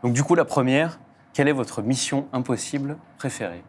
Donc, 0.03 0.13
du 0.13 0.23
coup, 0.23 0.35
la 0.35 0.45
première, 0.45 0.99
quelle 1.33 1.49
est 1.49 1.53
votre 1.53 1.83
mission 1.83 2.27
impossible 2.33 2.97
préférée? 3.19 3.63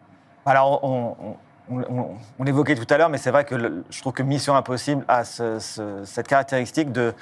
Alors, 0.45 0.83
on, 0.83 1.37
on, 1.69 2.43
l'évoquait 2.43 2.75
tout 2.75 2.91
à 2.93 2.97
l'heure, 2.97 3.09
mais 3.09 3.17
c'est 3.17 3.31
vrai 3.31 3.45
que 3.45 3.83
je 3.89 4.01
trouve 4.01 4.11
que 4.11 4.23
Mission 4.23 4.55
Impossible 4.55 5.05
a 5.07 5.23
ce- 5.23 5.59
ce- 5.59 6.03
cette 6.03 6.27
caractéristique 6.27 6.91
de 6.91 7.13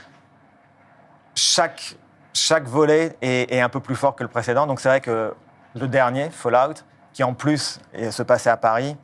chaque, 1.35 1.95
chaque 2.33 2.65
volet 2.67 3.15
est, 3.21 3.61
un 3.61 3.69
peu 3.69 3.79
plus 3.79 3.95
fort 3.95 4.15
que 4.15 4.23
le 4.23 4.29
précédent. 4.29 4.65
Donc, 4.65 4.79
c'est 4.79 4.89
vrai 4.89 5.01
que 5.01 5.33
le 5.75 5.87
dernier, 5.87 6.31
Fallout, 6.31 6.73
qui 7.13 7.23
en 7.23 7.35
plus 7.35 7.79
se 8.09 8.23
passait 8.23 8.49
à 8.49 8.57
Paris, 8.57 8.97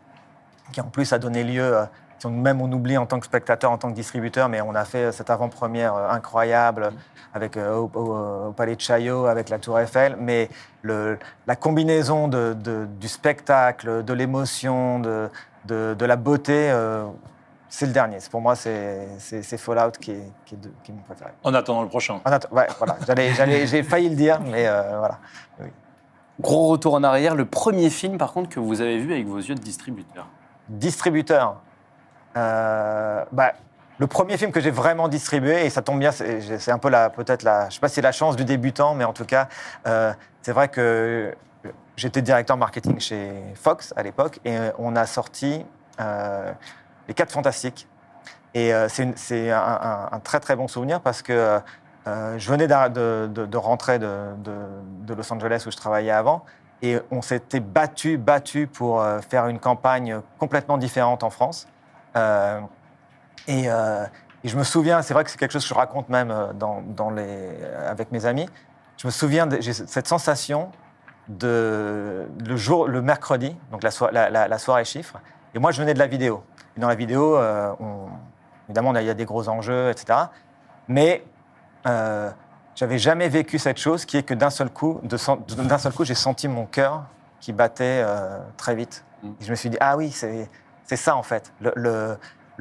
qui 0.72 0.82
en 0.82 0.88
plus 0.90 1.14
a 1.14 1.20
donné 1.20 1.44
lieu, 1.44 1.78
même 2.26 2.62
on 2.62 2.72
oublie 2.72 2.98
en 2.98 3.06
tant 3.06 3.20
que 3.20 3.26
spectateur, 3.26 3.72
en 3.72 3.78
tant 3.78 3.90
que 3.90 3.96
distributeur, 3.96 4.50
mais 4.50 4.62
on 4.62 4.74
a 4.76 4.86
fait 4.86 5.12
cette 5.12 5.30
avant-première 5.30 5.96
euh, 5.96 6.10
incroyable 6.10 6.92
avec, 7.34 7.58
euh, 7.58 7.76
au, 7.76 7.92
au- 7.94 8.48
au 8.50 8.52
Palais 8.54 8.76
de 8.76 8.82
Chaillot, 8.82 9.26
avec 9.26 9.50
la 9.50 9.60
Tour 9.60 9.80
Eiffel, 9.80 10.16
mais 10.20 10.50
le- 10.82 11.20
la 11.46 11.56
combinaison 11.56 12.28
de- 12.28 12.54
de- 12.54 12.88
du 13.00 13.08
spectacle, 13.08 14.04
de 14.04 14.14
l'émotion, 14.14 15.00
de, 15.00 15.30
de- 15.66 15.96
de 15.98 16.06
la 16.06 16.16
beauté, 16.16 16.72
euh, 16.72 17.06
c'est 17.70 17.86
le 17.86 17.92
dernier. 17.92 18.20
C'est- 18.20 18.32
Pour 18.32 18.42
moi, 18.42 18.56
c'est 18.56 19.58
Fallout 19.58 19.92
qui 20.00 20.12
est, 20.12 20.32
qui 20.46 20.56
est, 20.56 20.58
de- 20.58 20.72
qui 20.84 20.92
est 20.92 20.96
mon 20.96 21.02
préféré. 21.02 21.32
En 21.44 21.54
attendant 21.54 21.82
le 21.84 21.90
prochain. 21.90 22.20
En 22.26 22.32
ouais, 22.56 22.68
voilà, 22.78 22.96
j'allais- 23.06 23.34
j'allais- 23.34 23.68
j'ai 23.68 23.84
failli 23.84 24.10
le 24.10 24.16
dire, 24.16 24.40
mais 24.42 24.66
euh, 24.68 24.98
voilà. 25.00 25.20
Gros 26.40 26.68
retour 26.68 26.94
en 26.94 27.04
arrière, 27.04 27.34
le 27.36 27.46
premier 27.46 27.90
film, 27.90 28.18
par 28.18 28.32
contre, 28.32 28.50
que 28.50 28.60
vous 28.60 28.80
avez 28.82 29.00
vu 29.00 29.12
avec 29.12 29.26
vos 29.28 29.38
yeux 29.40 29.56
de 29.56 29.60
distributeur? 29.62 30.28
Distributeur. 30.70 31.58
Euh, 32.38 33.26
bah, 33.32 33.54
le 34.00 34.08
premier 34.08 34.38
film 34.38 34.52
que 34.52 34.60
j'ai 34.62 34.70
vraiment 34.72 35.08
distribué, 35.08 35.66
et 35.66 35.70
ça 35.72 35.82
tombe 35.82 36.00
bien, 36.00 36.12
c'est 36.12 36.72
un 36.72 36.78
peu 36.78 36.90
la, 36.90 37.10
peut-être 37.10 37.42
la, 37.44 37.68
je 37.70 37.76
sais 37.76 37.80
pas 37.80 37.88
c'est 37.90 38.02
la 38.02 38.12
chance 38.12 38.36
du 38.36 38.46
débutant, 38.46 38.94
mais 38.94 39.04
en 39.04 39.14
tout 39.14 39.26
cas, 39.26 39.48
euh, 39.88 40.14
c'est 40.44 40.52
vrai 40.52 40.68
que 40.68 41.34
j'étais 41.96 42.22
directeur 42.22 42.58
marketing 42.58 43.00
chez 43.00 43.32
Fox 43.56 43.94
à 43.98 44.04
l'époque, 44.04 44.40
et 44.46 44.56
on 44.78 44.96
a 44.96 45.06
sorti 45.08 45.66
euh, 46.00 46.52
Les 47.08 47.14
Quatre 47.16 47.32
Fantastiques. 47.32 47.88
Et 48.54 48.74
euh, 48.74 48.88
c'est 48.88 49.52
un, 49.52 50.20
très 50.24 50.40
très 50.40 50.56
bon 50.56 50.68
souvenir 50.68 51.02
parce 51.02 51.22
que 51.22 51.60
euh, 52.08 52.38
je 52.40 52.50
venais 52.50 52.68
de, 52.68 53.58
rentrer 53.58 54.00
de, 54.00 54.34
de- 54.38 55.14
Los 55.14 55.32
Angeles 55.32 55.64
où 55.68 55.72
je 55.72 55.78
travaillais 55.78 56.12
avant. 56.12 56.44
Et 56.82 56.98
on 57.12 57.22
s'était 57.22 57.60
battu, 57.60 58.18
battu 58.18 58.66
pour 58.68 59.02
euh, 59.02 59.20
faire 59.20 59.48
une 59.48 59.60
campagne 59.60 60.22
complètement 60.40 60.78
différente 60.78 61.24
en 61.24 61.30
France. 61.30 61.68
Euh, 62.18 62.60
et, 63.48 63.70
euh, 63.70 64.06
et 64.44 64.48
je 64.50 64.58
me 64.58 64.64
souviens, 64.64 65.02
c'est 65.02 65.14
vrai 65.14 65.24
que 65.24 65.30
c'est 65.30 65.38
quelque 65.38 65.52
chose 65.54 65.64
que 65.64 65.70
je 65.70 65.74
raconte 65.74 66.10
même 66.10 66.32
euh, 66.32 66.54
dans, 66.54 66.82
dans 66.82 67.10
les, 67.10 67.50
avec 67.88 68.12
mes 68.12 68.26
amis. 68.26 68.48
Je 68.98 69.08
me 69.08 69.12
souviens, 69.12 69.48
j'ai 69.60 69.74
cette 69.74 70.08
sensation 70.08 70.72
de 71.30 72.28
le 72.46 72.56
jour, 72.58 72.88
le 72.88 73.02
mercredi, 73.02 73.56
donc 73.72 73.84
la, 73.84 73.92
soi- 73.92 74.12
la, 74.12 74.30
la- 74.30 74.48
la 74.48 74.58
soirée 74.58 74.86
chiffre. 74.86 75.20
Et 75.54 75.60
moi, 75.60 75.72
je 75.72 75.80
venais 75.82 75.94
de 75.94 76.00
la 76.00 76.08
vidéo. 76.08 76.44
Et 76.76 76.80
dans 76.80 76.88
la 76.88 76.96
vidéo, 76.96 77.38
euh, 77.38 77.74
on- 77.80 78.08
évidemment, 78.68 78.96
il 78.96 79.06
y 79.06 79.10
a 79.10 79.14
des 79.14 79.26
gros 79.26 79.48
enjeux, 79.50 79.90
etc. 79.90 80.20
Mais 80.88 81.24
j'avais 82.76 82.98
jamais 82.98 83.30
vécu 83.30 83.60
cette 83.60 83.78
chose 83.78 84.06
qui 84.06 84.18
est 84.18 84.24
que 84.24 84.34
d'un 84.34 84.50
seul 84.50 84.70
coup, 84.70 85.00
d'un 85.04 85.78
seul 85.78 85.94
coup, 85.94 86.04
j'ai 86.06 86.16
senti 86.16 86.48
mon 86.48 86.66
cœur 86.66 87.04
qui 87.40 87.54
battait 87.54 88.04
très 88.58 88.76
vite. 88.76 89.06
Mm. 89.24 89.28
Et 89.40 89.46
je 89.46 89.52
me 89.52 89.56
suis 89.56 89.70
dit, 89.70 89.78
ah 89.80 89.96
oui, 89.98 90.12
c'est 90.12 90.50
c'est 90.88 90.96
ça 90.96 91.16
en 91.16 91.24
fait. 91.24 91.54
Le, 91.60 92.18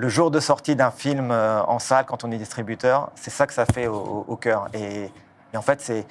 jour 0.09 0.31
de 0.31 0.41
sortie 0.41 0.77
d'un 0.77 0.91
film 0.91 1.31
euh, 1.31 1.63
en 1.63 1.79
salle, 1.79 2.05
quand 2.05 2.25
on 2.25 2.31
est 2.31 2.37
distributeur, 2.37 3.11
c'est 3.15 3.31
ça 3.31 3.47
que 3.47 3.55
ça 3.55 3.65
fait 3.65 3.87
au, 3.87 4.37
cœur. 4.37 4.69
Et, 4.75 5.11
en 5.55 5.63
fait, 5.63 5.81
c'est 5.81 6.07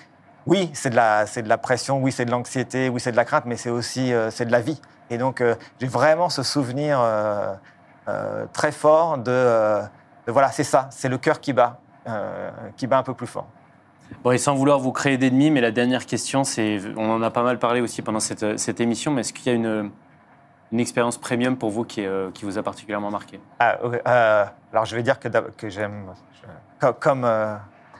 oui, 0.48 0.72
c'est 0.74 0.90
de 0.90 0.96
la, 0.96 1.58
pression, 1.58 2.00
oui, 2.02 2.12
c'est 2.12 2.26
de 2.26 2.32
l'anxiété, 2.32 2.90
oui, 2.90 3.00
c'est 3.00 3.12
de 3.12 3.18
la 3.18 3.26
crainte, 3.26 3.46
mais 3.46 3.58
c'est 3.58 3.70
aussi 3.70 4.12
euh, 4.14 4.32
c'est 4.32 4.46
de 4.46 4.52
la 4.52 4.62
vie. 4.62 4.82
Et 5.12 5.20
donc, 5.20 5.42
euh, 5.42 5.54
j'ai 5.80 5.88
vraiment 5.88 6.30
ce 6.30 6.42
souvenir 6.42 7.00
très 8.54 8.72
fort 8.72 9.18
de, 9.18 9.82
voilà, 10.28 10.52
c'est 10.52 10.64
ça, 10.64 10.88
c'est 10.92 11.10
le 11.10 11.18
cœur 11.18 11.40
qui 11.40 11.54
bat, 11.54 11.80
qui 12.78 12.88
bat 12.88 12.98
un 12.98 13.04
peu 13.04 13.14
plus 13.14 13.28
fort. 13.28 13.48
Bon, 14.24 14.32
et 14.32 14.38
sans 14.38 14.54
vouloir 14.56 14.80
vous 14.80 14.92
créer 14.92 15.18
d'ennemis, 15.18 15.50
mais 15.50 15.62
la 15.62 15.72
dernière 15.72 16.06
question, 16.06 16.44
c'est, 16.44 16.80
on 16.96 17.10
en 17.10 17.22
a 17.24 17.32
pas 17.32 17.42
mal 17.42 17.58
parlé 17.58 17.82
aussi 17.82 18.02
pendant 18.04 18.20
cette 18.20 18.80
émission, 18.80 19.12
mais 19.12 19.22
est-ce 19.22 19.34
qu'il 19.34 19.48
y 19.48 19.50
a 19.50 19.54
une, 19.54 19.92
une 20.72 20.80
expérience 20.80 21.18
premium 21.18 21.58
pour 21.58 21.70
vous 21.70 21.84
qui, 21.84 22.06
euh, 22.06 22.30
vous 22.44 22.58
a 22.58 22.64
particulièrement 22.64 23.12
marqué 23.12 23.40
Ah, 23.60 23.78
euh, 23.84 24.46
alors, 24.72 24.86
je 24.86 24.96
vais 24.96 25.04
dire 25.04 25.20
que, 25.20 25.30
j'aime, 25.70 26.08
comme, 27.00 27.24
euh, 27.26 27.56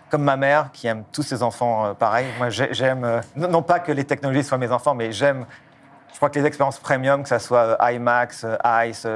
comme 0.10 0.24
ma 0.24 0.36
mère 0.38 0.72
qui 0.74 0.88
aime 0.88 1.04
tous 1.12 1.24
ses 1.24 1.44
enfants 1.44 1.86
euh, 1.86 1.94
pareil. 1.94 2.28
Moi, 2.38 2.50
j'ai- 2.50 2.74
j'aime, 2.74 3.22
non 3.36 3.62
pas 3.62 3.80
que 3.80 3.92
les 3.92 4.04
technologies 4.04 4.44
soient 4.44 4.58
mes 4.58 4.72
enfants, 4.72 4.94
mais 4.96 5.12
j'aime, 5.12 5.46
je 6.12 6.18
crois 6.18 6.30
que 6.30 6.40
les 6.40 6.46
expériences 6.46 6.80
premium, 6.80 7.24
que 7.24 7.30
ce 7.30 7.38
soit 7.40 7.78
IMAX, 7.92 8.46
ICE, 8.64 9.08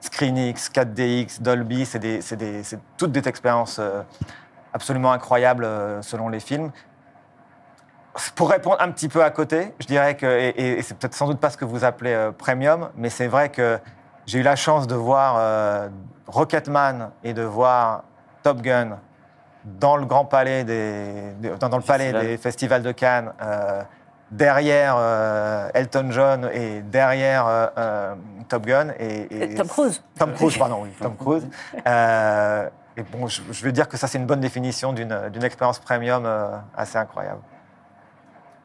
ScreenX, 0.00 0.68
4DX, 0.70 1.40
Dolby, 1.40 1.84
c'est 1.86 2.78
toutes 2.96 3.12
des 3.12 3.28
expériences 3.28 3.80
absolument 4.72 5.12
incroyables 5.12 5.66
selon 6.02 6.28
les 6.28 6.40
films. 6.40 6.70
Pour 8.34 8.50
répondre 8.50 8.76
un 8.80 8.90
petit 8.90 9.08
peu 9.08 9.22
à 9.22 9.30
côté, 9.30 9.72
je 9.78 9.86
dirais 9.86 10.16
que, 10.16 10.26
et, 10.26 10.82
c'est 10.82 10.96
peut-être 10.98 11.14
sans 11.14 11.26
doute 11.26 11.40
pas 11.40 11.50
ce 11.50 11.56
que 11.56 11.64
vous 11.64 11.84
appelez 11.84 12.12
euh, 12.12 12.32
premium, 12.32 12.88
mais 12.96 13.10
c'est 13.10 13.26
vrai 13.28 13.48
que 13.50 13.78
j'ai 14.26 14.40
eu 14.40 14.42
la 14.42 14.56
chance 14.56 14.86
de 14.86 14.94
voir 14.94 15.36
euh, 15.38 15.88
Rocketman 16.26 17.10
et 17.24 17.32
de 17.32 17.42
voir 17.42 18.04
Top 18.42 18.60
Gun 18.60 18.98
dans 19.64 19.96
le 19.96 20.06
grand 20.06 20.24
palais 20.24 20.64
des, 20.64 21.32
dans, 21.60 21.68
dans 21.68 21.76
le 21.78 21.82
palais 21.82 22.04
Festival. 22.06 22.26
des 22.26 22.36
festivals 22.38 22.82
de 22.82 22.92
Cannes, 22.92 23.32
euh, 23.42 23.82
derrière 24.30 24.94
euh, 24.98 25.68
Elton 25.74 26.08
John 26.10 26.50
et 26.52 26.80
derrière 26.82 27.46
euh, 27.46 27.66
euh, 27.78 28.14
Top 28.48 28.66
Gun 28.66 28.88
et, 28.98 29.52
et- 29.52 29.54
Tom 29.54 29.68
Cruise. 29.68 30.02
Tom 30.18 30.32
Cruise, 30.34 30.56
pardon, 30.58 30.80
oui, 30.82 30.90
Tom 31.00 31.16
Cruise. 31.16 31.46
Euh, 31.86 32.68
et 32.96 33.02
bon, 33.02 33.26
je, 33.26 33.42
je 33.50 33.64
veux 33.64 33.72
dire 33.72 33.88
que 33.88 33.96
ça 33.96 34.06
c'est 34.06 34.18
une 34.18 34.26
bonne 34.26 34.40
définition 34.40 34.92
d'une 34.92 35.28
d'une 35.30 35.44
expérience 35.44 35.78
premium 35.78 36.24
euh, 36.26 36.48
assez 36.76 36.98
incroyable. 36.98 37.40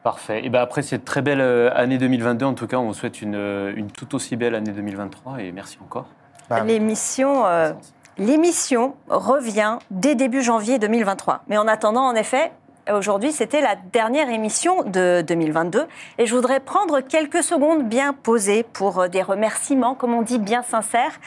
Parfait. 0.04 0.44
Et 0.44 0.50
ben 0.50 0.60
après 0.60 0.82
cette 0.82 1.06
très 1.06 1.22
belle 1.22 1.40
euh, 1.40 1.74
année 1.74 1.96
2022, 1.96 2.44
en 2.44 2.52
tout 2.52 2.66
cas, 2.66 2.76
on 2.76 2.88
vous 2.88 2.92
souhaite 2.92 3.22
une, 3.22 3.34
euh, 3.34 3.72
une 3.74 3.90
tout 3.90 4.14
aussi 4.14 4.36
belle 4.36 4.54
année 4.54 4.70
2023 4.70 5.40
et 5.40 5.50
merci 5.50 5.78
encore. 5.82 6.04
Bah, 6.50 6.60
L'émission 6.60 7.46
euh, 7.46 7.72
l'émission 8.18 8.96
revient 9.08 9.78
dès 9.90 10.14
début 10.14 10.42
janvier 10.42 10.78
2023. 10.78 11.44
Mais 11.48 11.56
en 11.56 11.66
attendant, 11.66 12.02
en 12.02 12.14
effet, 12.14 12.52
aujourd'hui, 12.92 13.32
c'était 13.32 13.62
la 13.62 13.76
dernière 13.76 14.28
émission 14.28 14.82
de 14.82 15.24
2022. 15.26 15.86
Et 16.18 16.26
je 16.26 16.34
voudrais 16.34 16.60
prendre 16.60 17.00
quelques 17.00 17.42
secondes 17.42 17.88
bien 17.88 18.12
posées 18.12 18.62
pour 18.62 19.08
des 19.08 19.22
remerciements, 19.22 19.94
comme 19.94 20.12
on 20.12 20.20
dit, 20.20 20.38
bien 20.38 20.62
sincères. 20.62 21.18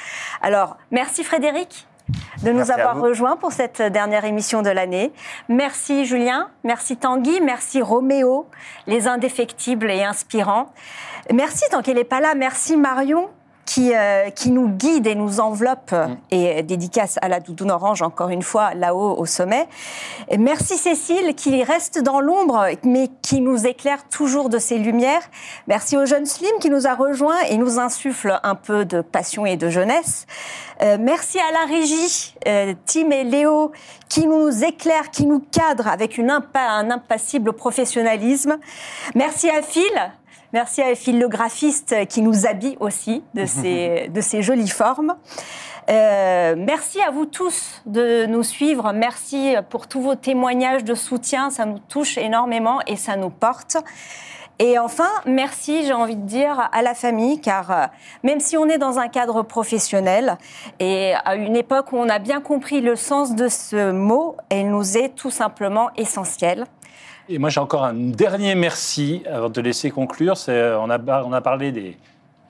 Alors, 0.43 0.77
merci 0.91 1.23
Frédéric 1.23 1.87
de 2.43 2.51
nous 2.51 2.57
Merci 2.57 2.71
avoir 2.71 2.99
rejoints 2.99 3.35
pour 3.37 3.51
cette 3.51 3.81
dernière 3.81 4.25
émission 4.25 4.61
de 4.61 4.69
l'année. 4.69 5.11
Merci 5.49 6.05
Julien, 6.05 6.49
merci 6.63 6.97
Tanguy, 6.97 7.41
merci 7.41 7.81
Roméo, 7.81 8.47
les 8.85 9.07
indéfectibles 9.07 9.89
et 9.89 10.03
inspirants. 10.03 10.73
Merci 11.33 11.65
tant 11.71 11.81
qu'elle 11.81 11.97
n'est 11.97 12.03
pas 12.03 12.21
là, 12.21 12.35
merci 12.35 12.77
Marion 12.77 13.29
qui, 13.67 13.93
euh, 13.93 14.31
qui 14.31 14.49
nous 14.49 14.69
guide 14.69 15.05
et 15.05 15.13
nous 15.13 15.39
enveloppe, 15.39 15.93
et 16.31 16.63
dédicace 16.63 17.19
à 17.21 17.27
la 17.27 17.39
doudoune 17.41 17.69
orange, 17.69 18.01
encore 18.01 18.29
une 18.29 18.41
fois, 18.41 18.73
là-haut 18.73 19.15
au 19.19 19.25
sommet. 19.27 19.67
Et 20.29 20.37
merci 20.37 20.77
Cécile, 20.77 21.35
qui 21.35 21.63
reste 21.63 22.01
dans 22.01 22.21
l'ombre, 22.21 22.65
mais 22.83 23.09
qui 23.21 23.41
nous 23.41 23.67
éclaire 23.67 24.07
toujours 24.09 24.49
de 24.49 24.57
ses 24.57 24.77
lumières. 24.79 25.21
Merci 25.67 25.97
au 25.97 26.05
jeune 26.05 26.25
Slim, 26.25 26.49
qui 26.61 26.69
nous 26.69 26.87
a 26.87 26.95
rejoints 26.95 27.41
et 27.49 27.57
nous 27.57 27.77
insuffle 27.77 28.39
un 28.41 28.55
peu 28.55 28.85
de 28.85 29.01
passion 29.01 29.45
et 29.45 29.57
de 29.57 29.69
jeunesse. 29.69 30.25
Euh, 30.81 30.97
merci 30.99 31.37
à 31.39 31.51
la 31.51 31.65
régie, 31.65 32.35
euh, 32.47 32.73
Tim 32.85 33.09
et 33.11 33.25
Léo, 33.25 33.73
qui 34.07 34.27
nous 34.27 34.63
éclairent, 34.63 35.11
qui 35.11 35.25
nous 35.25 35.43
cadrent 35.51 35.87
avec 35.89 36.17
une 36.17 36.29
impa- 36.29 36.69
un 36.69 36.89
impassible 36.89 37.51
professionnalisme. 37.51 38.57
Merci 39.13 39.49
à 39.49 39.61
Phil, 39.61 39.83
Merci 40.57 40.81
à 40.81 40.95
Phil, 40.95 41.19
le 41.19 41.27
graphiste, 41.27 42.07
qui 42.07 42.23
nous 42.23 42.47
habille 42.47 42.77
aussi 42.79 43.23
de 43.35 43.45
ses 44.21 44.41
jolies 44.41 44.67
formes. 44.67 45.15
Euh, 45.87 46.55
merci 46.57 46.99
à 46.99 47.11
vous 47.11 47.27
tous 47.27 47.83
de 47.85 48.25
nous 48.25 48.41
suivre. 48.41 48.91
Merci 48.91 49.53
pour 49.69 49.85
tous 49.85 50.01
vos 50.01 50.15
témoignages 50.15 50.83
de 50.83 50.95
soutien. 50.95 51.51
Ça 51.51 51.65
nous 51.67 51.77
touche 51.77 52.17
énormément 52.17 52.79
et 52.87 52.95
ça 52.95 53.17
nous 53.17 53.29
porte. 53.29 53.77
Et 54.57 54.79
enfin, 54.79 55.09
merci, 55.27 55.85
j'ai 55.85 55.93
envie 55.93 56.15
de 56.15 56.25
dire, 56.25 56.69
à 56.71 56.81
la 56.81 56.95
famille, 56.95 57.39
car 57.39 57.69
euh, 57.69 57.85
même 58.23 58.39
si 58.39 58.57
on 58.57 58.65
est 58.65 58.79
dans 58.79 58.97
un 58.97 59.09
cadre 59.09 59.43
professionnel 59.43 60.39
et 60.79 61.13
à 61.23 61.35
une 61.35 61.55
époque 61.55 61.91
où 61.91 61.97
on 61.97 62.09
a 62.09 62.17
bien 62.17 62.41
compris 62.41 62.81
le 62.81 62.95
sens 62.95 63.35
de 63.35 63.47
ce 63.47 63.91
mot, 63.91 64.35
elle 64.49 64.71
nous 64.71 64.97
est 64.97 65.09
tout 65.09 65.29
simplement 65.29 65.91
essentielle. 65.97 66.65
Et 67.29 67.39
moi, 67.39 67.49
j'ai 67.49 67.59
encore 67.59 67.83
un 67.83 67.93
dernier 67.93 68.55
merci 68.55 69.21
avant 69.29 69.49
de 69.49 69.53
te 69.53 69.59
laisser 69.59 69.91
conclure. 69.91 70.35
On, 70.47 70.89
a, 70.89 71.41
parlé 71.41 71.97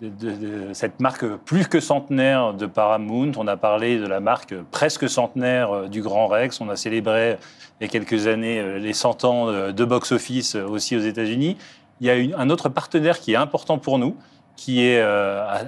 de, 0.01 0.73
cette 0.73 0.99
marque 0.99 1.25
plus 1.25 1.67
que 1.67 1.79
centenaire 1.79 2.53
de 2.53 2.67
Paramount. 2.67 3.31
On 3.37 3.47
a 3.47 3.57
parlé 3.57 3.97
de 3.97 4.05
la 4.05 4.19
marque 4.19 4.53
presque 4.69 5.09
centenaire 5.09 5.71
euh, 5.71 5.87
du 5.87 6.03
Grand 6.03 6.27
Rex. 6.27 6.61
On 6.61 6.69
a 6.69 6.75
célébré 6.75 7.37
il 7.79 7.85
y 7.85 7.87
a 7.87 7.89
quelques 7.89 8.27
années 8.27 8.59
euh, 8.59 8.77
les 8.77 8.93
100 8.93 9.23
ans 9.23 9.51
de, 9.51 9.85
box-office 9.85 10.55
euh, 10.55 10.67
aussi 10.67 10.95
aux 10.95 11.01
États-Unis. 11.01 11.57
Il 11.99 12.05
y 12.05 12.11
a 12.11 12.39
un 12.39 12.49
autre 12.51 12.69
partenaire 12.69 13.19
qui 13.19 13.33
est 13.33 13.37
important 13.37 13.79
pour 13.79 13.97
nous, 13.97 14.15
qui 14.55 14.95
a 14.95 15.59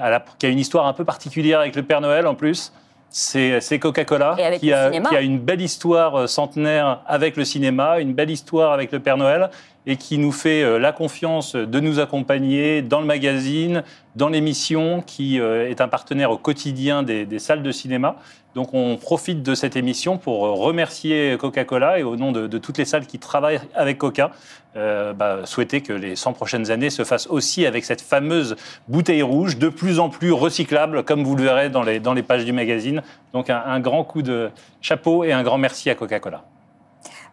une 0.43 0.59
histoire 0.59 0.85
un 0.85 0.93
peu 0.93 1.03
particulière 1.03 1.59
avec 1.61 1.75
le 1.75 1.81
Père 1.81 2.01
Noël 2.01 2.27
en 2.27 2.35
plus. 2.35 2.71
C'est 3.11 3.59
c'est 3.61 3.79
Coca-Cola 3.79 4.35
qui, 4.53 4.67
qui 4.67 4.73
a 4.73 5.21
une 5.21 5.39
belle 5.39 5.61
histoire 5.61 6.15
euh, 6.15 6.27
centenaire 6.27 7.01
avec 7.07 7.37
le 7.37 7.45
cinéma, 7.45 7.99
une 7.99 8.13
belle 8.13 8.29
histoire 8.29 8.71
avec 8.71 8.91
le 8.91 8.99
Père 8.99 9.17
Noël 9.17 9.49
et 9.89 9.97
qui 9.97 10.19
nous 10.19 10.31
fait 10.31 10.61
euh, 10.61 10.77
la 10.77 10.91
confiance 10.91 11.55
de 11.55 11.79
nous 11.79 11.99
accompagner 11.99 12.83
dans 12.83 12.99
le 12.99 13.07
magazine, 13.07 13.83
dans 14.15 14.29
l'émission, 14.29 15.01
qui 15.01 15.39
euh, 15.39 15.67
est 15.67 15.81
un 15.81 15.87
partenaire 15.87 16.29
au 16.29 16.37
quotidien 16.37 17.01
des, 17.01 17.39
salles 17.39 17.63
de 17.63 17.71
cinéma. 17.71 18.17
Donc 18.53 18.75
on 18.75 18.97
profite 18.97 19.41
de 19.41 19.55
cette 19.55 19.75
émission 19.75 20.19
pour 20.19 20.45
euh, 20.45 20.51
remercier 20.51 21.35
Coca-Cola 21.39 21.97
et 21.97 22.03
au 22.03 22.17
nom 22.17 22.31
de, 22.31 22.57
toutes 22.59 22.77
les 22.77 22.85
salles 22.85 23.07
qui 23.07 23.17
travaillent 23.17 23.61
avec 23.73 23.97
Coca, 23.97 24.29
bah, 24.75 25.39
souhaiter 25.45 25.81
que 25.81 25.91
les 25.91 26.15
100 26.15 26.33
prochaines 26.33 26.69
années 26.69 26.91
se 26.91 27.03
fassent 27.03 27.27
aussi 27.27 27.65
avec 27.65 27.83
cette 27.83 28.01
fameuse 28.01 28.55
bouteille 28.87 29.23
rouge, 29.23 29.57
de 29.57 29.69
plus 29.69 29.99
en 29.99 30.09
plus 30.09 30.31
recyclable, 30.31 31.03
comme 31.03 31.23
vous 31.23 31.35
le 31.35 31.43
verrez 31.43 31.69
dans 31.69 31.83
les, 31.83 32.23
pages 32.23 32.45
du 32.45 32.53
magazine. 32.53 33.01
Donc 33.33 33.49
un 33.49 33.79
grand 33.79 34.03
coup 34.03 34.21
de 34.21 34.51
chapeau 34.81 35.23
et 35.23 35.31
un 35.31 35.41
grand 35.41 35.57
merci 35.57 35.89
à 35.89 35.95
Coca-Cola. 35.95 36.43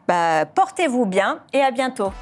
Bah, 0.07 0.47
Portez-vous 0.47 1.07
bien 1.07 1.41
et 1.53 1.61
à 1.61 1.71
bientôt. 1.71 2.13